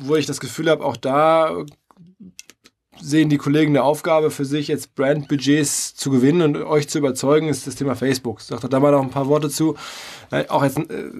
wo 0.00 0.16
ich 0.16 0.26
das 0.26 0.40
Gefühl 0.40 0.68
habe, 0.68 0.84
auch 0.84 0.96
da 0.96 1.64
sehen 3.02 3.28
die 3.28 3.38
Kollegen 3.38 3.72
eine 3.72 3.82
Aufgabe 3.82 4.30
für 4.30 4.44
sich, 4.44 4.68
jetzt 4.68 4.94
Brandbudgets 4.94 5.94
zu 5.94 6.10
gewinnen 6.10 6.42
und 6.42 6.56
euch 6.62 6.88
zu 6.88 6.98
überzeugen, 6.98 7.48
ist 7.48 7.66
das 7.66 7.74
Thema 7.74 7.96
Facebook. 7.96 8.40
Sagt 8.40 8.64
doch 8.64 8.68
da 8.68 8.80
mal 8.80 8.92
noch 8.92 9.02
ein 9.02 9.10
paar 9.10 9.28
Worte 9.28 9.50
zu. 9.50 9.76
Auch 10.48 10.62
jetzt, 10.62 10.78
äh, 10.78 11.10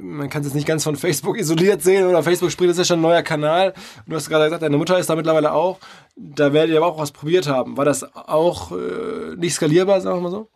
man 0.00 0.28
kann 0.28 0.42
es 0.42 0.48
jetzt 0.48 0.54
nicht 0.54 0.66
ganz 0.66 0.84
von 0.84 0.96
Facebook 0.96 1.38
isoliert 1.38 1.82
sehen 1.82 2.06
oder 2.06 2.22
Facebook 2.22 2.50
spricht, 2.50 2.70
das 2.70 2.76
ist 2.76 2.88
ja 2.88 2.94
schon 2.94 2.98
ein 2.98 3.02
neuer 3.02 3.22
Kanal. 3.22 3.72
Du 4.06 4.16
hast 4.16 4.28
gerade 4.28 4.44
gesagt, 4.44 4.62
deine 4.62 4.76
Mutter 4.76 4.98
ist 4.98 5.08
da 5.08 5.16
mittlerweile 5.16 5.52
auch. 5.52 5.78
Da 6.16 6.52
werdet 6.52 6.72
ihr 6.72 6.78
aber 6.78 6.86
auch 6.86 6.98
was 6.98 7.12
probiert 7.12 7.46
haben. 7.46 7.76
War 7.76 7.84
das 7.84 8.14
auch 8.14 8.72
äh, 8.72 9.36
nicht 9.36 9.54
skalierbar, 9.54 10.00
sagen 10.00 10.18
wir 10.18 10.22
mal 10.22 10.30
so? 10.30 10.48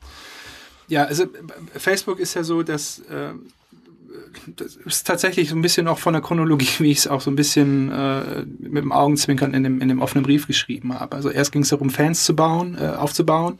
Ja, 0.89 1.05
also 1.05 1.25
Facebook 1.77 2.19
ist 2.19 2.35
ja 2.35 2.43
so, 2.43 2.63
dass 2.63 2.99
äh, 2.99 3.33
das 4.57 4.77
ist 4.77 5.07
tatsächlich 5.07 5.49
so 5.51 5.57
ein 5.57 5.63
bisschen 5.63 5.89
auch 5.89 5.99
von 5.99 6.13
der 6.13 6.23
Chronologie, 6.23 6.69
wie 6.79 6.91
ich 6.91 6.99
es 6.99 7.07
auch 7.07 7.21
so 7.21 7.31
ein 7.31 7.37
bisschen 7.37 7.91
äh, 7.91 8.45
mit 8.59 8.83
dem 8.83 8.93
Augenzwinkern 8.93 9.55
in 9.55 9.63
dem, 9.63 9.81
in 9.81 9.89
dem 9.89 10.01
offenen 10.01 10.25
Brief 10.25 10.47
geschrieben 10.47 10.99
habe. 10.99 11.17
Also 11.17 11.31
erst 11.31 11.53
ging 11.53 11.63
es 11.63 11.69
darum, 11.69 11.91
Fans 11.91 12.25
zu 12.25 12.35
bauen, 12.35 12.77
äh, 12.81 12.89
aufzubauen. 12.89 13.59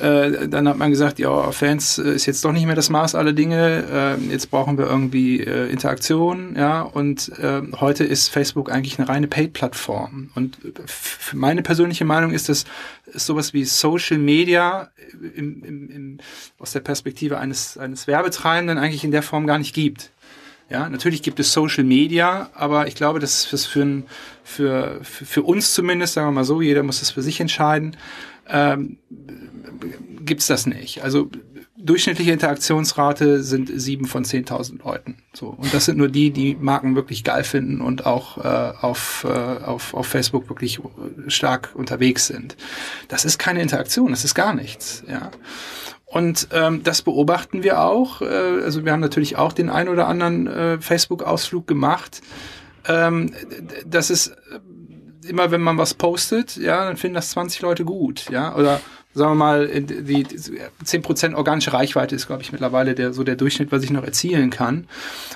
Äh, 0.00 0.48
dann 0.48 0.68
hat 0.68 0.76
man 0.76 0.90
gesagt, 0.90 1.18
ja, 1.18 1.50
Fans 1.52 1.98
äh, 1.98 2.14
ist 2.14 2.26
jetzt 2.26 2.44
doch 2.44 2.52
nicht 2.52 2.66
mehr 2.66 2.74
das 2.74 2.90
Maß 2.90 3.14
aller 3.14 3.32
Dinge. 3.32 4.18
Äh, 4.20 4.30
jetzt 4.30 4.50
brauchen 4.50 4.76
wir 4.76 4.86
irgendwie 4.86 5.40
äh, 5.40 5.70
Interaktion, 5.70 6.54
ja. 6.56 6.82
Und 6.82 7.30
äh, 7.38 7.62
heute 7.80 8.04
ist 8.04 8.28
Facebook 8.28 8.70
eigentlich 8.70 8.98
eine 8.98 9.08
reine 9.08 9.26
Paid-Plattform. 9.26 10.30
Und 10.34 10.58
für 10.86 11.36
meine 11.36 11.62
persönliche 11.62 12.04
Meinung 12.04 12.32
ist 12.32 12.48
das 12.48 12.64
ist 13.06 13.26
sowas 13.26 13.54
wie 13.54 13.64
Social 13.64 14.18
Media 14.18 14.90
im, 15.34 15.62
im, 15.62 15.90
im, 15.90 16.18
aus 16.58 16.72
der 16.72 16.80
Perspektive 16.80 17.38
eines 17.38 17.78
eines 17.78 18.06
Werbetreibenden 18.06 18.78
eigentlich 18.78 19.04
in 19.04 19.12
der 19.12 19.22
Form 19.22 19.46
gar 19.46 19.58
nicht 19.58 19.74
gibt. 19.74 20.10
Ja, 20.68 20.88
natürlich 20.88 21.22
gibt 21.22 21.38
es 21.38 21.52
Social 21.52 21.84
Media, 21.84 22.50
aber 22.54 22.88
ich 22.88 22.96
glaube, 22.96 23.20
dass 23.20 23.52
es 23.52 23.66
für, 23.66 24.02
für, 24.42 24.98
für, 25.02 25.24
für 25.24 25.42
uns 25.42 25.72
zumindest, 25.72 26.14
sagen 26.14 26.26
wir 26.26 26.32
mal 26.32 26.44
so, 26.44 26.60
jeder 26.60 26.82
muss 26.82 27.02
es 27.02 27.12
für 27.12 27.22
sich 27.22 27.40
entscheiden, 27.40 27.96
ähm, 28.48 28.98
gibt's 30.24 30.46
das 30.46 30.66
nicht. 30.66 31.02
Also 31.02 31.30
durchschnittliche 31.76 32.32
Interaktionsrate 32.32 33.42
sind 33.42 33.70
sieben 33.74 34.06
von 34.06 34.24
10.000 34.24 34.84
Leuten. 34.84 35.18
So 35.32 35.48
und 35.48 35.72
das 35.72 35.84
sind 35.84 35.98
nur 35.98 36.08
die, 36.08 36.30
die 36.30 36.56
Marken 36.56 36.96
wirklich 36.96 37.22
geil 37.22 37.44
finden 37.44 37.80
und 37.80 38.06
auch 38.06 38.38
äh, 38.38 38.72
auf, 38.80 39.26
äh, 39.28 39.28
auf 39.28 39.94
auf 39.94 40.06
Facebook 40.06 40.48
wirklich 40.48 40.80
stark 41.28 41.70
unterwegs 41.74 42.26
sind. 42.26 42.56
Das 43.08 43.24
ist 43.24 43.38
keine 43.38 43.62
Interaktion, 43.62 44.10
das 44.10 44.24
ist 44.24 44.34
gar 44.34 44.54
nichts. 44.54 45.04
Ja. 45.08 45.30
Und 46.06 46.48
ähm, 46.52 46.82
das 46.82 47.02
beobachten 47.02 47.62
wir 47.62 47.82
auch. 47.82 48.22
Äh, 48.22 48.26
also 48.26 48.84
wir 48.84 48.92
haben 48.92 49.00
natürlich 49.00 49.36
auch 49.36 49.52
den 49.52 49.68
ein 49.68 49.88
oder 49.88 50.06
anderen 50.06 50.46
äh, 50.46 50.80
Facebook-Ausflug 50.80 51.66
gemacht. 51.66 52.22
Ähm, 52.88 53.32
das 53.84 54.10
ist 54.10 54.28
äh, 54.28 54.60
immer, 55.28 55.50
wenn 55.50 55.60
man 55.60 55.78
was 55.78 55.94
postet, 55.94 56.56
ja, 56.56 56.84
dann 56.84 56.96
finden 56.96 57.14
das 57.14 57.30
20 57.30 57.60
Leute 57.62 57.84
gut, 57.84 58.30
ja, 58.30 58.54
oder 58.54 58.80
sagen 59.16 59.30
wir 59.30 59.34
mal, 59.36 59.68
die, 59.68 60.24
die 60.24 60.26
10% 60.26 61.34
organische 61.34 61.72
Reichweite 61.72 62.14
ist, 62.14 62.26
glaube 62.26 62.42
ich, 62.42 62.52
mittlerweile 62.52 62.94
der, 62.94 63.14
so 63.14 63.24
der 63.24 63.36
Durchschnitt, 63.36 63.72
was 63.72 63.82
ich 63.82 63.90
noch 63.90 64.04
erzielen 64.04 64.50
kann. 64.50 64.86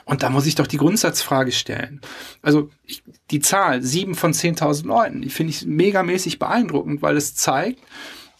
Und 0.04 0.22
da 0.22 0.28
muss 0.28 0.46
ich 0.46 0.54
doch 0.54 0.66
die 0.66 0.76
Grundsatzfrage 0.76 1.50
stellen. 1.50 2.02
Also 2.42 2.68
ich, 2.84 3.02
die 3.30 3.40
Zahl, 3.40 3.82
sieben 3.82 4.16
von 4.16 4.34
10.000 4.34 4.86
Leuten, 4.86 5.22
die 5.22 5.30
finde 5.30 5.52
ich 5.52 5.64
megamäßig 5.64 6.38
beeindruckend, 6.38 7.00
weil 7.00 7.16
es 7.16 7.34
zeigt, 7.34 7.80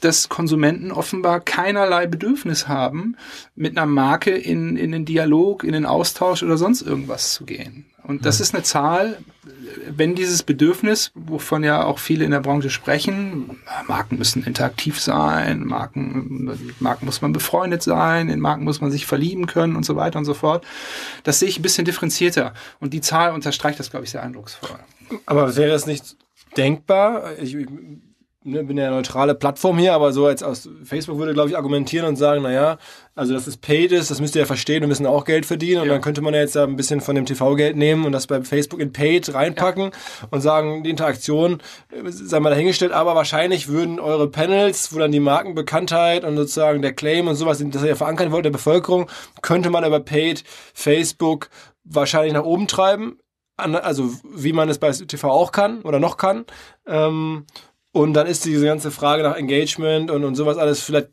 dass 0.01 0.29
Konsumenten 0.29 0.93
offenbar 0.93 1.41
keinerlei 1.41 2.07
Bedürfnis 2.07 2.69
haben, 2.69 3.17
mit 3.55 3.77
einer 3.77 3.87
Marke 3.87 4.31
in, 4.31 4.77
in 4.77 4.93
den 4.93 5.05
Dialog, 5.05 5.65
in 5.65 5.73
den 5.73 5.87
Austausch 5.87 6.43
oder 6.43 6.59
sonst 6.59 6.83
irgendwas 6.83 7.33
zu 7.35 7.45
gehen. 7.45 7.87
Und 8.11 8.27
das 8.27 8.40
ist 8.40 8.55
eine 8.55 8.64
Zahl, 8.64 9.18
wenn 9.88 10.16
dieses 10.16 10.42
Bedürfnis, 10.42 11.12
wovon 11.14 11.62
ja 11.62 11.85
auch 11.85 12.01
viele 12.01 12.25
in 12.25 12.33
der 12.33 12.40
Branche 12.40 12.68
sprechen, 12.68 13.61
Marken 13.87 14.18
müssen 14.18 14.42
interaktiv 14.42 14.99
sein, 14.99 15.64
Marken, 15.64 16.44
mit 16.44 16.81
Marken 16.81 17.07
muss 17.07 17.23
man 17.23 17.33
befreundet 17.33 17.85
sein, 17.85 18.29
in 18.29 18.40
Marken 18.40 18.64
muss 18.64 18.81
man 18.81 18.90
sich 18.90 19.07
verlieben 19.07 19.46
können 19.46 19.77
und 19.77 19.87
so 19.87 19.94
weiter 19.94 20.18
und 20.18 20.25
so 20.25 20.35
fort. 20.35 20.66
Das 21.23 21.38
sehe 21.38 21.49
ich 21.49 21.61
ein 21.61 21.62
bisschen 21.62 21.85
differenzierter. 21.85 22.53
Und 22.81 22.94
die 22.94 23.01
Zahl 23.01 23.33
unterstreicht 23.33 23.79
das, 23.79 23.90
glaube 23.90 24.07
ich, 24.07 24.11
sehr 24.11 24.25
eindrucksvoll. 24.25 24.81
Aber 25.27 25.55
wäre 25.55 25.77
es 25.77 25.87
nicht 25.87 26.16
denkbar? 26.57 27.38
Ich, 27.38 27.57
ne, 28.44 28.64
bin 28.64 28.79
ja 28.79 28.87
eine 28.87 28.96
neutrale 28.96 29.35
Plattform 29.35 29.79
hier, 29.79 29.94
aber 29.94 30.12
so 30.12 30.26
als 30.26 30.42
aus 30.42 30.68
Facebook 30.85 31.18
würde, 31.18 31.35
glaube 31.35 31.50
ich, 31.50 31.57
argumentieren 31.57 32.07
und 32.07 32.16
sagen, 32.16 32.42
naja, 32.42 32.79
also 33.14 33.35
dass 33.35 33.46
es 33.46 33.57
paid 33.57 33.92
ist, 33.92 34.11
das 34.11 34.20
müsst 34.20 34.35
ihr 34.35 34.40
ja 34.40 34.46
verstehen, 34.46 34.81
wir 34.81 34.88
müssen 34.88 35.07
auch 35.07 35.24
Geld 35.24 35.44
verdienen 35.44 35.83
und 35.83 35.88
ja. 35.88 35.94
dann 35.94 36.03
könnte 36.03 36.22
man 36.22 36.33
ja 36.33 36.40
jetzt 36.40 36.57
da 36.57 36.64
ein 36.64 36.76
bisschen 36.76 37.00
von 37.00 37.14
dem 37.14 37.26
TV-Geld 37.26 37.76
nehmen 37.76 38.07
und 38.07 38.12
das 38.12 38.26
bei 38.26 38.42
Facebook 38.42 38.81
in 38.81 38.92
paid 38.92 39.33
reinpacken 39.35 39.85
ja. 39.85 40.29
und 40.31 40.40
sagen, 40.40 40.83
die 40.83 40.90
Interaktion 40.90 41.62
sei 42.09 42.40
mal 42.40 42.50
dahingestellt, 42.50 42.92
aber 42.92 43.14
wahrscheinlich 43.14 43.68
würden 43.68 44.00
eure 44.00 44.29
Panels, 44.29 44.94
wo 44.94 44.98
dann 44.98 45.12
die 45.12 45.20
Markenbekanntheit 45.20 46.24
und 46.24 46.37
sozusagen 46.37 46.83
der 46.83 46.94
Claim 46.94 47.29
und 47.29 47.37
sowas, 47.37 47.62
das 47.64 47.83
ihr 47.83 47.88
ja 47.88 47.94
verankern 47.94 48.33
wollt 48.33 48.44
der 48.44 48.50
Bevölkerung, 48.50 49.11
könnte 49.42 49.70
man 49.70 49.85
über 49.85 50.00
paid 50.00 50.44
Facebook 50.72 51.50
wahrscheinlich 51.85 52.33
nach 52.33 52.44
oben 52.44 52.68
treiben, 52.68 53.18
also 53.57 54.11
wie 54.35 54.53
man 54.55 54.68
es 54.70 54.79
bei 54.79 54.90
TV 54.90 55.29
auch 55.29 55.53
kann 55.53 55.83
oder 55.83 55.98
noch 55.98 56.16
kann. 56.16 56.46
Ähm, 56.87 57.44
und 57.92 58.14
dann 58.14 58.26
ist 58.26 58.44
diese 58.44 58.64
ganze 58.64 58.90
Frage 58.90 59.22
nach 59.22 59.37
Engagement 59.37 60.11
und, 60.11 60.24
und 60.24 60.35
sowas 60.35 60.57
alles 60.59 60.83
vielleicht 60.83 61.11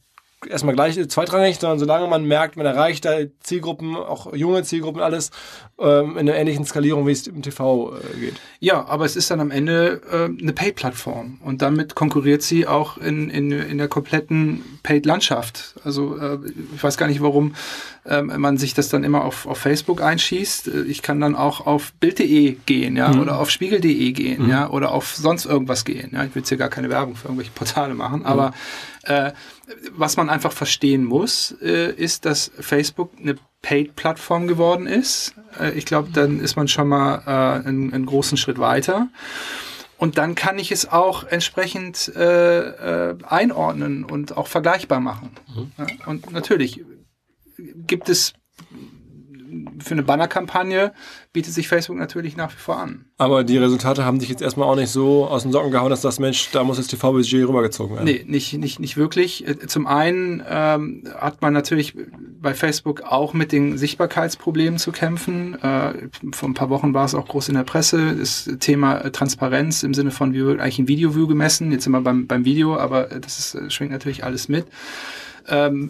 erstmal 0.50 0.76
gleich 0.76 1.08
zweitrangig, 1.10 1.58
sondern 1.60 1.80
solange 1.80 2.08
man 2.08 2.26
merkt, 2.26 2.58
man 2.58 2.66
erreicht 2.66 3.06
da 3.06 3.18
Zielgruppen, 3.40 3.96
auch 3.96 4.34
junge 4.34 4.64
Zielgruppen, 4.64 5.02
alles 5.02 5.32
ähm, 5.80 6.12
in 6.12 6.30
einer 6.30 6.36
ähnlichen 6.36 6.66
Skalierung, 6.66 7.08
wie 7.08 7.12
es 7.12 7.26
im 7.28 7.42
TV 7.42 7.96
äh, 7.96 8.20
geht. 8.20 8.36
Ja, 8.60 8.86
aber 8.86 9.06
es 9.06 9.16
ist 9.16 9.32
dann 9.32 9.40
am 9.40 9.52
Ende 9.52 10.02
äh, 10.12 10.42
eine 10.42 10.54
Paid-Plattform 10.54 11.40
und 11.44 11.62
damit 11.62 11.96
konkurriert 11.96 12.44
sie 12.44 12.68
auch 12.68 12.98
in, 12.98 13.30
in, 13.30 13.52
in 13.52 13.78
der 13.78 13.88
kompletten 13.88 14.64
Paid-Landschaft. 14.84 15.76
Also 15.84 16.18
äh, 16.18 16.38
ich 16.76 16.84
weiß 16.84 16.98
gar 16.98 17.08
nicht, 17.08 17.22
warum 17.22 17.56
ähm, 18.06 18.32
man 18.38 18.58
sich 18.58 18.74
das 18.74 18.90
dann 18.90 19.04
immer 19.04 19.26
auf, 19.26 19.48
auf 19.48 19.58
Facebook 19.58 20.02
einschießt. 20.02 20.68
Äh, 20.68 20.82
ich 20.84 21.02
kann 21.02 21.20
dann 21.20 21.36
auch 21.36 21.66
auf 21.66 21.94
Bild.de 21.94 22.58
gehen, 22.66 22.96
ja, 22.96 23.10
mhm. 23.10 23.22
oder 23.22 23.40
auf 23.40 23.50
Spiegel.de 23.50 24.12
gehen, 24.12 24.44
mhm. 24.44 24.50
ja, 24.50 24.70
oder 24.70 24.92
auf 24.92 25.16
sonst 25.16 25.46
irgendwas 25.46 25.84
gehen. 25.84 26.12
Ja, 26.14 26.24
ich 26.24 26.36
will 26.36 26.42
jetzt 26.42 26.50
hier 26.50 26.58
gar 26.58 26.70
keine 26.70 26.90
Werbung 26.90 27.16
für 27.16 27.26
irgendwelche 27.26 27.52
Portale 27.52 27.96
machen, 27.96 28.22
mhm. 28.22 28.26
Äh, 29.08 29.32
was 29.92 30.18
man 30.18 30.30
einfach 30.30 30.52
verstehen 30.52 31.04
muss, 31.04 31.56
äh, 31.62 31.92
ist, 31.92 32.26
dass 32.26 32.52
Facebook 32.60 33.12
eine 33.20 33.36
Paid-Plattform 33.62 34.48
geworden 34.48 34.88
ist. 34.88 35.34
Äh, 35.60 35.72
ich 35.72 35.86
glaube, 35.86 36.10
dann 36.14 36.40
ist 36.40 36.56
man 36.56 36.68
schon 36.68 36.88
mal 36.88 37.24
äh, 37.26 37.68
einen, 37.68 37.94
einen 37.94 38.06
großen 38.06 38.38
Schritt 38.38 38.60
weiter. 38.60 39.10
Und 39.98 40.18
dann 40.18 40.36
kann 40.36 40.60
ich 40.60 40.72
es 40.72 40.88
auch 40.92 41.24
entsprechend 41.24 42.12
äh, 42.16 43.10
äh, 43.10 43.18
einordnen 43.24 44.04
und 44.04 44.38
auch 44.38 44.48
vergleichbar 44.48 45.00
machen. 45.00 45.32
Mhm. 45.48 45.72
Ja, 45.78 45.86
und 46.06 46.32
natürlich 46.32 46.84
gibt 47.58 48.08
es 48.10 48.34
für 49.80 49.94
eine 49.94 50.04
Bannerkampagne 50.04 50.94
bietet 51.34 51.54
sich 51.54 51.68
Facebook 51.68 51.98
natürlich 51.98 52.36
nach 52.36 52.52
wie 52.52 52.58
vor 52.58 52.78
an. 52.78 53.06
Aber 53.18 53.44
die 53.44 53.58
Resultate 53.58 54.06
haben 54.06 54.20
dich 54.20 54.30
jetzt 54.30 54.42
erstmal 54.42 54.68
auch 54.68 54.76
nicht 54.76 54.90
so 54.90 55.26
aus 55.28 55.44
den 55.44 55.52
Socken 55.52 55.72
gehauen, 55.72 55.90
dass 55.90 56.02
das 56.02 56.20
Mensch, 56.20 56.50
da 56.52 56.64
muss 56.64 56.78
jetzt 56.78 56.90
TV-Budget 56.90 57.48
rübergezogen 57.48 57.96
werden. 57.96 58.06
Nee, 58.06 58.24
nicht, 58.28 58.54
nicht, 58.54 58.80
nicht 58.80 58.98
wirklich. 58.98 59.48
Äh, 59.48 59.68
zum 59.68 59.88
einen 59.88 60.44
ähm, 60.50 61.04
hat 61.18 61.42
man 61.42 61.54
natürlich 61.54 61.96
bei 62.42 62.54
Facebook 62.54 63.02
auch 63.02 63.34
mit 63.34 63.52
den 63.52 63.78
Sichtbarkeitsproblemen 63.78 64.80
zu 64.80 64.92
kämpfen. 64.92 65.62
Äh, 65.62 66.10
vor 66.32 66.50
ein 66.50 66.54
paar 66.54 66.70
Wochen 66.70 66.94
war 66.94 67.06
es 67.06 67.16
auch 67.16 67.28
groß 67.28 67.50
in 67.50 67.56
der 67.56 67.64
Presse, 67.64 68.16
das 68.16 68.50
Thema 68.60 69.00
äh, 69.00 69.12
Transparenz 69.12 69.84
im 69.84 69.94
Sinne 69.94 70.12
von, 70.12 70.34
wie 70.34 70.44
wird 70.44 70.60
eigentlich 70.60 70.80
ein 70.80 70.88
Video-View 70.88 71.28
gemessen? 71.28 71.72
Jetzt 71.72 71.84
sind 71.84 71.94
wir 71.94 72.02
beim, 72.02 72.28
beim 72.28 72.46
Video, 72.46 72.78
aber 72.78 73.06
das 73.06 73.40
ist, 73.40 73.56
äh, 73.56 73.70
schwingt 73.70 73.92
natürlich 73.92 74.24
alles 74.24 74.50
mit. 74.50 74.66
Ähm, 75.48 75.90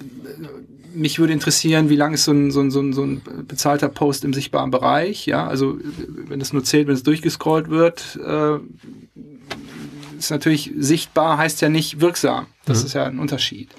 mich 0.97 1.19
würde 1.19 1.33
interessieren, 1.33 1.89
wie 1.89 1.95
lange 1.95 2.15
ist 2.15 2.25
so 2.25 2.31
ein, 2.31 2.51
so, 2.51 2.59
ein, 2.61 2.71
so, 2.71 2.79
ein, 2.79 2.93
so 2.93 3.03
ein 3.03 3.21
bezahlter 3.47 3.87
Post 3.87 4.25
im 4.25 4.33
sichtbaren 4.33 4.71
Bereich. 4.71 5.25
Ja, 5.25 5.47
also 5.47 5.77
wenn 6.27 6.41
es 6.41 6.53
nur 6.53 6.63
zählt, 6.63 6.87
wenn 6.87 6.95
es 6.95 7.03
durchgescrollt 7.03 7.69
wird, 7.69 8.19
äh, 8.25 8.57
ist 10.17 10.31
natürlich 10.31 10.73
sichtbar, 10.77 11.37
heißt 11.37 11.61
ja 11.61 11.69
nicht 11.69 12.01
wirksam. 12.01 12.47
Das 12.65 12.79
mhm. 12.79 12.85
ist 12.85 12.93
ja 12.93 13.05
ein 13.05 13.19
Unterschied. 13.19 13.69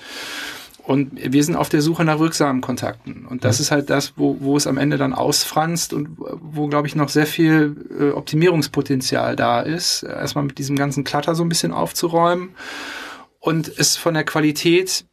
Und 0.84 1.10
wir 1.32 1.44
sind 1.44 1.54
auf 1.54 1.68
der 1.68 1.82
Suche 1.82 2.04
nach 2.04 2.18
wirksamen 2.18 2.62
Kontakten. 2.62 3.26
Und 3.26 3.44
das 3.44 3.58
mhm. 3.58 3.62
ist 3.62 3.70
halt 3.70 3.90
das, 3.90 4.14
wo, 4.16 4.38
wo 4.40 4.56
es 4.56 4.66
am 4.66 4.78
Ende 4.78 4.96
dann 4.96 5.12
ausfranst 5.12 5.92
und 5.92 6.16
wo, 6.16 6.68
glaube 6.68 6.86
ich, 6.86 6.94
noch 6.94 7.10
sehr 7.10 7.26
viel 7.26 7.76
äh, 8.00 8.10
Optimierungspotenzial 8.12 9.36
da 9.36 9.60
ist. 9.60 10.02
Erstmal 10.04 10.44
mit 10.44 10.56
diesem 10.56 10.76
ganzen 10.76 11.04
Klatter 11.04 11.34
so 11.34 11.42
ein 11.42 11.50
bisschen 11.50 11.72
aufzuräumen 11.72 12.50
und 13.40 13.70
es 13.76 13.96
von 13.96 14.14
der 14.14 14.24
Qualität 14.24 15.04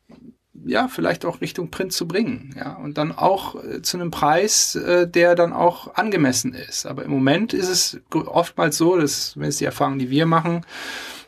ja, 0.65 0.87
vielleicht 0.87 1.25
auch 1.25 1.41
Richtung 1.41 1.69
Print 1.69 1.93
zu 1.93 2.07
bringen, 2.07 2.55
ja, 2.57 2.73
und 2.73 2.97
dann 2.97 3.11
auch 3.11 3.55
äh, 3.63 3.81
zu 3.81 3.97
einem 3.97 4.11
Preis, 4.11 4.75
äh, 4.75 5.07
der 5.07 5.35
dann 5.35 5.53
auch 5.53 5.95
angemessen 5.95 6.53
ist. 6.53 6.85
Aber 6.85 7.03
im 7.03 7.11
Moment 7.11 7.53
ist 7.53 7.69
es 7.69 7.99
oftmals 8.11 8.77
so, 8.77 8.97
dass, 8.97 9.35
es 9.35 9.57
die 9.57 9.65
Erfahrung, 9.65 9.99
die 9.99 10.09
wir 10.09 10.25
machen, 10.25 10.65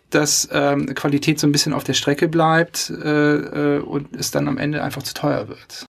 dass 0.09 0.47
ähm, 0.51 0.93
Qualität 0.95 1.39
so 1.39 1.47
ein 1.47 1.51
bisschen 1.51 1.73
auf 1.73 1.83
der 1.83 1.93
Strecke 1.93 2.27
bleibt 2.27 2.89
äh, 2.89 3.77
äh, 3.77 3.79
und 3.79 4.15
es 4.15 4.31
dann 4.31 4.47
am 4.47 4.57
Ende 4.57 4.81
einfach 4.83 5.03
zu 5.03 5.13
teuer 5.13 5.49
wird. 5.49 5.85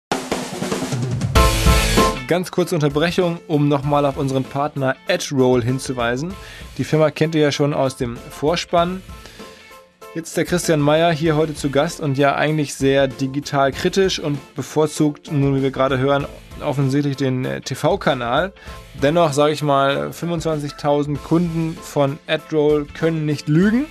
Ganz 2.27 2.51
kurze 2.51 2.75
Unterbrechung, 2.75 3.39
um 3.49 3.69
nochmal 3.69 4.05
auf 4.05 4.19
unseren 4.19 4.45
Partner 4.45 4.97
AdRoll 5.09 5.63
hinzuweisen. 5.63 6.35
Die 6.77 6.85
Firma 6.85 7.11
kennt 7.11 7.35
ihr 7.35 7.41
ja 7.41 7.53
schon 7.53 7.73
aus 7.73 7.97
dem 7.97 8.17
Vorspann. 8.17 9.03
Jetzt 10.19 10.37
der 10.37 10.45
Christian 10.45 10.81
Meyer 10.81 11.13
hier 11.13 11.37
heute 11.37 11.55
zu 11.55 11.71
Gast 11.71 12.01
und 12.01 12.19
ja 12.19 12.35
eigentlich 12.35 12.75
sehr 12.75 13.07
digital 13.07 13.71
kritisch 13.71 14.19
und 14.19 14.57
bevorzugt, 14.57 15.31
nun 15.31 15.55
wie 15.55 15.63
wir 15.63 15.71
gerade 15.71 15.99
hören, 15.99 16.27
offensichtlich 16.61 17.17
den 17.17 17.45
äh, 17.45 17.61
TV-Kanal. 17.61 18.53
Dennoch 19.01 19.33
sage 19.33 19.53
ich 19.53 19.63
mal, 19.63 20.09
25.000 20.09 21.19
Kunden 21.19 21.79
von 21.81 22.19
AdRoll 22.27 22.87
können 22.87 23.27
nicht 23.27 23.47
lügen. 23.47 23.85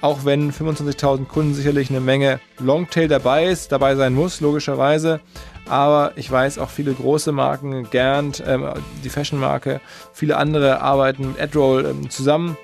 Auch 0.00 0.24
wenn 0.24 0.52
25.000 0.52 1.24
Kunden 1.26 1.54
sicherlich 1.54 1.90
eine 1.90 2.00
Menge 2.00 2.38
Longtail 2.60 3.08
dabei 3.08 3.46
ist, 3.46 3.72
dabei 3.72 3.96
sein 3.96 4.14
muss, 4.14 4.40
logischerweise. 4.40 5.18
Aber 5.68 6.12
ich 6.14 6.30
weiß 6.30 6.60
auch 6.60 6.70
viele 6.70 6.94
große 6.94 7.32
Marken, 7.32 7.90
Gernt, 7.90 8.44
ähm, 8.46 8.68
die 9.02 9.08
Fashion-Marke, 9.08 9.80
viele 10.12 10.36
andere 10.36 10.82
arbeiten 10.82 11.32
mit 11.32 11.40
AdRoll 11.40 11.86
ähm, 11.86 12.10
zusammen. 12.10 12.56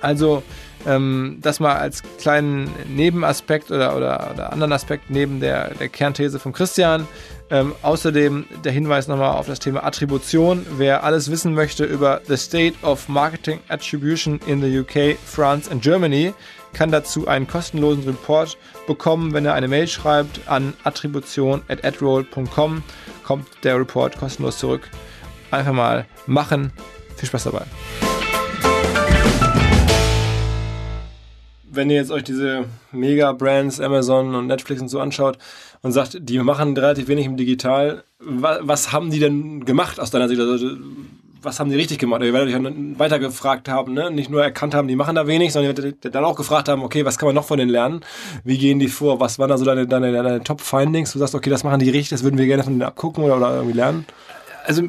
Also 0.00 0.44
ähm, 0.86 1.38
das 1.40 1.60
mal 1.60 1.76
als 1.76 2.02
kleinen 2.18 2.70
Nebenaspekt 2.88 3.70
oder, 3.70 3.96
oder, 3.96 4.30
oder 4.32 4.52
anderen 4.52 4.72
Aspekt 4.72 5.10
neben 5.10 5.40
der, 5.40 5.74
der 5.74 5.88
Kernthese 5.88 6.38
von 6.38 6.52
Christian. 6.52 7.06
Ähm, 7.52 7.74
außerdem 7.82 8.46
der 8.64 8.70
Hinweis 8.70 9.08
nochmal 9.08 9.36
auf 9.36 9.46
das 9.46 9.58
Thema 9.58 9.82
Attribution. 9.82 10.64
Wer 10.76 11.02
alles 11.02 11.30
wissen 11.30 11.54
möchte 11.54 11.84
über 11.84 12.20
The 12.28 12.36
State 12.36 12.76
of 12.82 13.08
Marketing 13.08 13.58
Attribution 13.68 14.38
in 14.46 14.62
the 14.62 14.78
UK, 14.78 15.18
France 15.24 15.68
and 15.68 15.82
Germany, 15.82 16.32
kann 16.72 16.92
dazu 16.92 17.26
einen 17.26 17.48
kostenlosen 17.48 18.04
Report 18.04 18.56
bekommen, 18.86 19.32
wenn 19.32 19.44
er 19.44 19.54
eine 19.54 19.66
Mail 19.66 19.88
schreibt 19.88 20.42
an 20.46 20.74
attribution.adroll.com. 20.84 22.84
Kommt 23.24 23.46
der 23.64 23.78
Report 23.78 24.16
kostenlos 24.16 24.58
zurück. 24.58 24.88
Einfach 25.50 25.72
mal 25.72 26.06
machen. 26.26 26.72
Viel 27.16 27.28
Spaß 27.28 27.44
dabei. 27.44 27.64
Wenn 31.72 31.90
ihr 31.90 31.96
jetzt 31.96 32.10
euch 32.10 32.24
diese 32.24 32.64
Mega-Brands, 32.92 33.80
Amazon 33.80 34.34
und 34.34 34.46
Netflix 34.46 34.80
und 34.80 34.88
so 34.88 35.00
anschaut 35.00 35.38
und 35.82 35.92
sagt, 35.92 36.18
die 36.20 36.38
machen 36.38 36.76
relativ 36.76 37.08
wenig 37.08 37.26
im 37.26 37.36
Digital, 37.36 38.04
was, 38.18 38.58
was 38.62 38.92
haben 38.92 39.10
die 39.10 39.20
denn 39.20 39.64
gemacht 39.64 40.00
aus 40.00 40.10
deiner 40.10 40.28
Sicht? 40.28 40.40
Also, 40.40 40.70
was 41.42 41.58
haben 41.58 41.70
die 41.70 41.76
richtig 41.76 41.98
gemacht? 41.98 42.22
Ihr 42.22 42.34
werdet 42.34 42.54
euch 42.54 42.98
weiter 42.98 43.18
gefragt 43.18 43.68
haben, 43.68 43.94
ne? 43.94 44.10
nicht 44.10 44.28
nur 44.28 44.42
erkannt 44.42 44.74
haben, 44.74 44.88
die 44.88 44.96
machen 44.96 45.14
da 45.14 45.26
wenig, 45.26 45.52
sondern 45.52 45.74
ihr 45.74 45.82
werdet 45.82 46.14
dann 46.14 46.24
auch 46.24 46.36
gefragt 46.36 46.68
haben, 46.68 46.82
okay, 46.82 47.04
was 47.06 47.16
kann 47.16 47.28
man 47.28 47.34
noch 47.34 47.46
von 47.46 47.58
denen 47.58 47.70
lernen? 47.70 48.02
Wie 48.44 48.58
gehen 48.58 48.78
die 48.78 48.88
vor? 48.88 49.20
Was 49.20 49.38
waren 49.38 49.48
da 49.48 49.56
so 49.56 49.64
deine, 49.64 49.86
deine, 49.86 50.12
deine 50.12 50.42
Top-Findings? 50.42 51.12
Du 51.12 51.18
sagst, 51.18 51.34
okay, 51.34 51.48
das 51.48 51.64
machen 51.64 51.80
die 51.80 51.88
richtig, 51.88 52.10
das 52.10 52.22
würden 52.24 52.36
wir 52.36 52.46
gerne 52.46 52.62
von 52.62 52.74
denen 52.74 52.82
abgucken 52.82 53.24
oder, 53.24 53.38
oder 53.38 53.54
irgendwie 53.54 53.76
lernen? 53.76 54.04
Also 54.64 54.82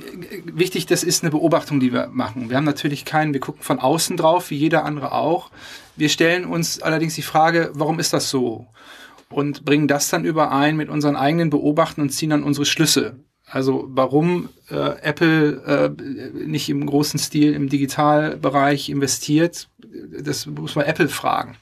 wichtig, 0.45 0.85
das 0.85 1.03
ist 1.03 1.23
eine 1.23 1.31
Beobachtung, 1.31 1.79
die 1.79 1.93
wir 1.93 2.07
machen. 2.07 2.49
Wir 2.49 2.57
haben 2.57 2.65
natürlich 2.65 3.05
keinen, 3.05 3.33
wir 3.33 3.39
gucken 3.39 3.61
von 3.63 3.79
außen 3.79 4.17
drauf, 4.17 4.49
wie 4.49 4.57
jeder 4.57 4.85
andere 4.85 5.11
auch. 5.11 5.51
Wir 5.95 6.09
stellen 6.09 6.45
uns 6.45 6.81
allerdings 6.81 7.15
die 7.15 7.21
Frage, 7.21 7.71
warum 7.73 7.99
ist 7.99 8.13
das 8.13 8.29
so? 8.29 8.67
Und 9.29 9.65
bringen 9.65 9.87
das 9.87 10.09
dann 10.09 10.25
überein 10.25 10.75
mit 10.75 10.89
unseren 10.89 11.15
eigenen 11.15 11.49
Beobachten 11.49 12.01
und 12.01 12.09
ziehen 12.09 12.31
dann 12.31 12.43
unsere 12.43 12.65
Schlüsse. 12.65 13.15
Also 13.45 13.85
warum 13.89 14.49
äh, 14.69 14.75
Apple 15.01 15.95
äh, 15.99 16.45
nicht 16.45 16.69
im 16.69 16.85
großen 16.85 17.19
Stil 17.19 17.53
im 17.53 17.67
Digitalbereich 17.67 18.89
investiert, 18.89 19.67
das 20.17 20.45
muss 20.45 20.75
man 20.75 20.85
Apple 20.85 21.09
fragen. 21.09 21.57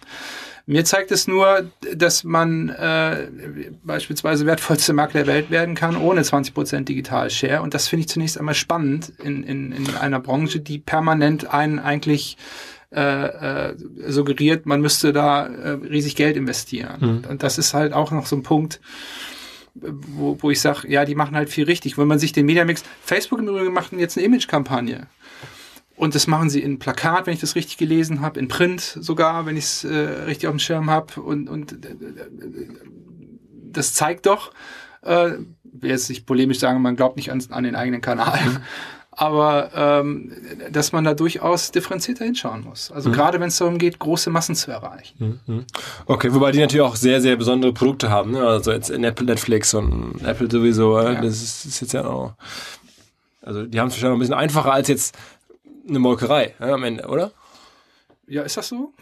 Mir 0.70 0.86
zeigt 0.86 1.10
es 1.12 1.28
nur, 1.28 1.72
dass 1.96 2.24
man 2.24 2.70
äh, 2.70 3.28
beispielsweise 3.84 4.46
wertvollste 4.46 4.94
Markt 4.94 5.16
der 5.16 5.26
Welt 5.26 5.50
werden 5.50 5.74
kann 5.74 5.98
ohne 5.98 6.22
20% 6.22 6.84
Digital-Share. 6.84 7.64
Und 7.64 7.74
das 7.74 7.88
finde 7.88 8.02
ich 8.02 8.10
zunächst 8.10 8.38
einmal 8.38 8.54
spannend 8.54 9.12
in, 9.18 9.44
in, 9.44 9.72
in 9.72 9.96
einer 9.96 10.20
Branche, 10.20 10.60
die 10.60 10.78
permanent 10.78 11.52
einen 11.52 11.80
eigentlich 11.80 12.38
äh, 12.92 13.72
äh, 13.72 13.76
suggeriert, 14.10 14.68
man 14.68 14.80
müsste 14.80 15.12
da 15.12 15.48
äh, 15.48 15.70
riesig 15.72 16.16
Geld 16.16 16.38
investieren. 16.38 17.24
Mhm. 17.24 17.30
Und 17.32 17.42
das 17.42 17.58
ist 17.58 17.74
halt 17.74 17.92
auch 17.94 18.12
noch 18.12 18.28
so 18.28 18.36
ein 18.36 18.44
Punkt, 18.44 18.80
wo, 19.74 20.38
wo 20.40 20.52
ich 20.52 20.62
sage, 20.62 20.88
ja, 20.88 21.04
die 21.04 21.16
machen 21.16 21.36
halt 21.36 21.50
viel 21.50 21.66
richtig. 21.66 21.98
Wenn 21.98 22.08
man 22.08 22.20
sich 22.20 22.32
den 22.32 22.46
Mediamix, 22.46 22.84
Facebook 23.02 23.40
im 23.40 23.48
Übrigen 23.48 23.74
macht 23.74 23.92
jetzt 23.94 24.18
eine 24.18 24.28
Image-Kampagne. 24.28 25.08
Und 26.00 26.16
das 26.16 26.28
machen 26.28 26.50
sie 26.50 26.62
in 26.62 26.80
Plakat, 26.80 27.28
wenn 27.28 27.34
ich 27.34 27.42
das 27.42 27.56
richtig 27.56 27.76
gelesen 27.76 28.22
habe, 28.22 28.40
in 28.40 28.48
Print 28.48 28.80
sogar, 29.02 29.46
wenn 29.46 29.58
ich 29.58 29.66
es 29.66 29.84
äh, 29.84 29.98
richtig 29.98 30.48
auf 30.48 30.54
dem 30.54 30.60
Schirm 30.60 30.90
habe. 30.90 31.20
Und, 31.20 31.50
und 31.50 31.74
äh, 31.74 31.96
das 33.70 33.94
zeigt 33.94 34.26
doch, 34.26 34.54
äh, 35.02 35.32
will 35.64 35.90
jetzt 35.90 36.08
nicht 36.08 36.26
polemisch 36.26 36.60
sagen, 36.60 36.82
man 36.82 36.96
glaubt 36.96 37.18
nicht 37.18 37.34
an, 37.34 37.44
an 37.50 37.66
den 37.66 37.76
eigenen 37.76 38.00
Kanal. 38.00 38.40
Mhm. 38.46 38.58
Aber 39.12 39.72
ähm, 39.76 40.32
dass 40.72 40.94
man 40.94 41.04
da 41.04 41.14
durchaus 41.14 41.72
differenzierter 41.72 42.24
hinschauen 42.24 42.64
muss. 42.64 42.90
Also 42.92 43.10
mhm. 43.10 43.14
gerade 43.16 43.42
wenn 43.42 43.50
es 43.50 43.58
darum 43.58 43.78
geht, 43.78 44.00
große 44.00 44.30
Massen 44.30 44.56
zu 44.56 44.72
erreichen. 44.72 45.42
Mhm. 45.46 45.66
Okay, 46.06 46.34
wobei 46.34 46.54
die 46.54 46.60
natürlich 46.60 46.86
auch 46.86 46.96
sehr, 46.96 47.20
sehr 47.20 47.36
besondere 47.36 47.74
Produkte 47.74 48.10
haben. 48.10 48.32
Ne? 48.32 48.48
Also 48.48 48.72
jetzt 48.72 48.90
in 48.90 49.04
Apple, 49.04 49.26
Netflix 49.26 49.74
und 49.74 50.22
Apple 50.24 50.50
sowieso. 50.50 50.98
Ja. 50.98 51.16
Das 51.16 51.44
ist, 51.44 51.66
ist 51.66 51.82
jetzt 51.82 51.92
ja 51.92 52.06
auch. 52.06 52.36
Also 53.42 53.66
die 53.66 53.82
haben 53.82 53.88
es 53.88 53.96
wahrscheinlich 53.96 54.16
ein 54.16 54.20
bisschen 54.20 54.36
einfacher 54.36 54.72
als 54.72 54.88
jetzt 54.88 55.18
eine 55.90 56.00
Molkerei 56.00 56.56
ja, 56.60 56.74
am 56.74 56.84
Ende, 56.84 57.08
oder? 57.08 57.32
Ja, 58.28 58.44
ist 58.44 58.58
das 58.58 58.70
so? 58.70 58.94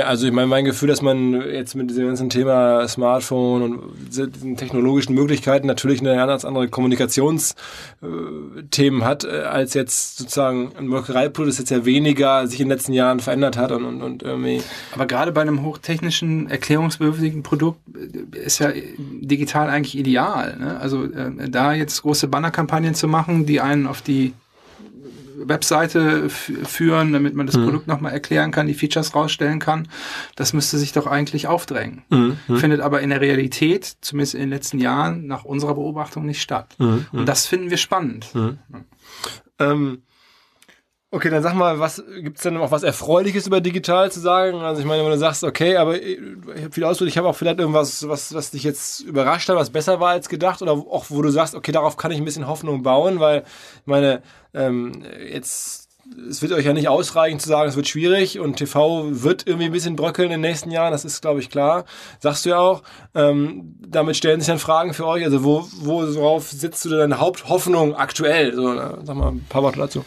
Also 0.00 0.28
ich 0.28 0.32
meine, 0.32 0.46
mein 0.46 0.64
Gefühl, 0.64 0.88
dass 0.88 1.02
man 1.02 1.32
jetzt 1.32 1.74
mit 1.74 1.90
diesem 1.90 2.06
ganzen 2.06 2.30
Thema 2.30 2.86
Smartphone 2.86 3.62
und 3.62 3.80
diesen 4.08 4.56
technologischen 4.56 5.12
Möglichkeiten 5.14 5.66
natürlich 5.66 6.00
eine 6.00 6.14
ganz 6.14 6.44
andere 6.44 6.68
Kommunikationsthemen 6.68 9.04
hat, 9.04 9.24
äh, 9.24 9.40
als 9.40 9.74
jetzt 9.74 10.18
sozusagen 10.18 10.70
ein 10.78 10.86
Molkereiprodukt, 10.86 11.48
das 11.48 11.58
jetzt 11.58 11.70
ja 11.70 11.84
weniger 11.84 12.46
sich 12.46 12.60
in 12.60 12.68
den 12.68 12.76
letzten 12.76 12.92
Jahren 12.92 13.18
verändert 13.18 13.56
hat 13.56 13.72
und, 13.72 13.84
und, 13.84 14.02
und 14.02 14.22
irgendwie. 14.22 14.62
Aber 14.92 15.06
gerade 15.06 15.32
bei 15.32 15.40
einem 15.40 15.62
hochtechnischen, 15.62 16.48
erklärungsbedürftigen 16.48 17.42
Produkt 17.42 17.80
äh, 17.96 18.38
ist 18.38 18.60
ja 18.60 18.70
digital 18.72 19.68
eigentlich 19.68 19.98
ideal. 19.98 20.58
Ne? 20.58 20.78
Also 20.80 21.04
äh, 21.04 21.50
da 21.50 21.72
jetzt 21.72 22.02
große 22.02 22.28
Bannerkampagnen 22.28 22.94
zu 22.94 23.08
machen, 23.08 23.46
die 23.46 23.60
einen 23.60 23.88
auf 23.88 24.00
die 24.00 24.32
Webseite 25.36 26.28
führen, 26.28 27.12
damit 27.12 27.34
man 27.34 27.46
das 27.46 27.56
mhm. 27.56 27.64
Produkt 27.64 27.86
nochmal 27.86 28.12
erklären 28.12 28.50
kann, 28.50 28.66
die 28.66 28.74
Features 28.74 29.14
rausstellen 29.14 29.58
kann. 29.58 29.88
Das 30.34 30.52
müsste 30.52 30.78
sich 30.78 30.92
doch 30.92 31.06
eigentlich 31.06 31.46
aufdrängen. 31.46 32.02
Mhm. 32.10 32.36
Findet 32.56 32.80
aber 32.80 33.00
in 33.00 33.10
der 33.10 33.20
Realität, 33.20 33.96
zumindest 34.00 34.34
in 34.34 34.40
den 34.40 34.50
letzten 34.50 34.78
Jahren, 34.78 35.26
nach 35.26 35.44
unserer 35.44 35.74
Beobachtung 35.74 36.26
nicht 36.26 36.42
statt. 36.42 36.74
Mhm. 36.78 37.06
Und 37.12 37.26
das 37.26 37.46
finden 37.46 37.70
wir 37.70 37.76
spannend. 37.76 38.34
Mhm. 38.34 38.58
Ähm, 39.58 40.02
Okay, 41.16 41.30
dann 41.30 41.42
sag 41.42 41.54
mal, 41.54 41.80
was 41.80 42.04
gibt's 42.20 42.42
denn 42.42 42.52
noch 42.52 42.70
was 42.70 42.82
Erfreuliches 42.82 43.46
über 43.46 43.62
digital 43.62 44.12
zu 44.12 44.20
sagen? 44.20 44.60
Also 44.60 44.82
ich 44.82 44.86
meine, 44.86 45.02
wenn 45.02 45.12
du 45.12 45.16
sagst, 45.16 45.44
okay, 45.44 45.78
aber 45.78 45.98
ich 45.98 46.18
habe 46.18 46.70
viel 46.70 46.84
Ausdruck, 46.84 47.08
ich 47.08 47.16
habe 47.16 47.26
auch 47.26 47.34
vielleicht 47.34 47.58
irgendwas, 47.58 48.06
was, 48.06 48.34
was 48.34 48.50
dich 48.50 48.62
jetzt 48.64 49.00
überrascht 49.00 49.48
hat, 49.48 49.56
was 49.56 49.70
besser 49.70 49.98
war 49.98 50.10
als 50.10 50.28
gedacht, 50.28 50.60
oder 50.60 50.72
auch 50.72 51.06
wo 51.08 51.22
du 51.22 51.30
sagst, 51.30 51.54
okay, 51.54 51.72
darauf 51.72 51.96
kann 51.96 52.10
ich 52.10 52.18
ein 52.18 52.26
bisschen 52.26 52.46
Hoffnung 52.46 52.82
bauen, 52.82 53.18
weil 53.18 53.44
ich 53.80 53.86
meine, 53.86 54.20
ähm, 54.52 54.92
jetzt 55.30 55.88
es 56.28 56.42
wird 56.42 56.52
euch 56.52 56.66
ja 56.66 56.74
nicht 56.74 56.88
ausreichen 56.88 57.40
zu 57.40 57.48
sagen, 57.48 57.66
es 57.66 57.76
wird 57.76 57.88
schwierig 57.88 58.38
und 58.38 58.56
TV 58.56 59.06
wird 59.08 59.46
irgendwie 59.46 59.66
ein 59.66 59.72
bisschen 59.72 59.96
bröckeln 59.96 60.26
in 60.26 60.42
den 60.42 60.50
nächsten 60.50 60.70
Jahren, 60.70 60.92
das 60.92 61.06
ist, 61.06 61.22
glaube 61.22 61.40
ich, 61.40 61.48
klar. 61.48 61.86
Sagst 62.20 62.44
du 62.44 62.50
ja 62.50 62.58
auch. 62.58 62.82
Ähm, 63.14 63.74
damit 63.80 64.18
stellen 64.18 64.38
sich 64.40 64.48
dann 64.48 64.58
Fragen 64.58 64.92
für 64.92 65.06
euch. 65.06 65.24
Also 65.24 65.44
wo, 65.44 65.66
worauf 65.80 66.50
setzt 66.50 66.84
du 66.84 66.90
deine 66.90 67.18
Haupthoffnung 67.20 67.96
aktuell? 67.96 68.54
So, 68.54 68.76
sag 69.02 69.16
mal 69.16 69.28
ein 69.28 69.46
paar 69.48 69.62
Worte 69.62 69.78
dazu. 69.78 70.04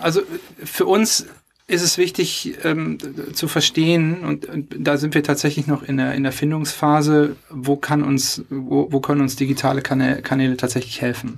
Also 0.00 0.22
für 0.62 0.86
uns 0.86 1.26
ist 1.66 1.82
es 1.82 1.98
wichtig 1.98 2.56
ähm, 2.64 2.98
zu 3.32 3.46
verstehen, 3.46 4.24
und, 4.24 4.46
und, 4.46 4.74
da 4.76 4.96
sind 4.96 5.14
wir 5.14 5.22
tatsächlich 5.22 5.68
noch 5.68 5.82
in 5.82 5.98
der, 5.98 6.14
in 6.14 6.24
der 6.24 6.32
Findungsphase, 6.32 7.36
wo 7.48 7.76
kann 7.76 8.02
uns, 8.02 8.42
wo, 8.50 8.90
wo 8.90 9.00
können 9.00 9.20
uns 9.20 9.36
digitale 9.36 9.80
Kanäle, 9.80 10.20
Kanäle 10.20 10.56
tatsächlich 10.56 11.00
helfen. 11.00 11.36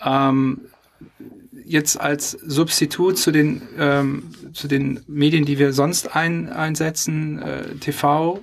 Ähm, 0.00 0.62
jetzt 1.64 2.00
als 2.00 2.30
Substitut 2.30 3.18
zu 3.18 3.30
den, 3.30 3.62
ähm, 3.78 4.30
zu 4.54 4.68
den 4.68 5.00
Medien, 5.06 5.44
die 5.44 5.58
wir 5.58 5.72
sonst 5.72 6.16
ein, 6.16 6.48
einsetzen, 6.48 7.40
äh, 7.40 7.74
TV, 7.76 8.42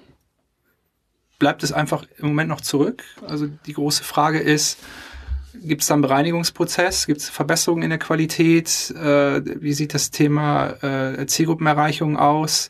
bleibt 1.39 1.63
es 1.63 1.71
einfach 1.71 2.05
im 2.17 2.27
Moment 2.27 2.49
noch 2.49 2.61
zurück. 2.61 3.03
Also 3.25 3.47
die 3.65 3.73
große 3.73 4.03
Frage 4.03 4.39
ist, 4.39 4.77
gibt 5.53 5.81
es 5.81 5.87
da 5.87 5.95
einen 5.95 6.01
Bereinigungsprozess? 6.01 7.05
Gibt 7.07 7.21
es 7.21 7.29
Verbesserungen 7.29 7.83
in 7.83 7.89
der 7.89 7.99
Qualität? 7.99 8.91
Äh, 8.91 9.41
wie 9.61 9.73
sieht 9.73 9.93
das 9.93 10.11
Thema 10.11 10.69
äh, 10.83 11.25
Zielgruppenerreichung 11.25 12.17
aus? 12.17 12.69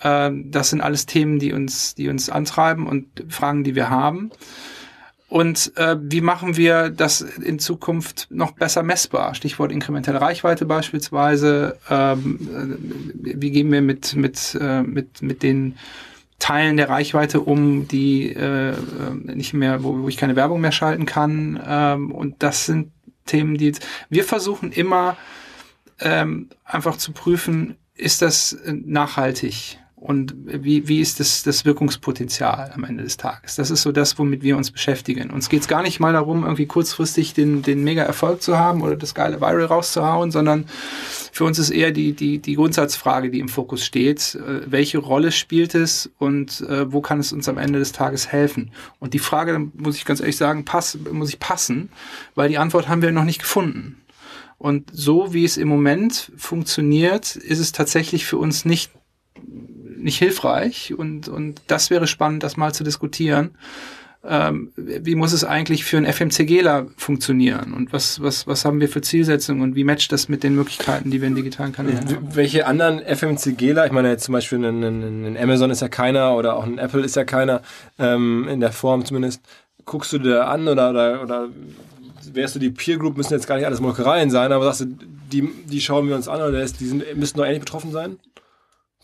Äh, 0.00 0.30
das 0.44 0.70
sind 0.70 0.80
alles 0.80 1.06
Themen, 1.06 1.38
die 1.38 1.52
uns, 1.52 1.94
die 1.94 2.08
uns 2.08 2.30
antreiben 2.30 2.86
und 2.86 3.24
Fragen, 3.28 3.64
die 3.64 3.74
wir 3.74 3.90
haben. 3.90 4.30
Und 5.28 5.76
äh, 5.76 5.96
wie 6.00 6.22
machen 6.22 6.56
wir 6.56 6.88
das 6.88 7.20
in 7.20 7.58
Zukunft 7.58 8.28
noch 8.30 8.52
besser 8.52 8.82
messbar? 8.82 9.34
Stichwort 9.34 9.72
inkrementelle 9.72 10.20
Reichweite 10.20 10.64
beispielsweise. 10.64 11.76
Ähm, 11.90 12.78
äh, 13.22 13.38
wie 13.38 13.50
gehen 13.50 13.70
wir 13.70 13.82
mit, 13.82 14.16
mit, 14.16 14.56
äh, 14.58 14.82
mit, 14.82 15.20
mit 15.20 15.42
den 15.42 15.76
Teilen 16.38 16.76
der 16.76 16.88
Reichweite 16.88 17.40
um, 17.40 17.88
die 17.88 18.32
äh, 18.32 18.74
nicht 19.24 19.54
mehr, 19.54 19.82
wo, 19.82 20.02
wo 20.02 20.08
ich 20.08 20.16
keine 20.16 20.36
Werbung 20.36 20.60
mehr 20.60 20.72
schalten 20.72 21.06
kann? 21.06 21.60
Ähm, 21.66 22.12
und 22.12 22.42
das 22.42 22.66
sind 22.66 22.92
Themen, 23.26 23.56
die 23.56 23.72
wir 24.08 24.24
versuchen 24.24 24.72
immer 24.72 25.16
ähm, 26.00 26.48
einfach 26.64 26.96
zu 26.96 27.12
prüfen, 27.12 27.76
ist 27.94 28.22
das 28.22 28.56
nachhaltig? 28.64 29.78
Und 30.00 30.34
wie, 30.44 30.86
wie 30.86 31.00
ist 31.00 31.18
das, 31.18 31.42
das 31.42 31.64
Wirkungspotenzial 31.64 32.70
am 32.74 32.84
Ende 32.84 33.02
des 33.02 33.16
Tages. 33.16 33.56
Das 33.56 33.70
ist 33.70 33.82
so 33.82 33.90
das, 33.90 34.18
womit 34.18 34.42
wir 34.42 34.56
uns 34.56 34.70
beschäftigen. 34.70 35.30
Uns 35.30 35.48
geht 35.48 35.62
es 35.62 35.68
gar 35.68 35.82
nicht 35.82 35.98
mal 35.98 36.12
darum, 36.12 36.44
irgendwie 36.44 36.66
kurzfristig 36.66 37.34
den, 37.34 37.62
den 37.62 37.82
Mega-Erfolg 37.82 38.40
zu 38.40 38.56
haben 38.56 38.82
oder 38.82 38.96
das 38.96 39.14
geile 39.14 39.40
Viral 39.40 39.64
rauszuhauen, 39.64 40.30
sondern 40.30 40.66
für 41.32 41.44
uns 41.44 41.58
ist 41.58 41.70
eher 41.70 41.90
die, 41.90 42.12
die, 42.12 42.38
die 42.38 42.54
Grundsatzfrage, 42.54 43.30
die 43.30 43.40
im 43.40 43.48
Fokus 43.48 43.84
steht. 43.84 44.36
Äh, 44.36 44.70
welche 44.70 44.98
Rolle 44.98 45.32
spielt 45.32 45.74
es 45.74 46.10
und 46.18 46.60
äh, 46.60 46.92
wo 46.92 47.00
kann 47.00 47.18
es 47.18 47.32
uns 47.32 47.48
am 47.48 47.58
Ende 47.58 47.80
des 47.80 47.92
Tages 47.92 48.28
helfen? 48.28 48.70
Und 49.00 49.14
die 49.14 49.18
Frage, 49.18 49.58
muss 49.74 49.96
ich 49.96 50.04
ganz 50.04 50.20
ehrlich 50.20 50.36
sagen, 50.36 50.64
pass, 50.64 50.96
muss 51.10 51.30
ich 51.30 51.40
passen, 51.40 51.90
weil 52.36 52.48
die 52.48 52.58
Antwort 52.58 52.88
haben 52.88 53.02
wir 53.02 53.10
noch 53.10 53.24
nicht 53.24 53.40
gefunden. 53.40 54.00
Und 54.58 54.90
so 54.92 55.32
wie 55.34 55.44
es 55.44 55.56
im 55.56 55.68
Moment 55.68 56.32
funktioniert, 56.36 57.36
ist 57.36 57.58
es 57.58 57.72
tatsächlich 57.72 58.26
für 58.26 58.38
uns 58.38 58.64
nicht 58.64 58.90
nicht 59.98 60.18
hilfreich 60.18 60.94
und, 60.96 61.28
und 61.28 61.60
das 61.66 61.90
wäre 61.90 62.06
spannend, 62.06 62.42
das 62.42 62.56
mal 62.56 62.72
zu 62.72 62.84
diskutieren. 62.84 63.50
Ähm, 64.24 64.72
wie 64.76 65.14
muss 65.14 65.32
es 65.32 65.44
eigentlich 65.44 65.84
für 65.84 65.96
einen 65.96 66.12
FMCGler 66.12 66.88
funktionieren 66.96 67.72
und 67.72 67.92
was, 67.92 68.20
was, 68.20 68.48
was 68.48 68.64
haben 68.64 68.80
wir 68.80 68.88
für 68.88 69.00
Zielsetzungen 69.00 69.62
und 69.62 69.76
wie 69.76 69.84
matcht 69.84 70.10
das 70.10 70.28
mit 70.28 70.42
den 70.42 70.56
Möglichkeiten, 70.56 71.12
die 71.12 71.20
wir 71.20 71.28
in 71.28 71.36
digitalen 71.36 71.72
Kanälen 71.72 72.04
haben? 72.04 72.34
Welche 72.34 72.66
anderen 72.66 73.00
FMCGler, 73.00 73.86
ich 73.86 73.92
meine 73.92 74.10
jetzt 74.10 74.24
zum 74.24 74.32
Beispiel 74.32 74.58
ein, 74.64 74.82
ein, 74.82 75.36
Amazon 75.38 75.70
ist 75.70 75.82
ja 75.82 75.88
keiner 75.88 76.34
oder 76.34 76.56
auch 76.56 76.64
ein 76.64 76.78
Apple 76.78 77.02
ist 77.02 77.14
ja 77.14 77.24
keiner, 77.24 77.62
ähm, 78.00 78.48
in 78.48 78.58
der 78.58 78.72
Form 78.72 79.04
zumindest, 79.04 79.40
guckst 79.84 80.12
du 80.12 80.18
dir 80.18 80.48
an 80.48 80.66
oder, 80.66 80.90
oder, 80.90 81.22
oder 81.22 81.48
wärst 82.32 82.56
du 82.56 82.58
die 82.58 82.70
Peer 82.70 82.98
Group, 82.98 83.16
müssen 83.16 83.32
jetzt 83.32 83.46
gar 83.46 83.56
nicht 83.56 83.66
alles 83.66 83.80
Molkereien 83.80 84.30
sein, 84.30 84.50
aber 84.50 84.64
sagst 84.64 84.80
du, 84.80 84.86
die, 85.32 85.48
die 85.66 85.80
schauen 85.80 86.08
wir 86.08 86.16
uns 86.16 86.28
an 86.28 86.40
oder 86.40 86.64
die 86.64 86.86
sind, 86.86 87.16
müssten 87.16 87.38
doch 87.38 87.46
ähnlich 87.46 87.60
betroffen 87.60 87.92
sein? 87.92 88.18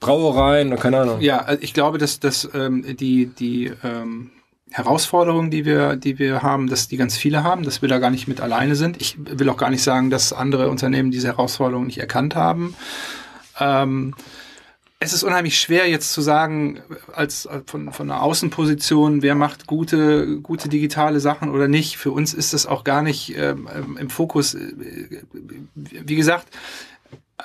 Brauereien, 0.05 0.77
keine 0.77 1.01
Ahnung. 1.01 1.21
Ja, 1.21 1.39
also 1.39 1.63
ich 1.63 1.75
glaube, 1.75 1.99
dass, 1.99 2.21
dass 2.21 2.49
ähm, 2.55 2.97
die, 2.97 3.27
die 3.27 3.73
ähm, 3.83 4.31
Herausforderungen, 4.71 5.51
die 5.51 5.65
wir, 5.65 5.97
die 5.97 6.19
wir 6.19 6.43
haben, 6.43 6.69
dass 6.69 6.89
die 6.89 6.97
ganz 6.97 7.17
viele 7.17 7.45
haben, 7.45 7.63
dass 7.63 7.81
wir 7.81 7.89
da 7.89 7.99
gar 7.99 8.11
nicht 8.11 8.27
mit 8.27 8.41
alleine 8.41 8.75
sind. 8.75 9.01
Ich 9.01 9.17
will 9.19 9.49
auch 9.49 9.57
gar 9.57 9.71
nicht 9.71 9.83
sagen, 9.83 10.11
dass 10.11 10.33
andere 10.33 10.69
Unternehmen 10.69 11.11
diese 11.11 11.29
Herausforderungen 11.29 11.87
nicht 11.87 11.99
erkannt 11.99 12.35
haben. 12.35 12.75
Ähm, 13.61 14.15
es 15.05 15.13
ist 15.13 15.23
unheimlich 15.23 15.61
schwer 15.61 15.89
jetzt 15.89 16.13
zu 16.13 16.23
sagen, 16.23 16.81
als, 17.13 17.49
von, 17.67 17.93
von 17.93 18.11
einer 18.11 18.23
Außenposition, 18.23 19.23
wer 19.23 19.35
macht 19.35 19.67
gute, 19.67 20.41
gute 20.41 20.69
digitale 20.69 21.21
Sachen 21.21 21.51
oder 21.51 21.69
nicht. 21.69 21.97
Für 21.97 22.11
uns 22.11 22.33
ist 22.35 22.53
das 22.53 22.67
auch 22.67 22.85
gar 22.85 23.03
nicht 23.03 23.37
ähm, 23.37 23.69
im 23.99 24.11
Fokus. 24.11 24.57
Wie 25.75 26.17
gesagt, 26.17 26.49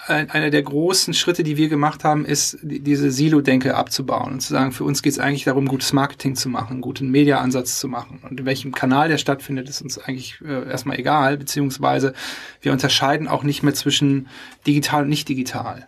einer 0.10 0.50
der 0.50 0.64
großen 0.64 1.14
Schritte, 1.14 1.44
die 1.44 1.58
wir 1.58 1.70
gemacht 1.70 2.04
haben, 2.04 2.26
ist, 2.26 2.58
diese 2.62 3.12
Silo-Denke 3.12 3.76
abzubauen 3.76 4.34
und 4.34 4.40
zu 4.42 4.54
sagen, 4.54 4.72
für 4.72 4.84
uns 4.84 5.02
geht 5.02 5.14
es 5.14 5.20
eigentlich 5.20 5.44
darum, 5.44 5.68
gutes 5.68 5.94
Marketing 5.94 6.36
zu 6.36 6.50
machen, 6.50 6.74
einen 6.74 6.82
guten 6.82 7.12
Media-Ansatz 7.12 7.80
zu 7.80 7.88
machen. 7.88 8.20
Und 8.28 8.40
in 8.40 8.46
welchem 8.46 8.74
Kanal 8.74 9.10
der 9.10 9.18
stattfindet, 9.18 9.70
ist 9.70 9.82
uns 9.82 9.98
eigentlich 9.98 10.40
äh, 10.46 10.70
erstmal 10.70 11.00
egal, 11.00 11.38
beziehungsweise 11.38 12.14
wir 12.62 12.72
unterscheiden 12.72 13.28
auch 13.28 13.44
nicht 13.44 13.64
mehr 13.64 13.74
zwischen 13.74 14.28
digital 14.66 15.04
und 15.04 15.10
nicht 15.10 15.30
digital. 15.30 15.88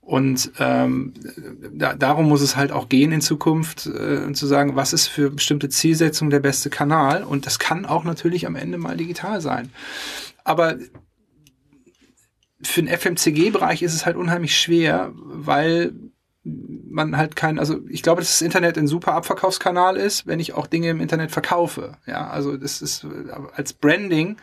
Und 0.00 0.52
ähm, 0.58 1.14
da, 1.72 1.94
darum 1.94 2.28
muss 2.28 2.42
es 2.42 2.56
halt 2.56 2.72
auch 2.72 2.90
gehen 2.90 3.10
in 3.10 3.22
Zukunft, 3.22 3.86
äh, 3.86 4.30
zu 4.32 4.46
sagen, 4.46 4.76
was 4.76 4.92
ist 4.92 5.06
für 5.06 5.30
bestimmte 5.30 5.70
Zielsetzungen 5.70 6.30
der 6.30 6.40
beste 6.40 6.68
Kanal. 6.68 7.24
Und 7.24 7.46
das 7.46 7.58
kann 7.58 7.86
auch 7.86 8.04
natürlich 8.04 8.46
am 8.46 8.54
Ende 8.54 8.76
mal 8.76 8.96
digital 8.96 9.40
sein. 9.40 9.70
Aber 10.44 10.76
für 12.64 12.82
den 12.82 12.96
FMCG-Bereich 12.96 13.82
ist 13.82 13.94
es 13.94 14.06
halt 14.06 14.16
unheimlich 14.16 14.56
schwer, 14.56 15.12
weil 15.14 15.92
man 16.44 17.16
halt 17.16 17.36
kein, 17.36 17.58
also 17.58 17.80
ich 17.88 18.02
glaube, 18.02 18.20
dass 18.20 18.30
das 18.30 18.42
Internet 18.42 18.76
ein 18.76 18.86
super 18.86 19.14
Abverkaufskanal 19.14 19.96
ist, 19.96 20.26
wenn 20.26 20.40
ich 20.40 20.52
auch 20.52 20.66
Dinge 20.66 20.90
im 20.90 21.00
Internet 21.00 21.30
verkaufe. 21.30 21.96
Ja, 22.06 22.28
also 22.28 22.56
das 22.56 22.82
ist 22.82 23.06
als 23.54 23.72
Branding 23.72 24.36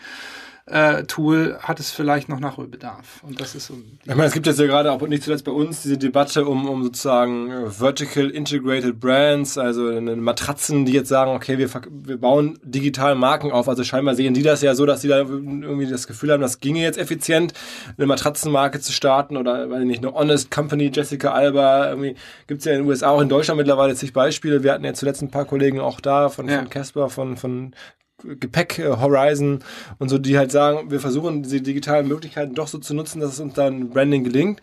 äh, 0.68 1.04
Tool 1.04 1.58
hat 1.60 1.80
es 1.80 1.92
vielleicht 1.92 2.30
noch 2.30 2.40
Nachholbedarf. 2.40 3.24
Und 3.24 3.42
das 3.42 3.56
ist 3.56 3.68
so. 3.68 3.74
Ich 4.04 4.08
meine, 4.08 4.26
es 4.26 4.34
gibt 4.34 4.46
jetzt 4.46 4.60
ja 4.60 4.68
gerade 4.68 4.92
auch 4.92 5.02
nicht 5.02 5.24
zuletzt 5.24 5.44
bei 5.44 5.52
uns 5.52 5.82
diese 5.82 5.98
Debatte 5.98 6.46
um, 6.46 6.70
um 6.70 6.84
sozusagen 6.84 7.52
äh, 7.52 7.70
Vertical 7.70 8.30
Integrated 8.30 9.00
Brands, 9.00 9.58
also 9.58 9.82
Matratzen, 10.02 10.86
die 10.86 10.94
jetzt 10.94 11.10
sagen, 11.10 11.32
okay, 11.32 11.58
wir, 11.58 11.70
wir 11.90 12.18
bauen 12.18 12.60
digital 12.64 13.16
Marken 13.16 13.52
auf. 13.52 13.68
Also 13.68 13.84
scheinbar 13.84 14.16
sehen 14.16 14.34
die 14.34 14.44
das 14.44 14.62
ja 14.62 14.76
so, 14.76 14.86
dass 14.86 15.02
sie 15.02 15.08
da 15.08 15.18
irgendwie 15.18 15.88
das 15.88 16.08
Gefühl 16.08 16.32
haben, 16.32 16.42
das 16.42 16.60
ginge 16.60 16.82
jetzt 16.82 16.98
effizient, 16.98 17.54
eine 17.98 18.06
Matratzenmarke 18.06 18.80
zu 18.80 18.92
starten 18.92 19.38
oder, 19.38 19.70
weiß 19.70 19.82
ich 19.82 19.88
nicht, 19.88 20.04
eine 20.04 20.14
Honest 20.14 20.52
Company, 20.52 20.92
Jessica 20.94 21.32
Alba, 21.32 21.90
irgendwie 21.90 22.16
gibt's 22.48 22.66
ja 22.66 22.74
in 22.74 22.80
den 22.80 22.88
USA, 22.88 23.10
auch 23.10 23.22
in 23.22 23.30
Deutschland 23.30 23.58
mittlerweile 23.58 23.96
zig 23.96 24.14
Beispiele. 24.14 24.64
Wir 24.64 24.74
hatten 24.74 24.86
ja 24.86 24.94
zuletzt 24.94 25.22
ein 25.22 25.32
paar 25.32 25.46
Kollegen 25.46 25.80
auch 25.80 26.00
da 26.00 26.30
von, 26.30 26.48
ja. 26.48 26.60
von 26.60 26.70
Casper, 26.70 27.10
von, 27.10 27.36
von 27.36 27.74
Gepäck 28.24 28.80
äh, 28.80 28.98
Horizon 28.98 29.60
und 30.00 30.10
so, 30.10 30.18
die 30.18 30.38
halt 30.38 30.52
sagen, 30.52 30.92
wir 30.92 31.00
versuchen 31.00 31.44
diese 31.44 31.62
digitalen 31.62 32.08
Möglichkeiten 32.08 32.56
doch 32.56 32.68
so 32.68 32.78
zu 32.78 32.94
nutzen, 32.94 33.20
dass 33.20 33.34
es 33.34 33.40
uns 33.40 33.54
dann 33.54 33.90
Branding 33.90 34.24
gelingt. 34.24 34.62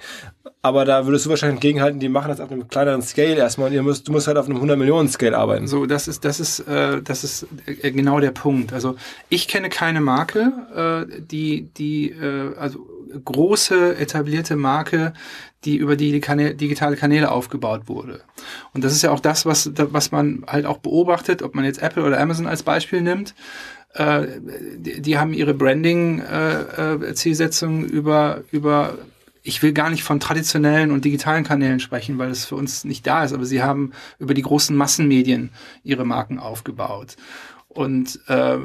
Aber 0.61 0.84
da 0.84 1.06
würdest 1.06 1.24
du 1.26 1.30
wahrscheinlich 1.30 1.56
entgegenhalten, 1.56 2.00
die 2.00 2.09
machen 2.09 2.28
das 2.28 2.40
auf 2.40 2.50
einem 2.50 2.68
kleineren 2.68 3.02
Scale 3.02 3.36
erstmal 3.36 3.68
und 3.68 3.74
ihr 3.74 3.82
müsst, 3.82 4.09
du 4.09 4.12
musst 4.12 4.26
halt 4.26 4.36
auf 4.36 4.46
einem 4.46 4.56
100 4.56 4.76
Millionen 4.76 5.09
Scale 5.09 5.38
arbeiten. 5.38 5.68
So, 5.68 5.86
das 5.86 6.09
ist, 6.09 6.24
das 6.24 6.40
ist, 6.40 6.61
äh, 6.61 7.00
das 7.02 7.22
ist 7.22 7.46
äh, 7.66 7.92
genau 7.92 8.18
der 8.18 8.32
Punkt. 8.32 8.72
Also 8.72 8.96
ich 9.28 9.46
kenne 9.46 9.68
keine 9.68 10.00
Marke, 10.00 11.06
äh, 11.09 11.20
die, 11.20 11.68
die, 11.76 12.11
äh, 12.11 12.56
also 12.59 12.86
große 13.24 13.96
etablierte 13.96 14.56
Marke, 14.56 15.14
die 15.64 15.76
über 15.76 15.96
die 15.96 16.20
Kanä 16.20 16.52
digitale 16.54 16.96
Kanäle 16.96 17.30
aufgebaut 17.30 17.88
wurde. 17.88 18.20
Und 18.72 18.84
das 18.84 18.92
ist 18.92 19.02
ja 19.02 19.11
auch 19.11 19.20
das, 19.20 19.46
was, 19.46 19.70
was 19.74 20.12
man 20.12 20.44
halt 20.46 20.66
auch 20.66 20.78
beobachtet, 20.78 21.42
ob 21.42 21.54
man 21.54 21.64
jetzt 21.64 21.82
Apple 21.82 22.04
oder 22.04 22.20
Amazon 22.20 22.46
als 22.46 22.62
Beispiel 22.62 23.00
nimmt. 23.00 23.34
Äh, 23.94 24.26
die, 24.76 25.00
die, 25.02 25.18
haben 25.18 25.32
ihre 25.32 25.54
Branding-Zielsetzung 25.54 27.84
äh, 27.84 27.86
äh 27.86 27.90
über, 27.90 28.42
über 28.52 28.98
ich 29.42 29.62
will 29.62 29.72
gar 29.72 29.88
nicht 29.90 30.04
von 30.04 30.20
traditionellen 30.20 30.90
und 30.90 31.06
digitalen 31.06 31.44
Kanälen 31.44 31.80
sprechen, 31.80 32.18
weil 32.18 32.30
es 32.30 32.44
für 32.44 32.56
uns 32.56 32.84
nicht 32.84 33.06
da 33.06 33.24
ist, 33.24 33.32
aber 33.32 33.46
sie 33.46 33.62
haben 33.62 33.92
über 34.18 34.34
die 34.34 34.42
großen 34.42 34.76
Massenmedien 34.76 35.48
ihre 35.82 36.04
Marken 36.04 36.38
aufgebaut. 36.38 37.16
Und 37.68 38.20
äh, 38.28 38.59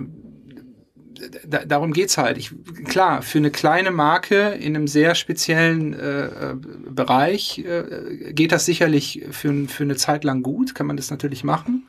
da, 1.46 1.66
darum 1.66 1.94
geht's 1.94 2.18
halt. 2.18 2.38
Ich, 2.38 2.52
klar, 2.86 3.22
für 3.22 3.38
eine 3.38 3.52
kleine 3.52 3.92
Marke 3.92 4.50
in 4.50 4.76
einem 4.76 4.88
sehr 4.88 5.16
speziellen 5.16 5.94
äh, 5.94 6.26
äh, 6.26 6.56
Bereich 6.56 7.60
äh, 7.60 8.34
geht 8.34 8.52
das 8.52 8.66
sicherlich 8.66 9.26
für, 9.32 9.68
für 9.68 9.84
eine 9.84 9.96
Zeit 9.96 10.24
lang 10.24 10.44
gut, 10.44 10.76
kann 10.76 10.88
man 10.88 10.98
das 10.98 11.12
natürlich 11.12 11.44
machen. 11.44 11.88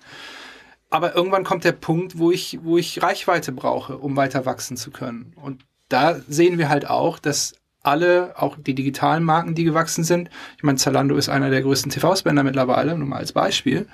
Aber 0.91 1.15
irgendwann 1.17 1.45
kommt 1.45 1.65
der 1.65 1.73
Punkt, 1.73 2.19
wo 2.19 2.31
ich, 2.31 2.61
wo 2.63 2.79
ich 2.79 3.03
Reichweite 3.03 3.53
brauche, 3.53 3.99
um 3.99 4.17
weiter 4.17 4.47
wachsen 4.47 4.77
zu 4.77 4.91
können. 4.91 5.33
Und 5.35 5.65
da 5.89 6.21
sehen 6.29 6.59
wir 6.59 6.69
halt 6.69 6.89
auch, 6.89 7.19
dass 7.19 7.55
alle, 7.85 8.35
auch 8.37 8.57
die 8.59 8.75
digitalen 8.75 9.23
Marken, 9.23 9.55
die 9.55 9.65
gewachsen 9.65 10.05
sind. 10.05 10.31
Ich 10.57 10.63
meine, 10.63 10.79
Zalando 10.79 11.17
ist 11.17 11.29
einer 11.29 11.51
der 11.51 11.63
größten 11.63 11.93
TV-Spender 11.93 12.43
mittlerweile, 12.43 12.97
nur 12.99 13.07
mal 13.07 13.19
als 13.19 13.33
Beispiel. 13.33 13.87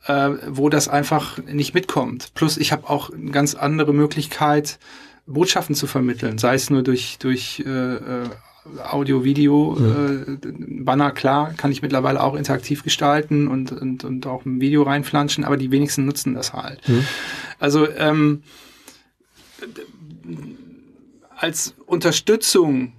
äh, 0.07 0.13
äh, 0.13 0.27
äh, 0.27 0.39
wo 0.49 0.69
das 0.69 0.89
einfach 0.89 1.39
nicht 1.39 1.75
mitkommt. 1.75 2.33
Plus 2.35 2.57
ich 2.57 2.73
habe 2.73 2.89
auch 2.89 3.11
eine 3.11 3.31
ganz 3.31 3.55
andere 3.55 3.93
Möglichkeit, 3.93 4.79
Botschaften 5.27 5.75
zu 5.75 5.87
vermitteln, 5.87 6.39
sei 6.39 6.55
es 6.55 6.71
nur 6.71 6.83
durch 6.83 7.19
durch 7.19 7.63
äh, 7.67 7.95
äh 7.95 8.29
Audio, 8.91 9.25
Video, 9.25 9.75
mhm. 9.79 10.39
äh, 10.43 10.83
Banner, 10.85 11.13
klar, 11.13 11.55
kann 11.57 11.73
ich 11.73 11.81
mittlerweile 11.81 12.23
auch 12.23 12.35
interaktiv 12.35 12.83
gestalten 12.83 13.49
und, 13.49 13.73
und, 13.73 14.05
und 14.05 14.27
auch 14.27 14.45
ein 14.45 14.61
Video 14.61 14.83
reinflanschen, 14.83 15.45
aber 15.45 15.57
die 15.57 15.71
wenigsten 15.71 16.05
nutzen 16.05 16.35
das 16.35 16.53
halt. 16.53 16.87
Mhm. 16.87 17.07
Also 17.59 17.91
ähm, 17.91 18.43
als 21.37 21.75
Unterstützung 21.87 22.93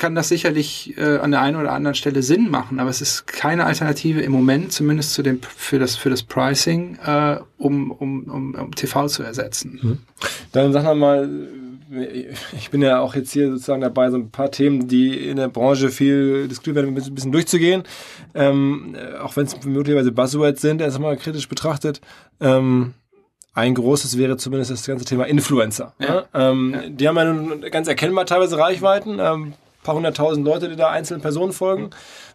kann 0.00 0.14
das 0.14 0.28
sicherlich 0.28 0.96
äh, 0.96 1.18
an 1.18 1.30
der 1.30 1.42
einen 1.42 1.56
oder 1.56 1.72
anderen 1.72 1.94
Stelle 1.94 2.22
Sinn 2.22 2.50
machen, 2.50 2.80
aber 2.80 2.88
es 2.88 3.02
ist 3.02 3.26
keine 3.26 3.66
Alternative 3.66 4.20
im 4.22 4.32
Moment, 4.32 4.72
zumindest 4.72 5.12
zu 5.12 5.22
dem, 5.22 5.40
für, 5.42 5.78
das, 5.78 5.94
für 5.94 6.08
das 6.08 6.22
Pricing, 6.22 6.98
äh, 7.04 7.36
um, 7.58 7.90
um, 7.90 8.24
um, 8.24 8.54
um 8.54 8.74
TV 8.74 9.08
zu 9.08 9.22
ersetzen. 9.22 9.78
Mhm. 9.82 9.98
Dann 10.52 10.72
sag 10.72 10.94
mal, 10.96 11.28
ich 12.56 12.70
bin 12.70 12.82
ja 12.82 13.00
auch 13.00 13.14
jetzt 13.14 13.32
hier 13.32 13.50
sozusagen 13.50 13.80
dabei, 13.82 14.10
so 14.10 14.16
ein 14.16 14.30
paar 14.30 14.50
Themen, 14.50 14.88
die 14.88 15.28
in 15.28 15.36
der 15.36 15.48
Branche 15.48 15.90
viel 15.90 16.48
diskutiert 16.48 16.76
werden, 16.76 16.96
ein 16.96 17.14
bisschen 17.14 17.32
durchzugehen. 17.32 17.82
Ähm, 18.34 18.96
auch 19.22 19.36
wenn 19.36 19.46
es 19.46 19.62
möglicherweise 19.64 20.12
Buzzwords 20.12 20.62
sind, 20.62 20.80
erstmal 20.80 21.16
kritisch 21.16 21.48
betrachtet. 21.48 22.00
Ähm, 22.40 22.94
ein 23.52 23.74
großes 23.74 24.16
wäre 24.16 24.36
zumindest 24.36 24.70
das 24.70 24.86
ganze 24.86 25.04
Thema 25.04 25.24
Influencer. 25.24 25.94
Ja. 25.98 26.06
Ne? 26.06 26.24
Ähm, 26.34 26.74
ja. 26.74 26.88
Die 26.88 27.08
haben 27.08 27.16
ja 27.16 27.24
nun 27.24 27.60
ganz 27.70 27.88
erkennbar 27.88 28.26
teilweise 28.26 28.58
Reichweiten, 28.58 29.18
ähm, 29.20 29.54
paar 29.82 29.94
hunderttausend 29.94 30.44
Leute, 30.44 30.68
die 30.68 30.76
da 30.76 30.90
einzelnen 30.90 31.22
Personen 31.22 31.52
folgen 31.52 31.90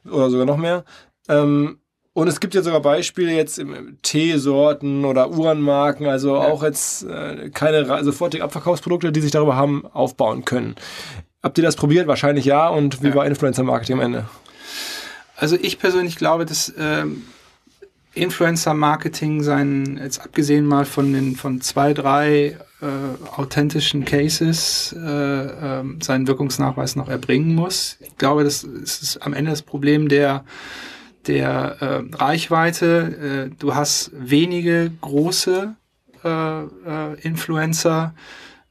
oder 0.10 0.30
sogar 0.30 0.46
noch 0.46 0.58
mehr. 0.58 0.84
Ähm, 1.30 1.80
und 2.14 2.30
es 2.30 2.40
gibt 2.40 2.56
ja 2.56 2.62
sogar 2.62 2.80
Beispiele 2.80 3.34
jetzt 3.34 3.60
im 3.60 3.98
Teesorten 4.02 5.04
oder 5.04 5.32
Uhrenmarken, 5.32 6.08
also 6.08 6.36
ja. 6.36 6.44
auch 6.44 6.64
jetzt 6.64 7.04
äh, 7.04 7.50
keine 7.50 8.04
sofortigen 8.06 8.44
Abverkaufsprodukte, 8.44 9.12
die 9.12 9.20
sich 9.20 9.32
darüber 9.32 9.58
haben 9.58 9.86
aufbauen 9.86 10.46
können. 10.46 10.76
Habt 11.44 11.58
ihr 11.58 11.64
das 11.64 11.76
probiert? 11.76 12.08
Wahrscheinlich 12.08 12.46
ja. 12.46 12.70
Und 12.70 13.04
wie 13.04 13.14
war 13.14 13.26
Influencer-Marketing 13.26 13.98
am 13.98 14.02
Ende? 14.02 14.26
Also 15.36 15.58
ich 15.62 15.78
persönlich 15.78 16.16
glaube, 16.16 16.46
dass 16.46 16.74
ähm, 16.80 17.24
Influencer-Marketing 18.16 19.44
sein, 19.44 20.00
jetzt 20.02 20.22
abgesehen 20.22 20.66
mal 20.66 20.86
von 20.86 21.14
den 21.14 21.36
von 21.36 21.62
zwei, 21.62 21.94
drei 21.94 22.58
äh, 22.82 23.36
authentischen 23.36 24.06
Cases, 24.06 24.96
äh, 24.98 25.80
äh, 25.80 25.84
seinen 26.02 26.28
Wirkungsnachweis 26.28 26.96
noch 26.96 27.10
erbringen 27.10 27.54
muss. 27.54 27.98
Ich 28.00 28.18
glaube, 28.18 28.44
das 28.44 28.64
ist 28.64 29.22
am 29.22 29.34
Ende 29.34 29.52
das 29.52 29.62
Problem 29.62 30.10
der 30.10 30.46
der 31.28 31.78
äh, 31.82 32.16
Reichweite. 32.16 33.50
Äh, 33.52 33.56
du 33.58 33.76
hast 33.76 34.12
wenige 34.14 34.92
große 35.02 35.76
äh, 36.24 36.64
äh, 36.64 37.20
Influencer 37.22 38.14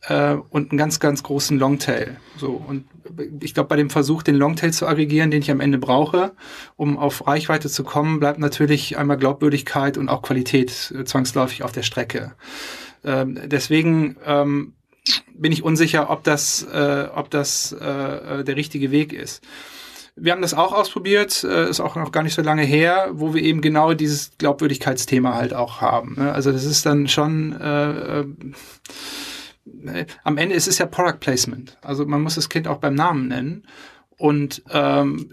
äh, 0.02 0.34
und 0.34 0.70
einen 0.70 0.78
ganz, 0.78 1.00
ganz 1.00 1.22
großen 1.22 1.58
Longtail. 1.58 2.16
So 2.36 2.52
und 2.52 2.84
ich 3.40 3.54
glaube, 3.54 3.68
bei 3.68 3.76
dem 3.76 3.90
Versuch, 3.90 4.22
den 4.22 4.36
Longtail 4.36 4.72
zu 4.72 4.86
aggregieren, 4.86 5.30
den 5.30 5.42
ich 5.42 5.50
am 5.50 5.60
Ende 5.60 5.78
brauche, 5.78 6.32
um 6.76 6.98
auf 6.98 7.26
Reichweite 7.26 7.68
zu 7.68 7.84
kommen, 7.84 8.20
bleibt 8.20 8.38
natürlich 8.38 8.96
einmal 8.96 9.16
Glaubwürdigkeit 9.16 9.98
und 9.98 10.08
auch 10.08 10.22
Qualität 10.22 10.92
äh, 10.96 11.04
zwangsläufig 11.04 11.62
auf 11.62 11.72
der 11.72 11.82
Strecke. 11.82 12.32
Ähm, 13.04 13.38
deswegen 13.46 14.16
ähm, 14.24 14.74
bin 15.34 15.52
ich 15.52 15.62
unsicher, 15.62 16.10
ob 16.10 16.24
das, 16.24 16.66
äh, 16.72 17.08
ob 17.14 17.30
das 17.30 17.72
äh, 17.72 18.44
der 18.44 18.56
richtige 18.56 18.90
Weg 18.90 19.12
ist. 19.12 19.42
Wir 20.16 20.32
haben 20.32 20.42
das 20.42 20.54
auch 20.54 20.72
ausprobiert, 20.72 21.42
äh, 21.42 21.68
ist 21.68 21.80
auch 21.80 21.96
noch 21.96 22.12
gar 22.12 22.22
nicht 22.22 22.34
so 22.34 22.42
lange 22.42 22.62
her, 22.62 23.08
wo 23.12 23.34
wir 23.34 23.42
eben 23.42 23.60
genau 23.60 23.94
dieses 23.94 24.30
Glaubwürdigkeitsthema 24.38 25.34
halt 25.34 25.54
auch 25.54 25.80
haben. 25.80 26.14
Ne? 26.16 26.32
Also 26.32 26.52
das 26.52 26.64
ist 26.64 26.86
dann 26.86 27.08
schon 27.08 27.52
äh, 27.60 28.20
äh, 28.20 28.26
am 30.24 30.36
Ende 30.36 30.54
ist 30.54 30.68
es 30.68 30.78
ja 30.78 30.86
Product 30.86 31.20
Placement. 31.20 31.78
Also 31.82 32.06
man 32.06 32.22
muss 32.22 32.34
das 32.34 32.48
Kind 32.48 32.68
auch 32.68 32.78
beim 32.78 32.94
Namen 32.94 33.28
nennen. 33.28 33.64
Und 34.16 34.62
ähm, 34.70 35.28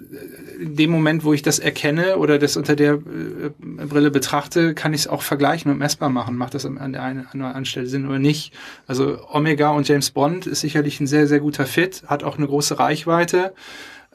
in 0.59 0.75
dem 0.75 0.89
Moment, 0.89 1.23
wo 1.23 1.33
ich 1.33 1.43
das 1.43 1.59
erkenne 1.59 2.17
oder 2.17 2.39
das 2.39 2.57
unter 2.57 2.75
der 2.75 2.93
äh, 2.93 3.51
Brille 3.59 4.09
betrachte, 4.09 4.73
kann 4.73 4.93
ich 4.93 5.01
es 5.01 5.07
auch 5.07 5.21
vergleichen 5.21 5.71
und 5.71 5.77
messbar 5.77 6.09
machen. 6.09 6.35
Macht 6.35 6.55
das 6.55 6.65
an 6.65 6.93
der 6.93 7.03
einen 7.03 7.21
oder 7.21 7.45
anderen 7.45 7.65
Stelle 7.65 7.85
Sinn 7.85 8.07
oder 8.07 8.17
nicht? 8.17 8.53
Also 8.87 9.19
Omega 9.29 9.69
und 9.69 9.87
James 9.87 10.09
Bond 10.11 10.47
ist 10.47 10.61
sicherlich 10.61 10.99
ein 10.99 11.07
sehr, 11.07 11.27
sehr 11.27 11.39
guter 11.39 11.67
Fit, 11.67 12.03
hat 12.07 12.23
auch 12.23 12.37
eine 12.37 12.47
große 12.47 12.79
Reichweite. 12.79 13.53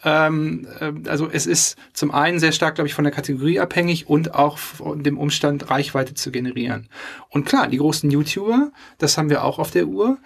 Ähm, 0.04 0.66
äh, 0.80 0.92
also 1.08 1.28
es 1.30 1.46
ist 1.46 1.76
zum 1.92 2.10
einen 2.10 2.38
sehr 2.38 2.52
stark, 2.52 2.74
glaube 2.76 2.88
ich, 2.88 2.94
von 2.94 3.04
der 3.04 3.12
Kategorie 3.12 3.60
abhängig 3.60 4.08
und 4.08 4.34
auch 4.34 4.58
von 4.58 5.02
dem 5.02 5.18
Umstand, 5.18 5.70
Reichweite 5.70 6.14
zu 6.14 6.30
generieren. 6.30 6.88
Und 7.30 7.46
klar, 7.46 7.68
die 7.68 7.78
großen 7.78 8.10
YouTuber, 8.10 8.72
das 8.98 9.16
haben 9.16 9.30
wir 9.30 9.44
auch 9.44 9.58
auf 9.58 9.70
der 9.70 9.86
Uhr, 9.86 10.18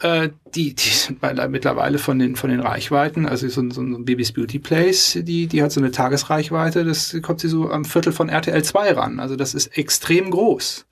äh, 0.00 0.30
die, 0.54 0.74
die 0.74 0.88
sind 0.88 1.20
mittlerweile 1.50 1.98
von 1.98 2.18
den, 2.18 2.36
von 2.36 2.50
den 2.50 2.60
Reichweiten, 2.60 3.26
also 3.26 3.48
so, 3.48 3.68
so 3.70 3.82
ein 3.82 4.04
Babys 4.04 4.32
Beauty 4.32 4.58
Place, 4.58 5.18
die, 5.22 5.46
die 5.46 5.62
hat 5.62 5.72
so 5.72 5.80
eine 5.80 5.90
Tagesreichweite, 5.90 6.84
das 6.84 7.16
kommt 7.20 7.40
sie 7.40 7.48
so 7.48 7.70
am 7.70 7.84
Viertel 7.84 8.12
von 8.12 8.28
RTL 8.28 8.62
2 8.62 8.92
ran. 8.92 9.20
Also 9.20 9.36
das 9.36 9.54
ist 9.54 9.76
extrem 9.76 10.30
groß. 10.30 10.86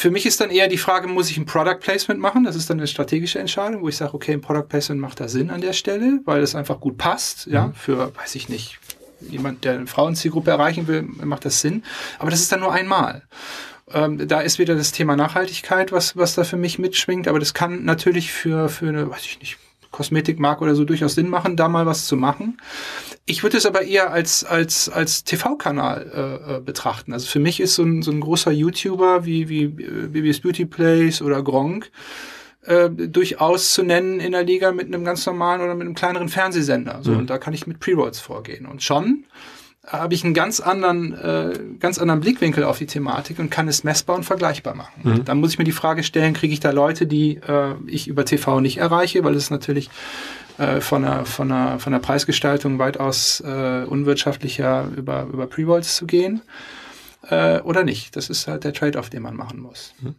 Für 0.00 0.12
mich 0.12 0.26
ist 0.26 0.40
dann 0.40 0.50
eher 0.50 0.68
die 0.68 0.78
Frage, 0.78 1.08
muss 1.08 1.28
ich 1.28 1.38
ein 1.38 1.44
Product 1.44 1.80
Placement 1.80 2.20
machen? 2.20 2.44
Das 2.44 2.54
ist 2.54 2.70
dann 2.70 2.78
eine 2.78 2.86
strategische 2.86 3.40
Entscheidung, 3.40 3.82
wo 3.82 3.88
ich 3.88 3.96
sage, 3.96 4.14
okay, 4.14 4.32
ein 4.32 4.40
Product 4.40 4.68
Placement 4.68 5.00
macht 5.00 5.18
da 5.18 5.26
Sinn 5.26 5.50
an 5.50 5.60
der 5.60 5.72
Stelle, 5.72 6.20
weil 6.24 6.40
es 6.40 6.54
einfach 6.54 6.78
gut 6.78 6.98
passt, 6.98 7.46
ja, 7.46 7.66
mhm. 7.66 7.74
für, 7.74 8.14
weiß 8.14 8.36
ich 8.36 8.48
nicht, 8.48 8.78
jemand, 9.20 9.64
der 9.64 9.74
eine 9.74 9.88
Frauenzielgruppe 9.88 10.52
erreichen 10.52 10.86
will, 10.86 11.02
macht 11.02 11.44
das 11.44 11.60
Sinn. 11.60 11.82
Aber 12.20 12.30
das 12.30 12.38
ist 12.38 12.52
dann 12.52 12.60
nur 12.60 12.72
einmal. 12.72 13.24
Ähm, 13.92 14.28
da 14.28 14.40
ist 14.40 14.60
wieder 14.60 14.76
das 14.76 14.92
Thema 14.92 15.16
Nachhaltigkeit, 15.16 15.90
was, 15.90 16.16
was 16.16 16.36
da 16.36 16.44
für 16.44 16.56
mich 16.56 16.78
mitschwingt. 16.78 17.26
Aber 17.26 17.40
das 17.40 17.52
kann 17.52 17.84
natürlich 17.84 18.30
für, 18.32 18.68
für 18.68 18.90
eine, 18.90 19.10
weiß 19.10 19.24
ich 19.24 19.40
nicht, 19.40 19.58
Kosmetikmarke 19.90 20.62
oder 20.62 20.74
so 20.74 20.84
durchaus 20.84 21.14
Sinn 21.14 21.28
machen, 21.28 21.56
da 21.56 21.68
mal 21.68 21.86
was 21.86 22.06
zu 22.06 22.16
machen. 22.16 22.60
Ich 23.26 23.42
würde 23.42 23.56
es 23.56 23.66
aber 23.66 23.82
eher 23.82 24.10
als, 24.10 24.44
als, 24.44 24.88
als 24.88 25.24
TV-Kanal 25.24 26.10
äh, 26.14 26.56
äh, 26.56 26.60
betrachten. 26.60 27.12
Also 27.12 27.26
für 27.26 27.38
mich 27.38 27.60
ist 27.60 27.74
so 27.74 27.82
ein, 27.82 28.02
so 28.02 28.10
ein 28.10 28.20
großer 28.20 28.50
YouTuber 28.50 29.24
wie, 29.24 29.48
wie 29.48 29.64
äh, 29.64 30.08
BB's 30.08 30.40
Beauty 30.40 30.66
Place 30.66 31.22
oder 31.22 31.42
Gronk 31.42 31.90
äh, 32.64 32.90
durchaus 32.90 33.72
zu 33.72 33.82
nennen 33.82 34.20
in 34.20 34.32
der 34.32 34.44
Liga 34.44 34.72
mit 34.72 34.86
einem 34.86 35.04
ganz 35.04 35.24
normalen 35.26 35.60
oder 35.60 35.74
mit 35.74 35.86
einem 35.86 35.94
kleineren 35.94 36.28
Fernsehsender. 36.28 37.00
So, 37.02 37.12
mhm. 37.12 37.18
Und 37.18 37.30
da 37.30 37.38
kann 37.38 37.54
ich 37.54 37.66
mit 37.66 37.80
Pre-Rolls 37.80 38.20
vorgehen. 38.20 38.66
Und 38.66 38.82
schon 38.82 39.24
habe 39.88 40.14
ich 40.14 40.24
einen 40.24 40.34
ganz 40.34 40.60
anderen, 40.60 41.14
äh, 41.14 41.58
ganz 41.78 41.98
anderen 41.98 42.20
Blickwinkel 42.20 42.64
auf 42.64 42.78
die 42.78 42.86
Thematik 42.86 43.38
und 43.38 43.50
kann 43.50 43.68
es 43.68 43.84
messbar 43.84 44.16
und 44.16 44.24
vergleichbar 44.24 44.74
machen. 44.74 45.00
Mhm. 45.02 45.24
Dann 45.24 45.40
muss 45.40 45.52
ich 45.52 45.58
mir 45.58 45.64
die 45.64 45.72
Frage 45.72 46.02
stellen, 46.02 46.34
kriege 46.34 46.52
ich 46.52 46.60
da 46.60 46.70
Leute, 46.70 47.06
die 47.06 47.36
äh, 47.36 47.74
ich 47.86 48.08
über 48.08 48.24
TV 48.24 48.60
nicht 48.60 48.78
erreiche, 48.78 49.24
weil 49.24 49.34
es 49.34 49.50
natürlich 49.50 49.90
äh, 50.58 50.80
von, 50.80 51.04
einer, 51.04 51.24
von, 51.24 51.50
einer, 51.50 51.78
von 51.78 51.94
einer 51.94 52.02
Preisgestaltung 52.02 52.78
weitaus 52.78 53.40
äh, 53.40 53.84
unwirtschaftlicher 53.84 54.88
über, 54.96 55.26
über 55.32 55.46
Pre-Rolls 55.46 55.96
zu 55.96 56.06
gehen 56.06 56.42
äh, 57.30 57.60
oder 57.60 57.84
nicht. 57.84 58.14
Das 58.16 58.28
ist 58.28 58.46
halt 58.46 58.64
der 58.64 58.74
Trade-off, 58.74 59.08
den 59.08 59.22
man 59.22 59.36
machen 59.36 59.60
muss. 59.60 59.94
Mhm. 60.00 60.14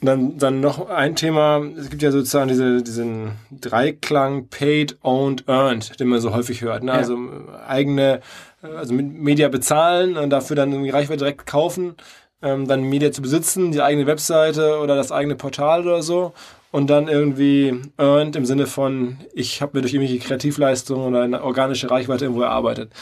Dann, 0.00 0.38
dann 0.38 0.60
noch 0.60 0.88
ein 0.88 1.16
Thema, 1.16 1.60
es 1.76 1.90
gibt 1.90 2.02
ja 2.02 2.12
sozusagen 2.12 2.48
diese, 2.48 2.82
diesen 2.84 3.32
Dreiklang 3.50 4.46
Paid, 4.46 4.96
Owned, 5.02 5.48
Earned, 5.48 5.98
den 5.98 6.06
man 6.06 6.20
so 6.20 6.32
häufig 6.32 6.62
hört. 6.62 6.84
Ne? 6.84 6.92
Ja. 6.92 6.98
Also 6.98 7.18
eigene, 7.66 8.20
also 8.62 8.94
mit 8.94 9.12
Media 9.12 9.48
bezahlen 9.48 10.16
und 10.16 10.30
dafür 10.30 10.56
dann 10.56 10.82
die 10.82 10.90
Reichweite 10.90 11.18
direkt 11.18 11.46
kaufen, 11.46 11.94
ähm, 12.42 12.66
dann 12.66 12.82
Media 12.82 13.12
zu 13.12 13.22
besitzen, 13.22 13.72
die 13.72 13.82
eigene 13.82 14.06
Webseite 14.06 14.78
oder 14.78 14.96
das 14.96 15.12
eigene 15.12 15.36
Portal 15.36 15.82
oder 15.82 16.02
so 16.02 16.32
und 16.70 16.88
dann 16.90 17.08
irgendwie 17.08 17.80
earned 17.96 18.36
im 18.36 18.44
Sinne 18.44 18.66
von, 18.66 19.18
ich 19.32 19.62
habe 19.62 19.76
mir 19.76 19.82
durch 19.82 19.94
irgendwelche 19.94 20.24
Kreativleistungen 20.24 21.06
oder 21.06 21.22
eine 21.22 21.42
organische 21.42 21.90
Reichweite 21.90 22.26
irgendwo 22.26 22.42
erarbeitet. 22.42 22.92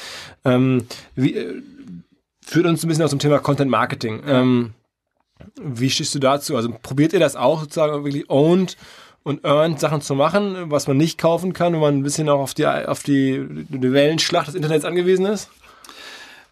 Ähm, 0.45 0.87
wie, 1.15 1.35
äh, 1.35 1.63
führt 2.45 2.67
uns 2.67 2.85
ein 2.85 2.89
bisschen 2.89 3.05
aus 3.05 3.11
dem 3.11 3.19
Thema 3.19 3.39
Content 3.41 3.71
Marketing. 3.71 4.23
Ähm, 4.27 4.75
wie 5.61 5.91
stehst 5.91 6.15
du 6.15 6.19
dazu? 6.19 6.57
Also 6.57 6.73
probiert 6.83 7.13
ihr 7.13 7.21
das 7.21 7.37
auch 7.37 7.61
sozusagen 7.61 8.05
wirklich 8.05 8.31
owned 8.31 8.77
und 9.27 9.45
earned 9.45 9.81
Sachen 9.81 10.03
zu 10.03 10.15
machen, 10.15 10.71
was 10.71 10.87
man 10.87 10.97
nicht 10.97 11.19
kaufen 11.19 11.53
kann, 11.53 11.73
wenn 11.73 11.81
man 11.81 11.97
ein 11.97 12.05
bisschen 12.05 12.29
auch 12.29 12.39
auf 12.39 12.55
die, 12.55 12.65
auf 12.65 13.03
die, 13.03 13.45
die 13.69 13.93
Wellenschlacht 13.93 14.47
des 14.47 14.55
Internets 14.55 14.85
angewiesen 14.85 15.27
ist? 15.27 15.51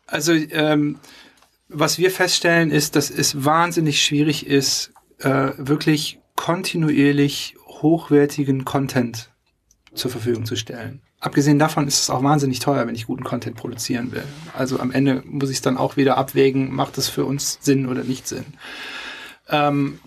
Also 0.09 0.33
ähm, 0.33 0.99
was 1.69 1.99
wir 1.99 2.11
feststellen 2.11 2.73
ist, 2.73 2.97
dass 2.97 3.11
es 3.11 3.45
wahnsinnig 3.45 4.03
schwierig 4.03 4.49
ist, 4.49 4.93
äh, 5.21 5.53
wirklich 5.57 6.19
kontinuierlich 6.35 7.55
hochwertigen 7.65 8.65
Content 8.65 9.31
zur 9.95 10.11
Verfügung 10.11 10.45
zu 10.45 10.57
stellen. 10.57 11.01
Abgesehen 11.21 11.61
davon 11.61 11.87
ist 11.87 12.01
es 12.01 12.11
auch 12.11 12.25
wahnsinnig 12.25 12.59
teuer, 12.59 12.89
wenn 12.89 12.97
ich 12.97 13.07
guten 13.07 13.23
Content 13.23 13.55
produzieren 13.57 14.11
will. 14.11 14.25
Also 14.53 14.81
am 14.81 14.91
Ende 14.91 15.23
muss 15.25 15.49
ich 15.49 15.59
es 15.59 15.63
dann 15.63 15.77
auch 15.77 15.97
wieder 15.97 16.17
abwägen, 16.17 16.75
macht 16.75 16.99
es 16.99 17.09
für 17.09 17.25
uns 17.25 17.59
Sinn 17.61 17.87
oder 17.87 18.03
nicht 18.03 18.27
Sinn. 18.27 18.47
Ähm, 19.49 20.01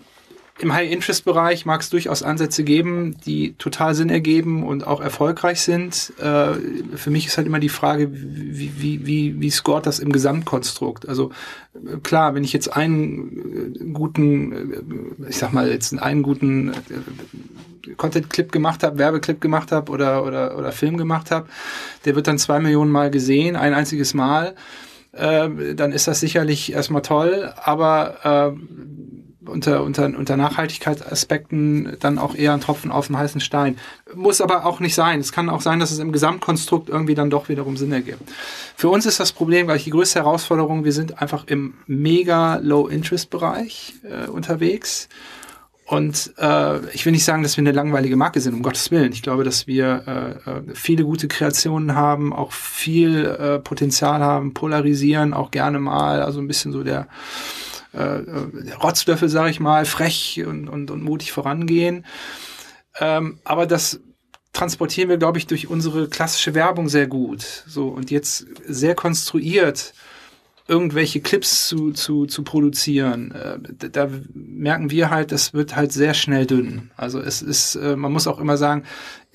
im 0.60 0.72
High-Interest-Bereich 0.74 1.66
mag 1.66 1.80
es 1.80 1.90
durchaus 1.90 2.22
Ansätze 2.22 2.64
geben, 2.64 3.16
die 3.24 3.54
total 3.54 3.94
Sinn 3.94 4.10
ergeben 4.10 4.64
und 4.64 4.86
auch 4.86 5.00
erfolgreich 5.00 5.60
sind. 5.60 6.12
Äh, 6.18 6.54
für 6.96 7.10
mich 7.10 7.26
ist 7.26 7.36
halt 7.36 7.46
immer 7.46 7.60
die 7.60 7.68
Frage, 7.68 8.10
wie, 8.12 8.72
wie, 8.78 9.06
wie, 9.06 9.40
wie 9.40 9.50
scoret 9.50 9.86
das 9.86 10.00
im 10.00 10.10
Gesamtkonstrukt? 10.10 11.08
Also 11.08 11.30
äh, 11.74 11.98
klar, 11.98 12.34
wenn 12.34 12.44
ich 12.44 12.52
jetzt 12.52 12.74
einen 12.74 13.74
äh, 13.74 13.84
guten, 13.92 14.72
äh, 15.24 15.28
ich 15.28 15.38
sag 15.38 15.52
mal 15.52 15.70
jetzt 15.70 15.96
einen 15.96 16.22
guten 16.22 16.72
Content-Clip 17.96 18.50
gemacht 18.50 18.82
habe, 18.82 18.98
Werbeclip 18.98 19.40
gemacht 19.40 19.70
habe 19.70 19.92
oder, 19.92 20.24
oder, 20.24 20.58
oder 20.58 20.72
Film 20.72 20.96
gemacht 20.96 21.30
habe, 21.30 21.48
der 22.04 22.16
wird 22.16 22.26
dann 22.26 22.38
zwei 22.38 22.58
Millionen 22.58 22.90
Mal 22.90 23.10
gesehen, 23.10 23.56
ein 23.56 23.74
einziges 23.74 24.12
Mal. 24.12 24.54
Äh, 25.12 25.74
dann 25.74 25.92
ist 25.92 26.08
das 26.08 26.20
sicherlich 26.20 26.72
erstmal 26.72 27.02
toll, 27.02 27.52
aber 27.56 28.54
äh, 28.54 29.17
unter, 29.48 29.82
unter, 29.82 30.06
unter 30.06 30.36
Nachhaltigkeitsaspekten 30.36 31.96
dann 32.00 32.18
auch 32.18 32.34
eher 32.34 32.52
ein 32.52 32.60
Tropfen 32.60 32.90
auf 32.90 33.08
den 33.08 33.16
heißen 33.16 33.40
Stein. 33.40 33.76
Muss 34.14 34.40
aber 34.40 34.66
auch 34.66 34.80
nicht 34.80 34.94
sein. 34.94 35.20
Es 35.20 35.32
kann 35.32 35.48
auch 35.48 35.60
sein, 35.60 35.80
dass 35.80 35.90
es 35.90 35.98
im 35.98 36.12
Gesamtkonstrukt 36.12 36.88
irgendwie 36.88 37.14
dann 37.14 37.30
doch 37.30 37.48
wiederum 37.48 37.76
Sinn 37.76 37.92
ergibt. 37.92 38.22
Für 38.76 38.88
uns 38.88 39.06
ist 39.06 39.20
das 39.20 39.32
Problem 39.32 39.66
gleich 39.66 39.84
die 39.84 39.90
größte 39.90 40.20
Herausforderung, 40.20 40.84
wir 40.84 40.92
sind 40.92 41.20
einfach 41.20 41.46
im 41.46 41.74
mega 41.86 42.56
Low-Interest-Bereich 42.62 43.94
äh, 44.04 44.28
unterwegs. 44.28 45.08
Und 45.88 46.34
äh, 46.36 46.86
ich 46.90 47.06
will 47.06 47.12
nicht 47.12 47.24
sagen, 47.24 47.42
dass 47.42 47.56
wir 47.56 47.62
eine 47.62 47.72
langweilige 47.72 48.14
Marke 48.14 48.42
sind, 48.42 48.52
um 48.52 48.62
Gottes 48.62 48.90
Willen. 48.90 49.10
Ich 49.12 49.22
glaube, 49.22 49.42
dass 49.42 49.66
wir 49.66 50.38
äh, 50.46 50.50
äh 50.50 50.62
viele 50.74 51.04
gute 51.04 51.28
Kreationen 51.28 51.94
haben, 51.94 52.34
auch 52.34 52.52
viel 52.52 53.24
äh, 53.24 53.58
Potenzial 53.58 54.20
haben, 54.20 54.52
polarisieren 54.52 55.32
auch 55.32 55.50
gerne 55.50 55.78
mal. 55.78 56.20
Also 56.20 56.40
ein 56.40 56.46
bisschen 56.46 56.72
so 56.72 56.84
der 56.84 57.08
äh, 57.92 58.20
Rotzlöffel, 58.82 59.28
sage 59.28 59.50
ich 59.50 59.60
mal, 59.60 59.84
frech 59.84 60.42
und, 60.46 60.68
und, 60.68 60.90
und 60.90 61.02
mutig 61.02 61.32
vorangehen. 61.32 62.04
Ähm, 63.00 63.38
aber 63.44 63.66
das 63.66 64.00
transportieren 64.52 65.08
wir, 65.08 65.18
glaube 65.18 65.38
ich, 65.38 65.46
durch 65.46 65.68
unsere 65.68 66.08
klassische 66.08 66.54
Werbung 66.54 66.88
sehr 66.88 67.06
gut. 67.06 67.64
So 67.66 67.88
und 67.88 68.10
jetzt 68.10 68.46
sehr 68.66 68.94
konstruiert 68.94 69.94
irgendwelche 70.68 71.20
Clips 71.20 71.66
zu, 71.66 71.92
zu, 71.92 72.26
zu 72.26 72.44
produzieren, 72.44 73.32
äh, 73.32 73.58
da 73.90 74.08
merken 74.34 74.90
wir 74.90 75.10
halt, 75.10 75.32
das 75.32 75.54
wird 75.54 75.74
halt 75.74 75.92
sehr 75.92 76.12
schnell 76.12 76.46
dünn. 76.46 76.90
Also 76.96 77.20
es 77.20 77.40
ist, 77.40 77.74
äh, 77.76 77.96
man 77.96 78.12
muss 78.12 78.26
auch 78.26 78.38
immer 78.38 78.58
sagen, 78.58 78.84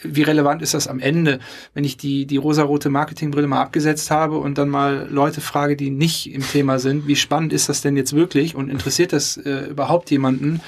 wie 0.03 0.21
relevant 0.21 0.61
ist 0.61 0.73
das 0.75 0.87
am 0.87 0.99
Ende, 0.99 1.39
wenn 1.73 1.83
ich 1.83 1.97
die, 1.97 2.27
die 2.27 2.37
rosarote 2.37 2.89
Marketingbrille 2.89 3.47
mal 3.47 3.61
abgesetzt 3.61 4.11
habe 4.11 4.37
und 4.37 4.57
dann 4.57 4.69
mal 4.69 5.07
Leute 5.09 5.41
frage, 5.41 5.75
die 5.75 5.89
nicht 5.89 6.31
im 6.31 6.43
Thema 6.43 6.77
sind, 6.77 7.07
wie 7.07 7.15
spannend 7.15 7.51
ist 7.51 7.67
das 7.67 7.81
denn 7.81 7.97
jetzt 7.97 8.13
wirklich 8.13 8.55
und 8.55 8.69
interessiert 8.69 9.11
das 9.11 9.37
äh, 9.37 9.69
überhaupt 9.69 10.11
jemanden? 10.11 10.61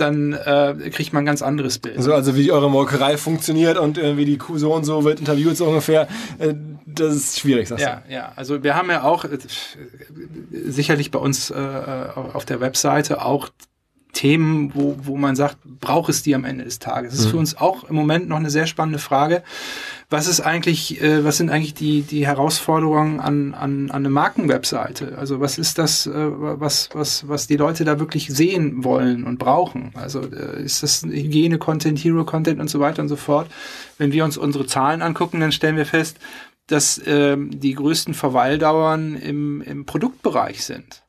Dann 0.00 0.32
äh, 0.32 0.90
kriegt 0.90 1.12
man 1.12 1.22
ein 1.22 1.26
ganz 1.26 1.42
anderes 1.42 1.78
Bild. 1.78 2.02
So, 2.02 2.14
also 2.14 2.36
wie 2.36 2.50
eure 2.52 2.70
Molkerei 2.70 3.16
funktioniert 3.16 3.78
und 3.78 3.98
äh, 3.98 4.16
wie 4.16 4.24
die 4.24 4.38
Kuh 4.38 4.58
so 4.58 4.74
und 4.74 4.84
so 4.84 5.04
wird 5.04 5.20
interviewt 5.20 5.56
so 5.56 5.66
ungefähr, 5.66 6.08
äh, 6.38 6.54
das 6.86 7.14
ist 7.14 7.40
schwierig, 7.40 7.68
sagst 7.68 7.84
ja, 7.84 8.02
du. 8.06 8.12
Ja, 8.12 8.32
also 8.36 8.62
wir 8.62 8.74
haben 8.74 8.90
ja 8.90 9.04
auch 9.04 9.24
äh, 9.24 9.38
sicherlich 10.50 11.10
bei 11.10 11.18
uns 11.18 11.50
äh, 11.50 11.54
auf 11.54 12.44
der 12.44 12.60
Webseite 12.60 13.24
auch 13.24 13.48
Themen, 14.12 14.72
wo, 14.74 14.96
wo 15.02 15.16
man 15.16 15.36
sagt, 15.36 15.58
braucht 15.64 16.08
es 16.08 16.22
die 16.22 16.34
am 16.34 16.44
Ende 16.44 16.64
des 16.64 16.78
Tages? 16.78 17.12
Das 17.12 17.20
ist 17.20 17.26
mhm. 17.26 17.30
für 17.30 17.36
uns 17.36 17.56
auch 17.56 17.84
im 17.84 17.94
Moment 17.94 18.28
noch 18.28 18.36
eine 18.36 18.50
sehr 18.50 18.66
spannende 18.66 18.98
Frage. 18.98 19.42
Was 20.10 20.26
ist 20.26 20.40
eigentlich, 20.40 21.02
äh, 21.02 21.22
was 21.22 21.36
sind 21.36 21.50
eigentlich 21.50 21.74
die, 21.74 22.00
die 22.00 22.26
Herausforderungen 22.26 23.20
an, 23.20 23.52
an, 23.52 23.90
an 23.90 23.96
eine 23.96 24.08
Markenwebseite? 24.08 25.18
Also 25.18 25.40
was 25.40 25.58
ist 25.58 25.76
das, 25.76 26.06
äh, 26.06 26.10
was, 26.14 26.88
was, 26.94 27.28
was 27.28 27.46
die 27.46 27.58
Leute 27.58 27.84
da 27.84 27.98
wirklich 27.98 28.28
sehen 28.28 28.84
wollen 28.84 29.24
und 29.24 29.38
brauchen? 29.38 29.92
Also 29.94 30.22
äh, 30.22 30.62
ist 30.62 30.82
das 30.82 31.02
Hygiene-Content, 31.02 31.98
Hero-Content 31.98 32.58
und 32.58 32.70
so 32.70 32.80
weiter 32.80 33.02
und 33.02 33.08
so 33.08 33.16
fort? 33.16 33.50
Wenn 33.98 34.12
wir 34.12 34.24
uns 34.24 34.38
unsere 34.38 34.64
Zahlen 34.64 35.02
angucken, 35.02 35.40
dann 35.40 35.52
stellen 35.52 35.76
wir 35.76 35.86
fest, 35.86 36.16
dass 36.68 37.00
ähm, 37.06 37.50
die 37.60 37.74
größten 37.74 38.14
Verweildauern 38.14 39.14
im, 39.14 39.60
im 39.60 39.84
Produktbereich 39.84 40.64
sind. 40.64 41.02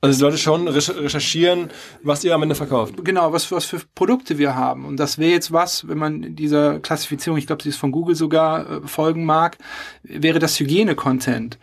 Also 0.00 0.16
die 0.16 0.24
Leute 0.24 0.38
schon 0.38 0.68
recherchieren, 0.68 1.70
was 2.04 2.22
ihr 2.22 2.32
am 2.32 2.42
Ende 2.44 2.54
verkauft. 2.54 2.94
Genau, 3.02 3.32
was, 3.32 3.50
was 3.50 3.64
für 3.64 3.80
Produkte 3.96 4.38
wir 4.38 4.54
haben. 4.54 4.84
Und 4.84 4.96
das 4.96 5.18
wäre 5.18 5.32
jetzt 5.32 5.50
was, 5.50 5.88
wenn 5.88 5.98
man 5.98 6.36
dieser 6.36 6.78
Klassifizierung, 6.78 7.36
ich 7.36 7.48
glaube, 7.48 7.64
sie 7.64 7.70
ist 7.70 7.78
von 7.78 7.90
Google 7.90 8.14
sogar 8.14 8.70
äh, 8.70 8.80
folgen 8.86 9.24
mag, 9.24 9.58
wäre 10.04 10.38
das 10.38 10.60
Hygiene-Content. 10.60 11.58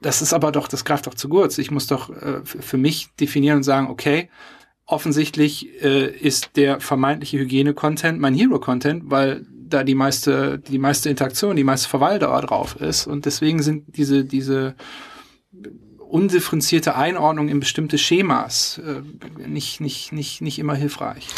Das 0.00 0.22
ist 0.22 0.32
aber 0.32 0.50
doch, 0.50 0.66
das 0.66 0.84
greift 0.84 1.06
doch 1.06 1.14
zu 1.14 1.28
kurz. 1.28 1.58
Ich 1.58 1.70
muss 1.70 1.86
doch 1.86 2.10
äh, 2.10 2.40
für 2.44 2.78
mich 2.78 3.10
definieren 3.20 3.58
und 3.58 3.62
sagen, 3.62 3.90
okay, 3.90 4.28
offensichtlich 4.84 5.82
äh, 5.84 6.10
ist 6.10 6.56
der 6.56 6.80
vermeintliche 6.80 7.38
Hygiene-Content 7.38 8.18
mein 8.18 8.34
Hero-Content, 8.34 9.04
weil 9.06 9.46
da 9.52 9.84
die 9.84 9.94
meiste, 9.94 10.58
die 10.58 10.78
meiste 10.78 11.10
Interaktion, 11.10 11.54
die 11.54 11.64
meiste 11.64 11.88
Verweildauer 11.88 12.40
drauf 12.42 12.80
ist. 12.80 13.06
Und 13.06 13.24
deswegen 13.24 13.62
sind 13.62 13.96
diese, 13.96 14.24
diese 14.24 14.74
undifferenzierte 16.08 16.96
Einordnung 16.96 17.48
in 17.48 17.60
bestimmte 17.60 17.98
Schemas 17.98 18.78
äh, 18.78 19.02
nicht, 19.46 19.80
nicht, 19.80 20.12
nicht, 20.12 20.40
nicht 20.40 20.58
immer 20.58 20.74
hilfreich. 20.74 21.28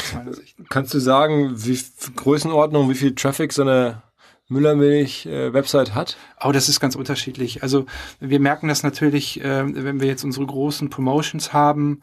Kannst 0.69 0.95
du 0.95 0.99
sagen, 0.99 1.53
wie 1.65 1.79
Größenordnung, 2.17 2.91
wie 2.91 2.95
viel 2.95 3.15
Traffic 3.15 3.53
so 3.53 3.63
eine 3.63 4.03
Müllermilch-Website 4.49 5.91
äh, 5.91 5.93
hat? 5.93 6.17
Oh, 6.43 6.53
das 6.53 6.69
ist 6.69 6.81
ganz 6.81 6.97
unterschiedlich. 6.97 7.63
Also 7.63 7.87
wir 8.21 8.41
merken 8.41 8.69
das 8.69 8.83
natürlich, 8.83 9.41
äh, 9.43 9.65
wenn 9.85 10.01
wir 10.01 10.09
jetzt 10.09 10.25
unsere 10.25 10.47
großen 10.47 10.89
Promotions 10.89 11.53
haben, 11.53 12.01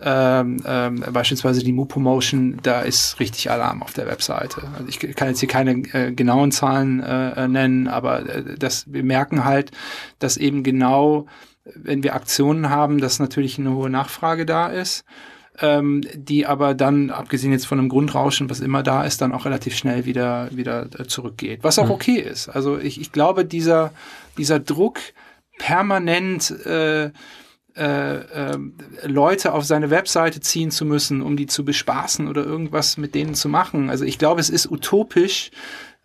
ähm, 0.00 0.58
ähm, 0.66 1.04
beispielsweise 1.12 1.62
die 1.62 1.72
Mu-Promotion, 1.72 2.58
da 2.62 2.82
ist 2.82 3.18
richtig 3.20 3.50
Alarm 3.50 3.82
auf 3.82 3.92
der 3.92 4.06
Webseite. 4.06 4.62
Also 4.76 4.88
ich 4.88 4.98
kann 5.16 5.28
jetzt 5.28 5.40
hier 5.40 5.48
keine 5.48 5.72
äh, 5.92 6.12
genauen 6.12 6.52
Zahlen 6.52 7.00
äh, 7.02 7.48
nennen, 7.48 7.88
aber 7.88 8.28
äh, 8.28 8.58
das, 8.58 8.92
wir 8.92 9.04
merken 9.04 9.44
halt, 9.44 9.70
dass 10.18 10.36
eben 10.36 10.62
genau 10.64 11.26
wenn 11.74 12.02
wir 12.02 12.14
Aktionen 12.14 12.70
haben, 12.70 13.00
dass 13.00 13.18
natürlich 13.18 13.58
eine 13.58 13.74
hohe 13.74 13.90
Nachfrage 13.90 14.46
da 14.46 14.68
ist, 14.68 15.04
ähm, 15.60 16.02
die 16.14 16.46
aber 16.46 16.74
dann, 16.74 17.10
abgesehen 17.10 17.52
jetzt 17.52 17.66
von 17.66 17.78
einem 17.78 17.88
Grundrauschen, 17.88 18.50
was 18.50 18.60
immer 18.60 18.82
da 18.82 19.04
ist, 19.04 19.20
dann 19.20 19.32
auch 19.32 19.46
relativ 19.46 19.76
schnell 19.76 20.04
wieder, 20.04 20.48
wieder 20.52 20.88
äh, 20.98 21.06
zurückgeht. 21.06 21.60
Was 21.62 21.78
auch 21.78 21.86
mhm. 21.86 21.92
okay 21.92 22.20
ist. 22.20 22.48
Also 22.48 22.78
ich, 22.78 23.00
ich 23.00 23.12
glaube, 23.12 23.44
dieser, 23.44 23.92
dieser 24.36 24.60
Druck 24.60 24.98
permanent 25.58 26.50
äh, 26.66 27.10
äh, 27.76 28.14
äh, 28.14 28.58
Leute 29.04 29.52
auf 29.52 29.64
seine 29.64 29.90
Webseite 29.90 30.40
ziehen 30.40 30.70
zu 30.70 30.86
müssen, 30.86 31.20
um 31.20 31.36
die 31.36 31.46
zu 31.46 31.64
bespaßen 31.64 32.26
oder 32.26 32.42
irgendwas 32.42 32.96
mit 32.96 33.14
denen 33.14 33.34
zu 33.34 33.48
machen. 33.48 33.90
Also 33.90 34.04
ich 34.04 34.18
glaube, 34.18 34.40
es 34.40 34.48
ist 34.48 34.70
utopisch, 34.70 35.50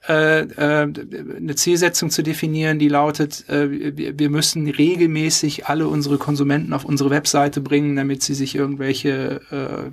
äh, 0.08 0.42
äh, 0.42 0.92
eine 1.38 1.56
Zielsetzung 1.56 2.10
zu 2.10 2.24
definieren, 2.24 2.80
die 2.80 2.88
lautet, 2.88 3.48
äh, 3.50 4.18
wir, 4.18 4.30
müssen 4.32 4.68
regelmäßig 4.68 5.68
alle 5.68 5.88
unsere 5.88 6.18
Konsumenten 6.18 6.74
auf 6.74 6.86
unsere 6.86 7.12
Webseite 7.12 7.62
bringen, 7.62 7.96
damit 7.96 8.24
sie 8.24 8.34
sich 8.34 8.56
irgendwelche 8.56 9.42
äh, 9.52 9.92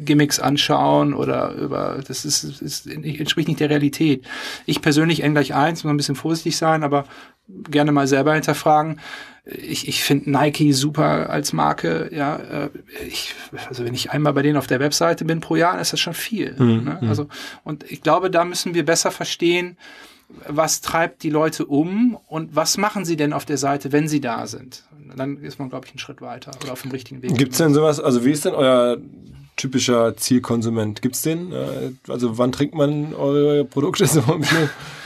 Gimmicks 0.00 0.40
anschauen 0.40 1.12
oder 1.12 1.52
über 1.54 2.00
das 2.06 2.24
ist, 2.24 2.62
ist 2.62 2.86
entspricht 2.86 3.48
nicht 3.48 3.60
der 3.60 3.68
Realität. 3.68 4.24
Ich 4.64 4.80
persönlich 4.80 5.22
N 5.22 5.34
gleich 5.34 5.54
eins, 5.54 5.84
muss 5.84 5.90
ein 5.90 5.98
bisschen 5.98 6.16
vorsichtig 6.16 6.56
sein, 6.56 6.82
aber 6.82 7.04
gerne 7.70 7.92
mal 7.92 8.06
selber 8.06 8.32
hinterfragen. 8.32 9.00
Ich, 9.44 9.88
ich 9.88 10.04
finde 10.04 10.30
Nike 10.30 10.72
super 10.72 11.28
als 11.30 11.52
Marke. 11.52 12.10
Ja, 12.12 12.36
äh, 12.36 12.70
ich, 13.06 13.34
also 13.68 13.84
wenn 13.84 13.94
ich 13.94 14.12
einmal 14.12 14.32
bei 14.32 14.42
denen 14.42 14.56
auf 14.56 14.68
der 14.68 14.78
Webseite 14.78 15.24
bin 15.24 15.40
pro 15.40 15.56
Jahr, 15.56 15.80
ist 15.80 15.92
das 15.92 15.98
schon 15.98 16.14
viel. 16.14 16.54
Mhm. 16.56 16.84
Ne? 16.84 16.98
Mhm. 17.00 17.08
Also 17.08 17.26
und 17.64 17.90
ich 17.90 18.02
glaube, 18.02 18.30
da 18.30 18.44
müssen 18.44 18.74
wir 18.74 18.84
besser 18.84 19.10
verstehen, 19.10 19.76
was 20.46 20.80
treibt 20.80 21.24
die 21.24 21.30
Leute 21.30 21.66
um 21.66 22.16
und 22.28 22.54
was 22.54 22.78
machen 22.78 23.04
sie 23.04 23.16
denn 23.16 23.32
auf 23.32 23.44
der 23.44 23.58
Seite, 23.58 23.92
wenn 23.92 24.08
sie 24.08 24.20
da 24.20 24.46
sind. 24.46 24.84
Dann 25.16 25.38
ist 25.42 25.58
man, 25.58 25.68
glaube 25.68 25.86
ich, 25.86 25.92
einen 25.92 25.98
Schritt 25.98 26.22
weiter 26.22 26.52
oder 26.62 26.72
auf 26.72 26.82
dem 26.82 26.92
richtigen 26.92 27.20
Weg. 27.22 27.36
Gibt 27.36 27.52
es 27.52 27.58
denn 27.58 27.74
sowas? 27.74 28.00
Also 28.00 28.24
wie 28.24 28.30
ist 28.30 28.44
denn 28.44 28.54
euer 28.54 28.96
typischer 29.56 30.16
Zielkonsument? 30.16 31.02
Gibt 31.02 31.16
es 31.16 31.22
den? 31.22 31.52
Äh, 31.52 31.92
also 32.08 32.38
wann 32.38 32.52
trinkt 32.52 32.74
man 32.74 33.12
eure 33.14 33.64
Produkte? 33.64 34.04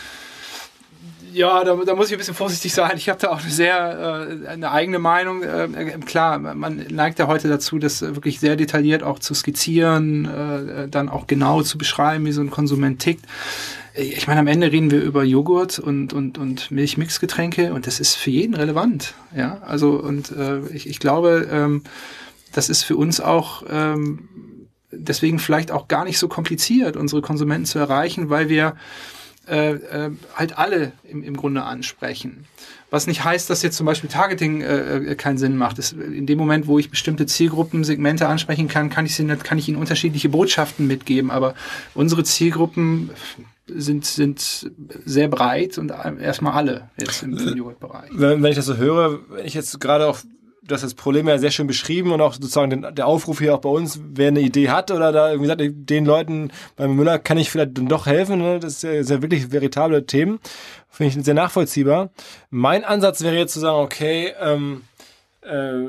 Ja, 1.36 1.64
da, 1.64 1.76
da, 1.84 1.94
muss 1.94 2.06
ich 2.06 2.14
ein 2.14 2.18
bisschen 2.18 2.34
vorsichtig 2.34 2.72
sein. 2.72 2.92
Ich 2.96 3.10
habe 3.10 3.20
da 3.20 3.28
auch 3.28 3.42
eine 3.42 3.50
sehr 3.50 4.30
äh, 4.46 4.48
eine 4.48 4.70
eigene 4.70 4.98
Meinung. 4.98 5.42
Äh, 5.42 5.98
klar, 6.06 6.38
man 6.38 6.86
neigt 6.88 7.18
ja 7.18 7.26
heute 7.26 7.46
dazu, 7.46 7.78
das 7.78 8.00
wirklich 8.00 8.40
sehr 8.40 8.56
detailliert 8.56 9.02
auch 9.02 9.18
zu 9.18 9.34
skizzieren, 9.34 10.24
äh, 10.24 10.88
dann 10.88 11.10
auch 11.10 11.26
genau 11.26 11.60
zu 11.60 11.76
beschreiben, 11.76 12.24
wie 12.24 12.32
so 12.32 12.40
ein 12.40 12.48
Konsument 12.48 13.00
tickt. 13.00 13.26
Ich 13.94 14.26
meine, 14.26 14.40
am 14.40 14.46
Ende 14.46 14.72
reden 14.72 14.90
wir 14.90 15.02
über 15.02 15.24
Joghurt 15.24 15.78
und, 15.78 16.14
und, 16.14 16.38
und 16.38 16.70
Milchmixgetränke 16.70 17.74
und 17.74 17.86
das 17.86 18.00
ist 18.00 18.14
für 18.14 18.30
jeden 18.30 18.54
relevant. 18.54 19.12
Ja, 19.36 19.58
also 19.66 19.90
und 19.90 20.30
äh, 20.30 20.60
ich, 20.68 20.88
ich 20.88 21.00
glaube, 21.00 21.48
ähm, 21.52 21.82
das 22.54 22.70
ist 22.70 22.82
für 22.82 22.96
uns 22.96 23.20
auch 23.20 23.62
ähm, 23.68 24.26
deswegen 24.90 25.38
vielleicht 25.38 25.70
auch 25.70 25.86
gar 25.86 26.04
nicht 26.06 26.18
so 26.18 26.28
kompliziert, 26.28 26.96
unsere 26.96 27.20
Konsumenten 27.20 27.66
zu 27.66 27.78
erreichen, 27.78 28.30
weil 28.30 28.48
wir 28.48 28.74
äh, 29.48 29.74
äh, 29.74 30.10
halt 30.34 30.58
alle 30.58 30.92
im, 31.04 31.22
im 31.22 31.36
Grunde 31.36 31.62
ansprechen. 31.62 32.46
Was 32.90 33.06
nicht 33.06 33.24
heißt, 33.24 33.50
dass 33.50 33.62
jetzt 33.62 33.76
zum 33.76 33.86
Beispiel 33.86 34.08
Targeting 34.08 34.60
äh, 34.60 34.96
äh 34.96 35.14
keinen 35.14 35.38
Sinn 35.38 35.56
macht. 35.56 35.78
Das, 35.78 35.92
in 35.92 36.26
dem 36.26 36.38
Moment, 36.38 36.66
wo 36.66 36.78
ich 36.78 36.90
bestimmte 36.90 37.26
Zielgruppen, 37.26 37.84
Segmente 37.84 38.28
ansprechen 38.28 38.68
kann, 38.68 38.90
kann 38.90 39.06
ich, 39.06 39.16
sie, 39.16 39.26
kann 39.26 39.58
ich 39.58 39.68
ihnen 39.68 39.78
unterschiedliche 39.78 40.28
Botschaften 40.28 40.86
mitgeben. 40.86 41.30
Aber 41.30 41.54
unsere 41.94 42.24
Zielgruppen 42.24 43.10
sind, 43.66 44.04
sind 44.04 44.70
sehr 45.04 45.28
breit 45.28 45.78
und 45.78 45.90
erstmal 45.90 46.52
alle 46.52 46.90
jetzt 47.00 47.22
im 47.22 47.36
Joghurt-Bereich. 47.36 48.10
Wenn, 48.12 48.42
wenn 48.42 48.50
ich 48.50 48.56
das 48.56 48.66
so 48.66 48.76
höre, 48.76 49.18
wenn 49.30 49.44
ich 49.44 49.54
jetzt 49.54 49.80
gerade 49.80 50.06
auch 50.06 50.18
du 50.66 50.74
hast 50.74 50.82
das 50.82 50.94
Problem 50.94 51.28
ja 51.28 51.38
sehr 51.38 51.50
schön 51.50 51.66
beschrieben 51.66 52.12
und 52.12 52.20
auch 52.20 52.34
sozusagen 52.34 52.70
den, 52.70 52.94
der 52.94 53.06
Aufruf 53.06 53.38
hier 53.38 53.54
auch 53.54 53.60
bei 53.60 53.68
uns, 53.68 54.00
wer 54.02 54.28
eine 54.28 54.40
Idee 54.40 54.70
hat 54.70 54.90
oder 54.90 55.12
da 55.12 55.30
irgendwie 55.30 55.48
sagt, 55.48 55.62
den 55.64 56.04
Leuten 56.04 56.50
beim 56.76 56.94
Müller 56.96 57.18
kann 57.18 57.38
ich 57.38 57.50
vielleicht 57.50 57.78
dann 57.78 57.88
doch 57.88 58.06
helfen. 58.06 58.38
Ne? 58.38 58.60
Das 58.60 58.74
ist 58.74 58.82
ja, 58.82 58.92
ja 58.92 59.22
wirklich 59.22 59.52
veritable 59.52 60.06
Themen. 60.06 60.40
Finde 60.88 61.18
ich 61.18 61.24
sehr 61.24 61.34
nachvollziehbar. 61.34 62.10
Mein 62.50 62.84
Ansatz 62.84 63.22
wäre 63.22 63.36
jetzt 63.36 63.52
zu 63.52 63.60
sagen, 63.60 63.78
okay, 63.78 64.32
ähm, 64.40 64.82
äh, 65.42 65.84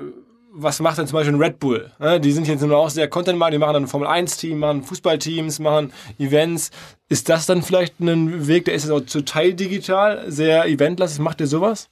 was 0.59 0.79
macht 0.79 0.97
denn 0.97 1.07
zum 1.07 1.17
Beispiel 1.17 1.35
ein 1.35 1.41
Red 1.41 1.59
Bull? 1.59 1.91
Ne? 1.99 2.19
Die 2.19 2.31
sind 2.31 2.47
jetzt 2.47 2.61
nur 2.61 2.77
auch 2.77 2.89
sehr 2.89 3.07
content 3.07 3.39
die 3.51 3.57
machen 3.57 3.73
dann 3.73 3.87
Formel 3.87 4.07
1-Team, 4.07 4.59
machen 4.59 4.83
Fußballteams, 4.83 5.59
machen 5.59 5.93
Events. 6.17 6.71
Ist 7.09 7.29
das 7.29 7.45
dann 7.45 7.61
vielleicht 7.61 7.99
ein 7.99 8.47
Weg, 8.47 8.65
der 8.65 8.73
ist 8.73 8.83
jetzt 8.83 8.91
auch 8.91 9.01
total 9.01 9.53
digital, 9.53 10.29
sehr 10.31 10.65
eventlastig? 10.65 11.19
Macht 11.19 11.41
ihr 11.41 11.47
sowas? 11.47 11.89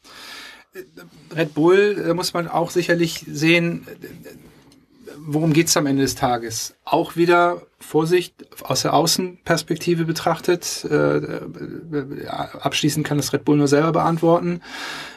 Red 1.36 1.54
Bull, 1.54 1.96
da 1.96 2.14
muss 2.14 2.34
man 2.34 2.48
auch 2.48 2.70
sicherlich 2.70 3.26
sehen, 3.28 3.88
worum 5.18 5.54
geht 5.54 5.68
es 5.68 5.78
am 5.78 5.86
Ende 5.86 6.02
des 6.02 6.16
Tages? 6.16 6.76
Auch 6.84 7.16
wieder 7.16 7.62
Vorsicht 7.80 8.46
aus 8.64 8.84
der 8.84 8.94
Außenperspektive 8.94 10.06
betrachtet. 10.06 10.86
Äh, 10.90 11.18
äh, 11.18 12.28
abschließend 12.28 13.06
kann 13.06 13.18
das 13.18 13.34
Red 13.34 13.46
Bull 13.46 13.58
nur 13.58 13.68
selber 13.68 13.92
beantworten. 13.92 14.62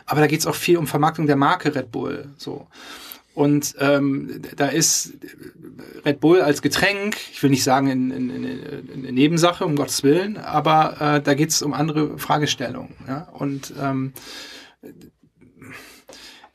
Aber 0.07 0.21
da 0.21 0.27
geht 0.27 0.41
es 0.41 0.47
auch 0.47 0.55
viel 0.55 0.79
um 0.79 0.87
Vermarktung 0.87 1.27
der 1.27 1.37
Marke 1.37 1.75
Red 1.75 1.91
Bull. 1.91 2.29
So. 2.37 2.67
Und 3.35 3.77
ähm, 3.79 4.43
da 4.57 4.67
ist 4.67 5.15
Red 6.05 6.21
Bull 6.21 6.41
als 6.41 6.61
Getränk, 6.61 7.17
ich 7.33 7.43
will 7.43 7.51
nicht 7.51 7.63
sagen 7.63 7.89
in, 7.89 8.11
in, 8.11 8.31
in, 8.31 9.05
in 9.05 9.15
Nebensache, 9.15 9.65
um 9.65 9.77
Gottes 9.77 10.03
Willen, 10.03 10.37
aber 10.39 11.01
äh, 11.01 11.21
da 11.21 11.35
geht 11.35 11.51
es 11.51 11.63
um 11.63 11.73
andere 11.73 12.19
Fragestellungen. 12.19 12.97
Ja? 13.07 13.29
Und 13.33 13.73
ähm, 13.81 14.13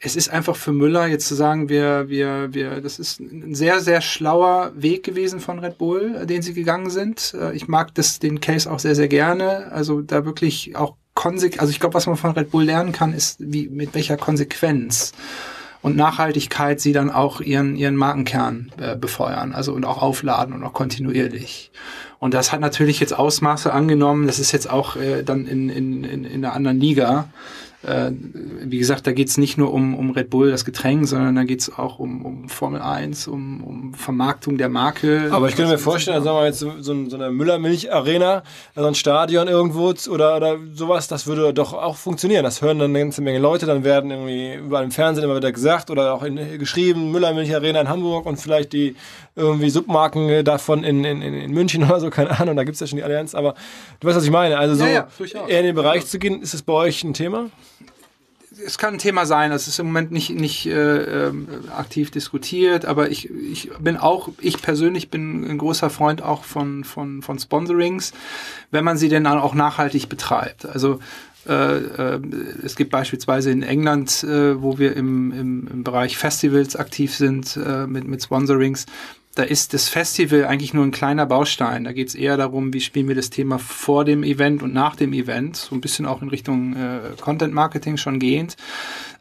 es 0.05 0.17
ist 0.17 0.29
einfach 0.29 0.57
für 0.57 0.73
Müller 0.73 1.07
jetzt 1.07 1.27
zu 1.27 1.33
sagen, 1.33 1.69
wir, 1.69 2.09
wir, 2.09 2.53
wir, 2.53 2.81
das 2.81 2.99
ist 2.99 3.21
ein 3.21 3.55
sehr, 3.55 3.79
sehr 3.79 4.01
schlauer 4.01 4.73
Weg 4.75 5.03
gewesen 5.03 5.39
von 5.39 5.59
Red 5.59 5.77
Bull, 5.77 6.25
den 6.25 6.41
sie 6.41 6.53
gegangen 6.53 6.89
sind. 6.89 7.33
Äh, 7.39 7.55
ich 7.55 7.69
mag 7.69 7.95
das, 7.95 8.19
den 8.19 8.41
Case 8.41 8.69
auch 8.69 8.79
sehr, 8.79 8.95
sehr 8.95 9.07
gerne. 9.07 9.71
Also 9.71 10.01
da 10.01 10.25
wirklich 10.25 10.75
auch 10.75 10.95
konsequent, 11.13 11.61
also 11.61 11.71
ich 11.71 11.79
glaube, 11.79 11.95
was 11.95 12.05
man 12.05 12.17
von 12.17 12.31
Red 12.31 12.51
Bull 12.51 12.65
lernen 12.65 12.91
kann, 12.91 13.13
ist, 13.13 13.37
wie, 13.39 13.69
mit 13.69 13.95
welcher 13.95 14.17
Konsequenz 14.17 15.13
und 15.81 15.95
Nachhaltigkeit 15.95 16.81
sie 16.81 16.91
dann 16.91 17.09
auch 17.09 17.39
ihren, 17.39 17.77
ihren 17.77 17.95
Markenkern 17.95 18.71
äh, 18.77 18.97
befeuern, 18.97 19.53
also 19.53 19.73
und 19.73 19.85
auch 19.85 20.01
aufladen 20.01 20.53
und 20.53 20.63
auch 20.63 20.73
kontinuierlich. 20.73 21.71
Und 22.19 22.33
das 22.33 22.51
hat 22.51 22.59
natürlich 22.59 22.99
jetzt 22.99 23.13
Ausmaße 23.13 23.71
angenommen, 23.71 24.27
das 24.27 24.39
ist 24.39 24.51
jetzt 24.51 24.69
auch 24.69 24.97
äh, 24.97 25.23
dann 25.23 25.45
in, 25.45 25.69
in, 25.69 26.03
in, 26.03 26.25
in 26.25 26.43
einer 26.43 26.55
anderen 26.55 26.79
Liga 26.79 27.29
äh, 27.85 28.11
wie 28.11 28.77
gesagt, 28.77 29.05
da 29.07 29.11
geht 29.11 29.27
es 29.27 29.37
nicht 29.37 29.57
nur 29.57 29.73
um, 29.73 29.95
um 29.95 30.11
Red 30.11 30.29
Bull, 30.29 30.51
das 30.51 30.65
Getränk, 30.65 31.07
sondern 31.07 31.35
da 31.35 31.43
geht 31.43 31.61
es 31.61 31.77
auch 31.77 31.99
um, 31.99 32.25
um 32.25 32.49
Formel 32.49 32.81
1, 32.81 33.27
um, 33.27 33.63
um 33.63 33.93
Vermarktung 33.93 34.57
der 34.57 34.69
Marke. 34.69 35.29
Aber 35.31 35.49
ich 35.49 35.55
könnte 35.55 35.71
mir 35.71 35.77
vorstellen, 35.77 36.23
sagen 36.23 36.37
wir 36.37 36.45
jetzt 36.45 36.59
so, 36.59 36.71
so, 36.79 37.09
so 37.09 37.15
eine 37.15 37.29
Müller-Milch-Arena, 37.31 38.43
also 38.75 38.87
ein 38.87 38.95
Stadion 38.95 39.47
irgendwo 39.47 39.93
oder, 40.09 40.37
oder 40.37 40.57
sowas, 40.73 41.07
das 41.07 41.27
würde 41.27 41.53
doch 41.53 41.73
auch 41.73 41.97
funktionieren. 41.97 42.43
Das 42.43 42.61
hören 42.61 42.79
dann 42.79 42.91
eine 42.91 42.99
ganze 42.99 43.21
Menge 43.21 43.39
Leute, 43.39 43.65
dann 43.65 43.83
werden 43.83 44.11
irgendwie 44.11 44.55
überall 44.55 44.83
im 44.83 44.91
Fernsehen 44.91 45.25
immer 45.25 45.35
wieder 45.35 45.51
gesagt 45.51 45.91
oder 45.91 46.13
auch 46.13 46.23
in, 46.23 46.57
geschrieben, 46.57 47.11
Müller-Milch-Arena 47.11 47.81
in 47.81 47.89
Hamburg 47.89 48.25
und 48.25 48.37
vielleicht 48.37 48.73
die 48.73 48.95
irgendwie 49.35 49.69
Submarken 49.69 50.43
davon 50.45 50.83
in, 50.83 51.03
in, 51.03 51.21
in 51.21 51.51
München 51.51 51.83
oder 51.85 51.99
so, 51.99 52.09
keine 52.09 52.39
Ahnung, 52.39 52.55
da 52.55 52.63
gibt 52.63 52.75
es 52.75 52.81
ja 52.81 52.87
schon 52.87 52.97
die 52.97 53.03
Allianz, 53.03 53.35
aber 53.35 53.55
du 53.99 54.07
weißt, 54.07 54.17
was 54.17 54.25
ich 54.25 54.31
meine. 54.31 54.57
Also 54.57 54.75
so 54.75 54.85
ja, 54.85 55.07
ja, 55.19 55.47
eher 55.47 55.59
in 55.59 55.65
den 55.67 55.75
Bereich 55.75 56.05
zu 56.05 56.19
gehen, 56.19 56.41
ist 56.41 56.53
es 56.53 56.61
bei 56.61 56.73
euch 56.73 57.03
ein 57.03 57.13
Thema? 57.13 57.49
es 58.65 58.77
kann 58.77 58.95
ein 58.95 58.99
Thema 58.99 59.25
sein, 59.25 59.51
das 59.51 59.67
ist 59.67 59.79
im 59.79 59.87
Moment 59.87 60.11
nicht, 60.11 60.29
nicht 60.29 60.65
äh, 60.67 61.27
ähm, 61.27 61.47
aktiv 61.75 62.11
diskutiert, 62.11 62.85
aber 62.85 63.09
ich, 63.09 63.29
ich 63.29 63.71
bin 63.79 63.97
auch, 63.97 64.29
ich 64.39 64.61
persönlich 64.61 65.09
bin 65.09 65.43
ein 65.43 65.57
großer 65.57 65.89
Freund 65.89 66.21
auch 66.21 66.43
von, 66.43 66.83
von, 66.83 67.21
von 67.21 67.39
Sponsorings, 67.39 68.13
wenn 68.71 68.83
man 68.83 68.97
sie 68.97 69.09
denn 69.09 69.25
auch 69.25 69.55
nachhaltig 69.55 70.09
betreibt. 70.09 70.65
Also 70.65 70.99
äh, 71.47 71.77
äh, 71.77 72.21
es 72.63 72.75
gibt 72.75 72.91
beispielsweise 72.91 73.51
in 73.51 73.63
England, 73.63 74.23
äh, 74.23 74.61
wo 74.61 74.77
wir 74.77 74.95
im, 74.95 75.31
im, 75.31 75.67
im 75.67 75.83
Bereich 75.83 76.17
Festivals 76.17 76.75
aktiv 76.75 77.15
sind 77.15 77.57
äh, 77.57 77.87
mit, 77.87 78.07
mit 78.07 78.23
Sponsorings, 78.23 78.85
da 79.35 79.43
ist 79.43 79.73
das 79.73 79.89
Festival 79.89 80.45
eigentlich 80.45 80.73
nur 80.73 80.85
ein 80.85 80.91
kleiner 80.91 81.25
Baustein. 81.25 81.85
Da 81.85 81.91
geht 81.91 82.09
es 82.09 82.15
eher 82.15 82.37
darum, 82.37 82.71
wie 82.73 82.81
spielen 82.81 83.07
wir 83.07 83.15
das 83.15 83.31
Thema 83.31 83.57
vor 83.57 84.05
dem 84.05 84.23
Event 84.23 84.61
und 84.61 84.73
nach 84.73 84.95
dem 84.95 85.11
Event, 85.11 85.55
so 85.55 85.73
ein 85.73 85.81
bisschen 85.81 86.05
auch 86.05 86.21
in 86.21 86.29
Richtung 86.29 86.75
äh, 86.75 86.99
Content 87.19 87.53
Marketing 87.53 87.97
schon 87.97 88.19
gehend. 88.19 88.57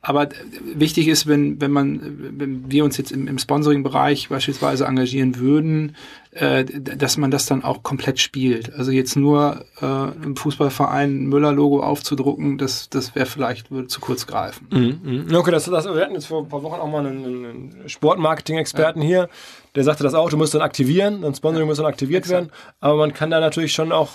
Aber 0.05 0.29
wichtig 0.75 1.07
ist, 1.07 1.29
wenn, 1.29 1.61
wenn 1.61 1.71
man, 1.71 2.01
wenn 2.37 2.71
wir 2.71 2.85
uns 2.85 2.97
jetzt 2.97 3.13
im, 3.13 3.29
im 3.29 3.39
Sponsoring-Bereich 3.39 4.29
beispielsweise 4.29 4.85
engagieren 4.85 5.39
würden, 5.39 5.95
äh, 6.33 6.65
dass 6.65 7.17
man 7.17 7.31
das 7.31 7.47
dann 7.47 7.63
auch 7.63 7.83
komplett 7.83 8.19
spielt. 8.19 8.75
Also 8.75 8.91
jetzt 8.91 9.17
nur 9.17 9.65
äh, 9.81 10.25
im 10.25 10.37
Fußballverein 10.37 11.27
Müller-Logo 11.27 11.83
aufzudrucken, 11.83 12.59
das, 12.59 12.91
das 12.91 13.15
wäre 13.15 13.27
vielleicht 13.27 13.71
würde 13.71 13.87
zu 13.87 14.01
kurz 14.01 14.27
greifen. 14.27 14.67
Mhm, 14.71 15.27
mhm. 15.29 15.35
Okay, 15.37 15.53
das, 15.53 15.67
das, 15.67 15.87
wir 15.87 16.03
hatten 16.03 16.15
jetzt 16.15 16.27
vor 16.27 16.43
ein 16.43 16.49
paar 16.49 16.65
Wochen 16.65 16.81
auch 16.81 16.91
mal 16.91 17.07
einen, 17.07 17.25
einen 17.25 17.89
Sportmarketing-Experten 17.89 19.03
ja. 19.03 19.07
hier, 19.07 19.29
der 19.75 19.85
sagte 19.85 20.03
das 20.03 20.15
auch, 20.15 20.31
du 20.31 20.37
musst 20.37 20.55
dann 20.55 20.63
aktivieren, 20.63 21.25
ein 21.25 21.35
Sponsoring 21.35 21.67
ja. 21.67 21.71
muss 21.71 21.79
dann 21.79 21.87
aktiviert 21.87 22.25
Exakt. 22.25 22.33
werden, 22.33 22.53
aber 22.81 22.97
man 22.97 23.13
kann 23.13 23.31
da 23.31 23.41
natürlich 23.41 23.73
schon 23.73 23.93
auch 23.93 24.11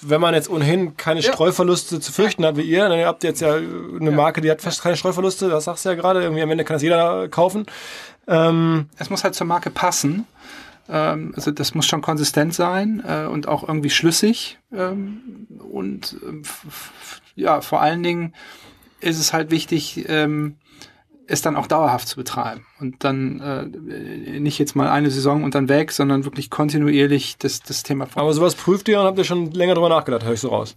wenn 0.00 0.20
man 0.20 0.34
jetzt 0.34 0.48
ohnehin 0.48 0.96
keine 0.96 1.20
ja. 1.20 1.32
Streuverluste 1.32 1.98
zu 2.00 2.12
fürchten 2.12 2.44
hat 2.44 2.56
wie 2.56 2.62
ihr, 2.62 2.88
dann 2.88 3.04
habt 3.04 3.24
ihr 3.24 3.30
jetzt 3.30 3.40
ja 3.40 3.56
eine 3.56 4.10
Marke, 4.12 4.40
die 4.40 4.50
hat 4.50 4.62
fast 4.62 4.82
keine 4.82 4.96
Streuverluste, 4.96 5.48
das 5.48 5.64
sagst 5.64 5.84
du 5.84 5.88
ja 5.88 5.94
gerade, 5.94 6.22
irgendwie 6.22 6.42
am 6.42 6.50
Ende 6.50 6.64
kann 6.64 6.76
das 6.76 6.82
jeder 6.82 7.28
kaufen. 7.28 7.66
Ähm 8.28 8.88
es 8.96 9.10
muss 9.10 9.24
halt 9.24 9.34
zur 9.34 9.46
Marke 9.48 9.70
passen. 9.70 10.26
Ähm, 10.88 11.32
also 11.36 11.50
das 11.50 11.74
muss 11.74 11.86
schon 11.86 12.00
konsistent 12.00 12.54
sein 12.54 13.02
äh, 13.06 13.26
und 13.26 13.48
auch 13.48 13.66
irgendwie 13.66 13.90
schlüssig. 13.90 14.58
Ähm, 14.72 15.46
und 15.70 16.16
ähm, 16.22 16.42
ja, 17.34 17.60
vor 17.60 17.80
allen 17.80 18.02
Dingen 18.02 18.34
ist 19.00 19.18
es 19.18 19.32
halt 19.32 19.50
wichtig, 19.50 20.08
ähm, 20.08 20.56
es 21.28 21.42
dann 21.42 21.56
auch 21.56 21.66
dauerhaft 21.66 22.08
zu 22.08 22.16
betreiben 22.16 22.66
und 22.80 23.04
dann 23.04 23.40
äh, 23.40 24.40
nicht 24.40 24.58
jetzt 24.58 24.74
mal 24.74 24.88
eine 24.88 25.10
Saison 25.10 25.44
und 25.44 25.54
dann 25.54 25.68
weg, 25.68 25.92
sondern 25.92 26.24
wirklich 26.24 26.50
kontinuierlich 26.50 27.36
das, 27.38 27.60
das 27.60 27.82
Thema. 27.82 28.08
Aber 28.14 28.32
sowas 28.32 28.54
prüft 28.54 28.88
ihr 28.88 28.98
und 28.98 29.06
habt 29.06 29.18
ihr 29.18 29.24
schon 29.24 29.52
länger 29.52 29.74
drüber 29.74 29.90
nachgedacht, 29.90 30.24
höre 30.24 30.32
ich 30.32 30.40
so 30.40 30.48
raus 30.48 30.74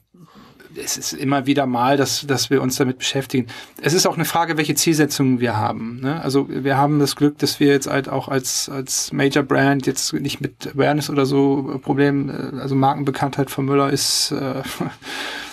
es 0.75 0.97
ist 0.97 1.13
immer 1.13 1.45
wieder 1.45 1.65
mal, 1.65 1.97
dass, 1.97 2.25
dass 2.25 2.49
wir 2.49 2.61
uns 2.61 2.75
damit 2.75 2.97
beschäftigen. 2.97 3.47
Es 3.81 3.93
ist 3.93 4.05
auch 4.05 4.15
eine 4.15 4.25
Frage, 4.25 4.57
welche 4.57 4.75
Zielsetzungen 4.75 5.39
wir 5.39 5.57
haben. 5.57 5.99
Ne? 6.01 6.21
Also 6.21 6.47
wir 6.49 6.77
haben 6.77 6.99
das 6.99 7.15
Glück, 7.15 7.37
dass 7.39 7.59
wir 7.59 7.67
jetzt 7.67 7.87
halt 7.87 8.09
auch 8.09 8.27
als, 8.27 8.69
als 8.69 9.11
Major 9.11 9.43
Brand 9.43 9.85
jetzt 9.87 10.13
nicht 10.13 10.41
mit 10.41 10.73
Awareness 10.73 11.09
oder 11.09 11.25
so 11.25 11.79
Problem, 11.83 12.29
äh, 12.29 12.59
also 12.59 12.75
Markenbekanntheit 12.75 13.49
von 13.49 13.65
Müller 13.65 13.89
ist 13.89 14.31
äh, 14.31 14.61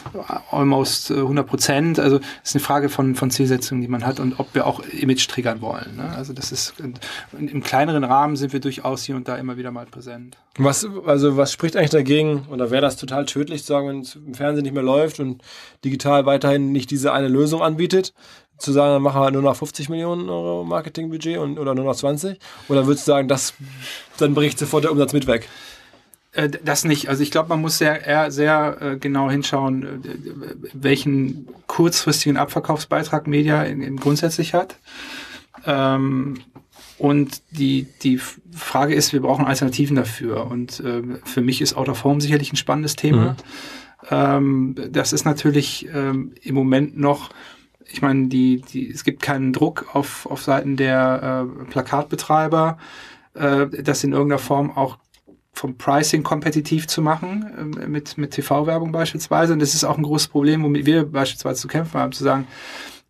almost 0.51 1.11
100 1.11 1.45
äh, 1.45 1.49
Prozent. 1.49 1.99
Also 1.99 2.17
es 2.43 2.51
ist 2.51 2.57
eine 2.57 2.65
Frage 2.65 2.89
von, 2.89 3.15
von 3.15 3.31
Zielsetzungen, 3.31 3.83
die 3.83 3.89
man 3.89 4.05
hat 4.05 4.21
und 4.21 4.39
ob 4.39 4.55
wir 4.55 4.67
auch 4.67 4.81
Image 4.81 5.29
triggern 5.29 5.61
wollen. 5.61 5.97
Ne? 5.97 6.11
Also 6.17 6.33
das 6.33 6.53
ist 6.53 6.75
im 7.33 7.63
kleineren 7.63 8.05
Rahmen 8.05 8.37
sind 8.37 8.53
wir 8.53 8.61
durchaus 8.61 9.05
hier 9.05 9.17
und 9.17 9.29
da 9.29 9.37
immer 9.37 9.57
wieder 9.57 9.71
mal 9.71 9.87
präsent. 9.87 10.37
Was, 10.57 10.87
also 11.07 11.37
was 11.37 11.53
spricht 11.53 11.77
eigentlich 11.77 11.91
dagegen 11.91 12.47
oder 12.51 12.71
wäre 12.71 12.83
das 12.83 12.97
total 12.97 13.27
tödlich 13.27 13.63
zu 13.63 13.69
sagen, 13.69 13.89
wenn 13.89 14.01
es 14.01 14.17
im 14.17 14.35
Fernsehen 14.35 14.65
nicht 14.65 14.75
mehr 14.75 14.83
läuft 14.83 15.21
und 15.21 15.43
digital 15.85 16.27
weiterhin 16.27 16.73
nicht 16.73 16.91
diese 16.91 17.13
eine 17.13 17.29
Lösung 17.29 17.63
anbietet? 17.63 18.13
zu 18.59 18.73
sagen, 18.73 18.95
dann 18.95 19.03
machen 19.03 19.21
wir 19.21 19.31
nur 19.31 19.43
noch 19.43 19.57
50 19.57 19.89
Millionen 19.89 20.29
Euro 20.29 20.65
Marketingbudget 20.65 21.39
und, 21.39 21.59
oder 21.59 21.75
nur 21.75 21.85
noch 21.85 21.95
20? 21.95 22.39
Oder 22.69 22.87
würdest 22.87 23.07
du 23.07 23.13
sagen, 23.13 23.29
das, 23.29 23.55
dann 24.19 24.35
bricht 24.35 24.59
sofort 24.59 24.85
der 24.85 24.93
Umsatz 24.93 25.13
mit 25.13 25.27
weg? 25.27 25.49
Äh, 26.33 26.49
das 26.65 26.85
nicht. 26.85 27.09
Also 27.09 27.23
ich 27.23 27.31
glaube, 27.31 27.49
man 27.49 27.61
muss 27.61 27.79
sehr, 27.79 28.07
eher 28.07 28.31
sehr 28.31 28.77
äh, 28.81 28.97
genau 28.97 29.31
hinschauen, 29.31 29.85
äh, 29.85 30.69
welchen 30.73 31.49
kurzfristigen 31.67 32.37
Abverkaufsbeitrag 32.37 33.27
Media 33.27 33.63
in 33.63 33.97
grundsätzlich 33.97 34.55
hat. 34.55 34.77
Ähm, 35.65 36.39
und 36.99 37.43
die, 37.53 37.87
die 38.03 38.19
Frage 38.19 38.95
ist, 38.95 39.13
wir 39.13 39.23
brauchen 39.23 39.47
Alternativen 39.47 39.97
dafür. 39.97 40.47
Und 40.47 40.81
äh, 40.81 41.03
für 41.25 41.41
mich 41.41 41.61
ist 41.61 41.77
Out 41.77 41.89
of 41.89 42.05
Home 42.05 42.21
sicherlich 42.21 42.53
ein 42.53 42.57
spannendes 42.57 42.97
Thema. 42.97 43.31
Mhm. 43.31 43.37
Ähm, 44.11 44.75
das 44.91 45.13
ist 45.13 45.25
natürlich 45.25 45.89
ähm, 45.95 46.33
im 46.43 46.55
Moment 46.55 46.99
noch, 46.99 47.31
ich 47.87 48.03
meine, 48.03 48.29
die, 48.29 48.61
die, 48.61 48.91
es 48.91 49.05
gibt 49.05 49.23
keinen 49.23 49.53
Druck 49.53 49.87
auf, 49.95 50.27
auf 50.27 50.43
Seiten 50.43 50.77
der 50.77 51.47
äh, 51.47 51.71
Plakatbetreiber, 51.71 52.79
äh, 53.35 53.67
das 53.83 54.05
in 54.05 54.13
irgendeiner 54.13 54.41
Form 54.41 54.71
auch 54.71 54.99
vom 55.59 55.77
Pricing 55.77 56.23
kompetitiv 56.23 56.87
zu 56.87 57.03
machen, 57.03 57.75
äh, 57.81 57.87
mit, 57.87 58.17
mit 58.17 58.31
TV-Werbung 58.31 58.93
beispielsweise. 58.93 59.53
Und 59.53 59.61
das 59.61 59.75
ist 59.75 59.85
auch 59.85 59.99
ein 59.99 60.05
großes 60.05 60.29
Problem, 60.29 60.63
womit 60.63 60.87
wir 60.87 61.05
beispielsweise 61.05 61.61
zu 61.61 61.69
kämpfen 61.69 61.99
haben, 62.01 62.13
zu 62.13 62.25
sagen, 62.25 62.47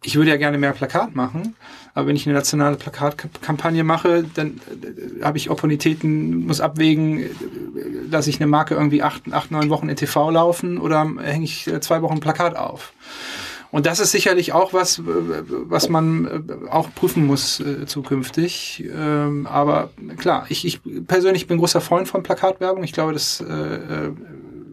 ich 0.04 0.14
würde 0.14 0.30
ja 0.30 0.36
gerne 0.36 0.58
mehr 0.58 0.72
Plakat 0.72 1.16
machen, 1.16 1.56
aber 1.92 2.06
wenn 2.06 2.16
ich 2.16 2.26
eine 2.26 2.36
nationale 2.36 2.76
Plakatkampagne 2.76 3.82
mache, 3.82 4.24
dann 4.34 4.60
äh, 4.70 5.24
habe 5.24 5.38
ich 5.38 5.50
Opportunitäten, 5.50 6.46
muss 6.46 6.60
abwägen, 6.60 7.20
äh, 7.20 7.28
lasse 8.08 8.30
ich 8.30 8.40
eine 8.40 8.46
Marke 8.46 8.74
irgendwie 8.74 9.02
acht, 9.02 9.32
acht, 9.32 9.50
neun 9.50 9.70
Wochen 9.70 9.88
in 9.88 9.96
TV 9.96 10.30
laufen 10.30 10.78
oder 10.78 11.06
hänge 11.20 11.44
ich 11.44 11.66
äh, 11.66 11.80
zwei 11.80 12.00
Wochen 12.02 12.20
Plakat 12.20 12.56
auf. 12.56 12.92
Und 13.70 13.86
das 13.86 14.00
ist 14.00 14.12
sicherlich 14.12 14.52
auch 14.52 14.72
was, 14.72 15.02
was 15.04 15.88
man 15.88 16.26
äh, 16.48 16.70
auch 16.70 16.88
prüfen 16.94 17.26
muss 17.26 17.60
äh, 17.60 17.86
zukünftig. 17.86 18.84
Ähm, 18.90 19.46
aber 19.46 19.90
klar, 20.16 20.46
ich, 20.48 20.64
ich 20.64 20.80
persönlich 21.06 21.46
bin 21.46 21.58
großer 21.58 21.80
Freund 21.80 22.08
von 22.08 22.22
Plakatwerbung. 22.22 22.82
Ich 22.84 22.92
glaube, 22.92 23.12
das 23.12 23.40
äh, 23.40 23.54
äh 23.54 24.12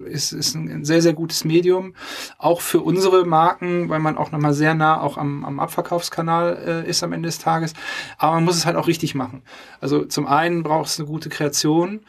ist, 0.06 0.32
ist 0.32 0.56
ein 0.56 0.86
sehr, 0.86 1.02
sehr 1.02 1.14
gutes 1.14 1.46
Medium. 1.46 1.94
Auch 2.38 2.62
für 2.62 2.82
unsere 2.82 3.26
Marken, 3.26 3.90
weil 3.90 4.00
man 4.00 4.18
auch 4.18 4.32
nochmal 4.32 4.54
sehr 4.54 4.76
nah 4.76 5.02
auch 5.02 5.18
am, 5.18 5.44
am 5.44 5.60
Abverkaufskanal 5.60 6.84
äh, 6.86 6.90
ist 6.90 7.04
am 7.04 7.14
Ende 7.14 7.28
des 7.28 7.40
Tages. 7.40 7.74
Aber 8.18 8.36
man 8.36 8.46
muss 8.46 8.56
es 8.56 8.66
halt 8.66 8.76
auch 8.76 8.88
richtig 8.88 9.16
machen. 9.16 9.42
Also 9.82 10.06
zum 10.06 10.28
einen 10.28 10.64
braucht 10.64 10.88
es 10.88 11.00
eine 11.00 11.08
gute 11.08 11.30
Kreation 11.30 12.02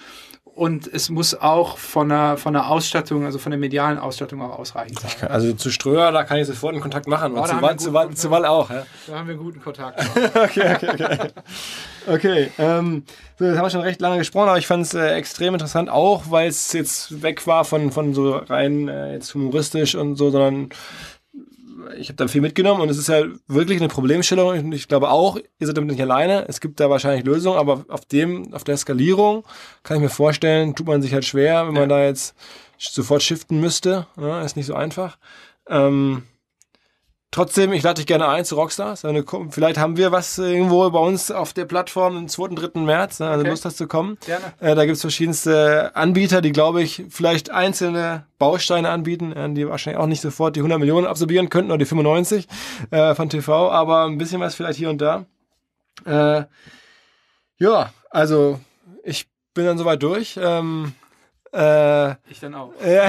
und 0.56 0.86
es 0.86 1.10
muss 1.10 1.34
auch 1.34 1.76
von 1.76 2.08
der, 2.08 2.38
von 2.38 2.54
der 2.54 2.70
Ausstattung, 2.70 3.26
also 3.26 3.38
von 3.38 3.50
der 3.50 3.58
medialen 3.58 3.98
Ausstattung 3.98 4.40
auch 4.40 4.58
ausreichend 4.58 4.98
sein. 4.98 5.10
Kann, 5.20 5.28
also 5.28 5.52
zu 5.52 5.70
Ströer, 5.70 6.10
da 6.12 6.24
kann 6.24 6.38
ich 6.38 6.46
sofort 6.46 6.72
einen 6.72 6.80
Kontakt 6.80 7.06
machen. 7.06 7.34
Oh, 7.36 7.42
und 7.42 7.46
zu, 7.46 7.60
Wall, 7.60 7.76
zu, 7.76 7.92
Wall, 7.92 8.14
zu 8.14 8.30
Wall 8.30 8.46
auch. 8.46 8.70
Ja? 8.70 8.86
Da 9.06 9.18
haben 9.18 9.28
wir 9.28 9.34
einen 9.34 9.44
guten 9.44 9.60
Kontakt. 9.60 10.00
okay, 10.34 10.74
okay, 10.74 10.88
okay. 10.92 11.18
okay 12.06 12.50
ähm, 12.56 13.04
so, 13.38 13.44
jetzt 13.44 13.58
haben 13.58 13.66
wir 13.66 13.70
schon 13.70 13.82
recht 13.82 14.00
lange 14.00 14.16
gesprochen, 14.16 14.48
aber 14.48 14.58
ich 14.58 14.66
fand 14.66 14.86
es 14.86 14.94
äh, 14.94 15.08
extrem 15.10 15.52
interessant, 15.52 15.90
auch 15.90 16.30
weil 16.30 16.48
es 16.48 16.72
jetzt 16.72 17.22
weg 17.22 17.46
war 17.46 17.66
von, 17.66 17.92
von 17.92 18.14
so 18.14 18.36
rein 18.36 18.88
äh, 18.88 19.12
jetzt 19.12 19.34
humoristisch 19.34 19.94
und 19.94 20.16
so, 20.16 20.30
sondern 20.30 20.70
ich 21.98 22.08
habe 22.08 22.16
da 22.16 22.28
viel 22.28 22.40
mitgenommen 22.40 22.80
und 22.80 22.88
es 22.88 22.98
ist 22.98 23.08
ja 23.08 23.24
wirklich 23.46 23.78
eine 23.78 23.88
Problemstellung 23.88 24.48
und 24.48 24.72
ich 24.72 24.88
glaube 24.88 25.10
auch, 25.10 25.36
ihr 25.36 25.66
seid 25.66 25.76
damit 25.76 25.90
nicht 25.90 26.02
alleine. 26.02 26.46
Es 26.48 26.60
gibt 26.60 26.80
da 26.80 26.90
wahrscheinlich 26.90 27.24
Lösungen, 27.24 27.58
aber 27.58 27.84
auf 27.88 28.04
dem, 28.04 28.52
auf 28.52 28.64
der 28.64 28.76
Skalierung 28.76 29.44
kann 29.82 29.96
ich 29.96 30.02
mir 30.02 30.08
vorstellen, 30.08 30.74
tut 30.74 30.86
man 30.86 31.02
sich 31.02 31.12
halt 31.12 31.24
schwer, 31.24 31.66
wenn 31.66 31.74
ja. 31.74 31.80
man 31.80 31.88
da 31.88 32.04
jetzt 32.04 32.34
sofort 32.78 33.22
shiften 33.22 33.60
müsste. 33.60 34.06
Ja, 34.18 34.42
ist 34.42 34.56
nicht 34.56 34.66
so 34.66 34.74
einfach. 34.74 35.18
Ähm, 35.68 36.22
Trotzdem, 37.32 37.72
ich 37.72 37.82
lade 37.82 37.96
dich 37.96 38.06
gerne 38.06 38.28
ein 38.28 38.44
zu 38.44 38.54
Rockstars. 38.54 39.04
Vielleicht 39.50 39.78
haben 39.78 39.96
wir 39.96 40.10
was 40.10 40.38
irgendwo 40.38 40.88
bei 40.90 40.98
uns 40.98 41.30
auf 41.30 41.52
der 41.52 41.66
Plattform 41.66 42.16
am 42.16 42.28
2. 42.28 42.54
3. 42.54 42.80
März, 42.80 43.20
ne, 43.20 43.28
also 43.28 43.40
okay. 43.40 43.50
Lust 43.50 43.64
hast 43.64 43.76
zu 43.76 43.86
kommen. 43.86 44.16
Gerne. 44.24 44.44
Äh, 44.60 44.74
da 44.74 44.84
gibt 44.86 44.96
es 44.96 45.02
verschiedenste 45.02 45.94
Anbieter, 45.94 46.40
die, 46.40 46.52
glaube 46.52 46.82
ich, 46.82 47.04
vielleicht 47.10 47.50
einzelne 47.50 48.26
Bausteine 48.38 48.88
anbieten, 48.88 49.32
äh, 49.32 49.52
die 49.52 49.68
wahrscheinlich 49.68 50.00
auch 50.00 50.06
nicht 50.06 50.22
sofort 50.22 50.56
die 50.56 50.60
100 50.60 50.78
Millionen 50.78 51.06
absorbieren 51.06 51.50
könnten 51.50 51.72
oder 51.72 51.78
die 51.78 51.84
95 51.84 52.46
äh, 52.90 53.14
von 53.14 53.28
TV, 53.28 53.70
aber 53.70 54.04
ein 54.04 54.18
bisschen 54.18 54.40
was 54.40 54.54
vielleicht 54.54 54.78
hier 54.78 54.88
und 54.88 55.02
da. 55.02 55.26
Äh, 56.06 56.44
ja, 57.58 57.90
also 58.10 58.60
ich 59.02 59.26
bin 59.52 59.66
dann 59.66 59.78
soweit 59.78 60.02
durch. 60.02 60.38
Ähm, 60.40 60.94
äh, 61.56 62.16
ich 62.30 62.40
dann 62.40 62.54
auch. 62.54 62.72
ja, 62.84 63.08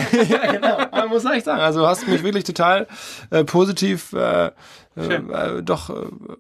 genau. 0.52 0.78
Man 0.92 1.10
muss 1.10 1.26
echt 1.26 1.46
sagen. 1.46 1.60
Also 1.60 1.86
hast 1.86 2.04
du 2.04 2.12
mich 2.12 2.24
wirklich 2.24 2.46
total 2.46 2.88
äh, 3.30 3.44
positiv 3.44 4.14
äh, 4.14 4.52
äh, 4.98 5.64
doch 5.64 5.90
äh, 5.90 5.94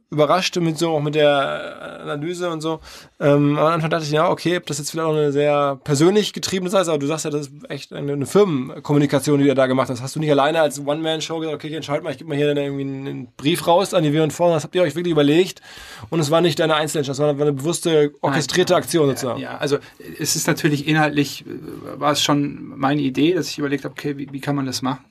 überrascht 0.10 0.58
mit 0.58 0.78
so 0.78 0.92
auch 0.92 1.02
mit 1.02 1.16
der 1.16 2.02
Analyse 2.02 2.50
und 2.50 2.62
so. 2.62 2.80
Ähm, 3.20 3.58
am 3.58 3.66
Anfang 3.66 3.90
dachte 3.90 4.06
ich, 4.06 4.12
ja, 4.12 4.30
okay, 4.30 4.58
ob 4.58 4.66
das 4.66 4.78
jetzt 4.78 4.92
vielleicht 4.92 5.08
auch 5.08 5.14
eine 5.14 5.32
sehr 5.32 5.80
persönlich 5.84 6.34
getriebene 6.34 6.70
Sache 6.70 6.84
ist, 6.84 6.88
aber 6.90 7.00
du 7.00 7.08
sagst 7.08 7.26
ja, 7.26 7.32
das 7.32 7.48
ist 7.48 7.70
echt 7.70 7.94
eine, 7.94 8.14
eine 8.14 8.26
Firmenkommunikation, 8.26 9.40
die 9.40 9.46
du 9.46 9.56
da 9.56 9.68
gemacht 9.68 9.90
hast. 9.90 10.02
Hast 10.02 10.16
du 10.16 10.20
nicht 10.20 10.32
alleine 10.32 10.62
als 10.62 10.80
One-Man-Show 10.86 11.40
gesagt, 11.40 11.56
okay, 11.56 11.68
ich 11.68 11.74
entscheide 11.74 12.04
mal, 12.04 12.12
ich 12.12 12.18
gebe 12.18 12.30
mal 12.30 12.38
hier 12.38 12.56
irgendwie 12.56 12.84
einen 12.84 13.28
Brief 13.38 13.68
raus 13.68 13.94
an 13.94 14.04
die 14.04 14.14
W&V, 14.14 14.54
das 14.54 14.64
habt 14.64 14.76
ihr 14.76 14.82
euch 14.82 14.96
wirklich 14.96 15.12
überlegt 15.12 15.62
und 16.10 16.20
es 16.20 16.32
war 16.32 16.42
nicht 16.42 16.60
deine 16.60 16.76
Einzelentscheidung, 16.76 17.16
sondern 17.16 17.42
eine 17.42 17.54
bewusste, 17.54 18.14
orchestrierte 18.22 18.74
Nein, 18.74 18.84
Aktion 18.84 19.08
sozusagen. 19.10 19.40
Ja, 19.40 19.58
also 19.58 19.78
es 20.20 20.36
ist 20.36 20.48
natürlich 20.48 20.88
inhaltlich, 20.88 21.46
äh, 21.46 22.00
war 22.00 22.12
es 22.12 22.22
schon 22.22 22.74
meine 22.78 23.02
Idee, 23.02 23.34
dass 23.34 23.50
ich 23.50 23.60
überlegt 23.60 23.84
habe, 23.84 23.94
okay, 23.94 24.18
wie, 24.18 24.32
wie 24.32 24.40
kann 24.40 24.56
man 24.56 24.66
das 24.66 24.82
machen? 24.82 25.04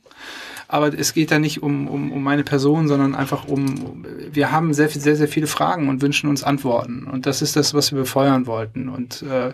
Aber 0.69 0.93
es 0.99 1.15
geht 1.15 1.31
da 1.31 1.39
nicht 1.39 1.63
um, 1.63 1.89
um, 1.89 2.13
um 2.13 2.23
meine 2.23 2.45
Person, 2.45 2.89
sondern 2.89 3.15
einfach 3.15 3.47
um, 3.47 4.05
wir 4.33 4.51
haben 4.51 4.75
sehr, 4.75 4.89
sehr, 4.89 5.17
sehr 5.17 5.29
viele 5.29 5.47
Fragen 5.47 5.89
und 5.89 6.03
wünschen 6.03 6.29
uns 6.29 6.43
Antworten. 6.43 7.07
Und 7.07 7.27
das 7.27 7.43
ist 7.43 7.57
das, 7.57 7.75
was 7.75 7.93
wir 7.93 8.01
befeuern 8.01 8.47
wollten. 8.47 8.89
Und 8.89 9.23
äh, 9.23 9.53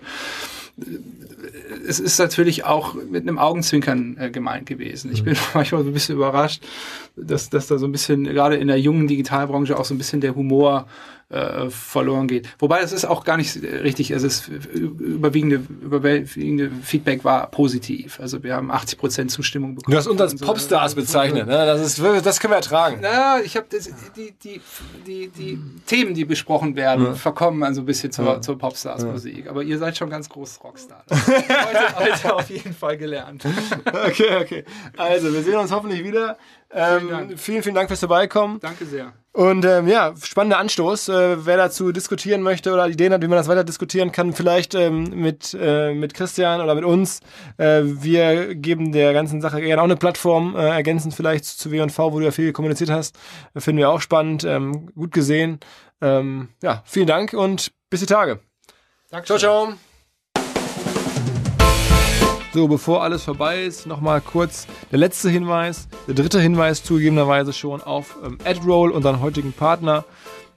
es 1.86 2.00
ist 2.00 2.18
natürlich 2.18 2.64
auch 2.64 2.94
mit 2.94 3.22
einem 3.22 3.38
Augenzwinkern 3.38 4.16
äh, 4.18 4.30
gemeint 4.30 4.66
gewesen. 4.66 5.12
Ich 5.12 5.20
mhm. 5.20 5.26
bin 5.26 5.36
manchmal 5.54 5.82
so 5.82 5.90
ein 5.90 5.92
bisschen 5.92 6.16
überrascht, 6.16 6.62
dass, 7.16 7.50
dass 7.50 7.66
da 7.66 7.78
so 7.78 7.86
ein 7.86 7.92
bisschen, 7.92 8.24
gerade 8.24 8.56
in 8.56 8.68
der 8.68 8.80
jungen 8.80 9.06
Digitalbranche, 9.06 9.78
auch 9.78 9.84
so 9.84 9.94
ein 9.94 9.98
bisschen 9.98 10.20
der 10.20 10.34
Humor 10.34 10.86
äh, 11.32 11.70
verloren 11.70 12.28
geht. 12.28 12.48
Wobei 12.58 12.80
das 12.80 12.92
ist 12.92 13.04
auch 13.04 13.24
gar 13.24 13.36
nicht 13.36 13.62
richtig. 13.62 14.12
Also 14.12 14.26
es 14.26 14.48
überwiegende, 14.48 15.62
überwiegende 15.80 16.70
Feedback 16.82 17.24
war 17.24 17.50
positiv. 17.50 18.20
Also 18.20 18.42
wir 18.42 18.54
haben 18.54 18.70
80 18.70 18.98
Prozent 18.98 19.30
Zustimmung 19.30 19.74
bekommen. 19.74 19.92
Du 19.92 19.98
hast 19.98 20.06
uns 20.06 20.20
als 20.20 20.36
Popstars 20.36 20.94
bezeichnet. 20.94 21.46
Ne? 21.46 21.52
Das, 21.52 21.80
ist, 21.80 22.26
das 22.26 22.38
können 22.38 22.52
wir 22.52 22.56
ertragen. 22.56 23.00
Ja, 23.02 23.38
ich 23.42 23.56
habe 23.56 23.66
die, 23.70 24.34
die, 24.44 24.60
die, 25.06 25.28
die 25.28 25.58
Themen, 25.86 26.14
die 26.14 26.24
besprochen 26.24 26.76
werden, 26.76 27.06
ja. 27.06 27.14
verkommen 27.14 27.62
also 27.62 27.80
ein 27.80 27.86
bisschen 27.86 28.12
zur, 28.12 28.26
ja. 28.26 28.40
zur 28.40 28.58
Popstars-Musik. 28.58 29.48
Aber 29.48 29.62
ihr 29.62 29.78
seid 29.78 29.96
schon 29.96 30.10
ganz 30.10 30.28
groß 30.28 30.62
Rockstar. 30.62 31.04
heute, 31.10 31.96
heute 31.96 32.34
auf 32.34 32.50
jeden 32.50 32.74
Fall 32.74 32.98
gelernt. 32.98 33.44
okay, 33.86 34.36
okay. 34.40 34.64
Also 34.96 35.32
wir 35.32 35.42
sehen 35.42 35.56
uns 35.56 35.72
hoffentlich 35.72 36.04
wieder. 36.04 36.36
Ähm, 36.70 37.36
vielen, 37.36 37.62
vielen 37.62 37.74
Dank 37.74 37.88
fürs 37.88 38.00
Vorbeikommen. 38.00 38.60
Danke 38.60 38.84
sehr. 38.84 39.12
Und 39.32 39.64
ähm, 39.64 39.88
ja, 39.88 40.14
spannender 40.22 40.58
Anstoß. 40.58 41.08
Äh, 41.08 41.46
wer 41.46 41.56
dazu 41.56 41.90
diskutieren 41.90 42.42
möchte 42.42 42.72
oder 42.72 42.86
Ideen 42.88 43.14
hat, 43.14 43.22
wie 43.22 43.28
man 43.28 43.38
das 43.38 43.48
weiter 43.48 43.64
diskutieren 43.64 44.12
kann, 44.12 44.34
vielleicht 44.34 44.74
ähm, 44.74 45.04
mit, 45.04 45.56
äh, 45.58 45.94
mit 45.94 46.12
Christian 46.12 46.60
oder 46.60 46.74
mit 46.74 46.84
uns. 46.84 47.20
Äh, 47.56 47.80
wir 47.84 48.54
geben 48.54 48.92
der 48.92 49.14
ganzen 49.14 49.40
Sache 49.40 49.62
gerne 49.62 49.80
auch 49.80 49.86
eine 49.86 49.96
Plattform, 49.96 50.54
äh, 50.54 50.68
ergänzend 50.68 51.14
vielleicht 51.14 51.46
zu 51.46 51.70
W&V, 51.70 52.12
wo 52.12 52.18
du 52.18 52.26
ja 52.26 52.30
viel 52.30 52.52
kommuniziert 52.52 52.90
hast. 52.90 53.16
Finden 53.56 53.78
wir 53.78 53.88
auch 53.88 54.02
spannend, 54.02 54.44
ähm, 54.44 54.92
gut 54.94 55.12
gesehen. 55.12 55.60
Ähm, 56.02 56.50
ja, 56.62 56.82
vielen 56.84 57.06
Dank 57.06 57.32
und 57.32 57.72
bis 57.88 58.00
die 58.00 58.06
Tage. 58.06 58.40
Danke. 59.10 59.26
Ciao, 59.26 59.38
ciao. 59.38 59.72
So, 62.54 62.68
bevor 62.68 63.02
alles 63.02 63.24
vorbei 63.24 63.62
ist, 63.62 63.86
nochmal 63.86 64.20
kurz 64.20 64.66
der 64.90 64.98
letzte 64.98 65.30
Hinweis, 65.30 65.88
der 66.06 66.14
dritte 66.14 66.38
Hinweis 66.38 66.84
zugegebenerweise 66.84 67.54
schon 67.54 67.80
auf 67.80 68.16
ähm, 68.22 68.36
AdRoll, 68.44 68.90
unseren 68.90 69.22
heutigen 69.22 69.54
Partner. 69.54 70.04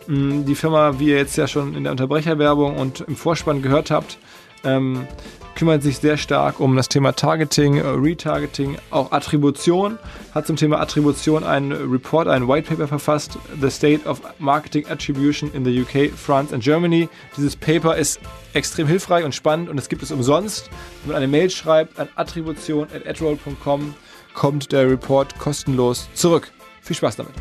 Ähm, 0.09 0.45
die 0.45 0.55
Firma, 0.55 0.99
wie 0.99 1.11
ihr 1.11 1.15
jetzt 1.15 1.37
ja 1.37 1.47
schon 1.47 1.73
in 1.73 1.83
der 1.83 1.91
Unterbrecherwerbung 1.93 2.75
und 2.75 2.99
im 3.07 3.15
Vorspann 3.15 3.61
gehört 3.61 3.91
habt, 3.91 4.17
ähm, 4.65 5.07
kümmert 5.55 5.83
sich 5.83 5.97
sehr 5.97 6.17
stark 6.17 6.59
um 6.59 6.75
das 6.75 6.89
Thema 6.89 7.13
Targeting, 7.13 7.77
äh, 7.77 7.87
Retargeting, 7.87 8.77
auch 8.91 9.11
Attribution. 9.11 9.97
Hat 10.33 10.45
zum 10.45 10.55
Thema 10.55 10.79
Attribution 10.79 11.43
einen 11.43 11.71
Report, 11.71 12.27
ein 12.27 12.47
White 12.47 12.69
Paper 12.69 12.87
verfasst, 12.87 13.37
The 13.59 13.69
State 13.69 14.07
of 14.07 14.21
Marketing 14.39 14.85
Attribution 14.87 15.51
in 15.53 15.65
the 15.65 15.81
UK, 15.81 16.11
France 16.15 16.53
and 16.53 16.63
Germany. 16.63 17.09
Dieses 17.37 17.55
Paper 17.55 17.95
ist 17.95 18.19
extrem 18.53 18.87
hilfreich 18.87 19.23
und 19.25 19.33
spannend 19.33 19.69
und 19.69 19.77
es 19.77 19.89
gibt 19.89 20.03
es 20.03 20.11
umsonst. 20.11 20.69
Wenn 21.03 21.13
man 21.13 21.17
eine 21.17 21.27
Mail 21.27 21.49
schreibt 21.49 21.97
an 21.99 22.09
attribution.adroll.com, 22.15 23.95
kommt 24.33 24.71
der 24.71 24.89
Report 24.89 25.37
kostenlos 25.39 26.09
zurück. 26.13 26.51
Viel 26.81 26.95
Spaß 26.95 27.15
damit. 27.15 27.33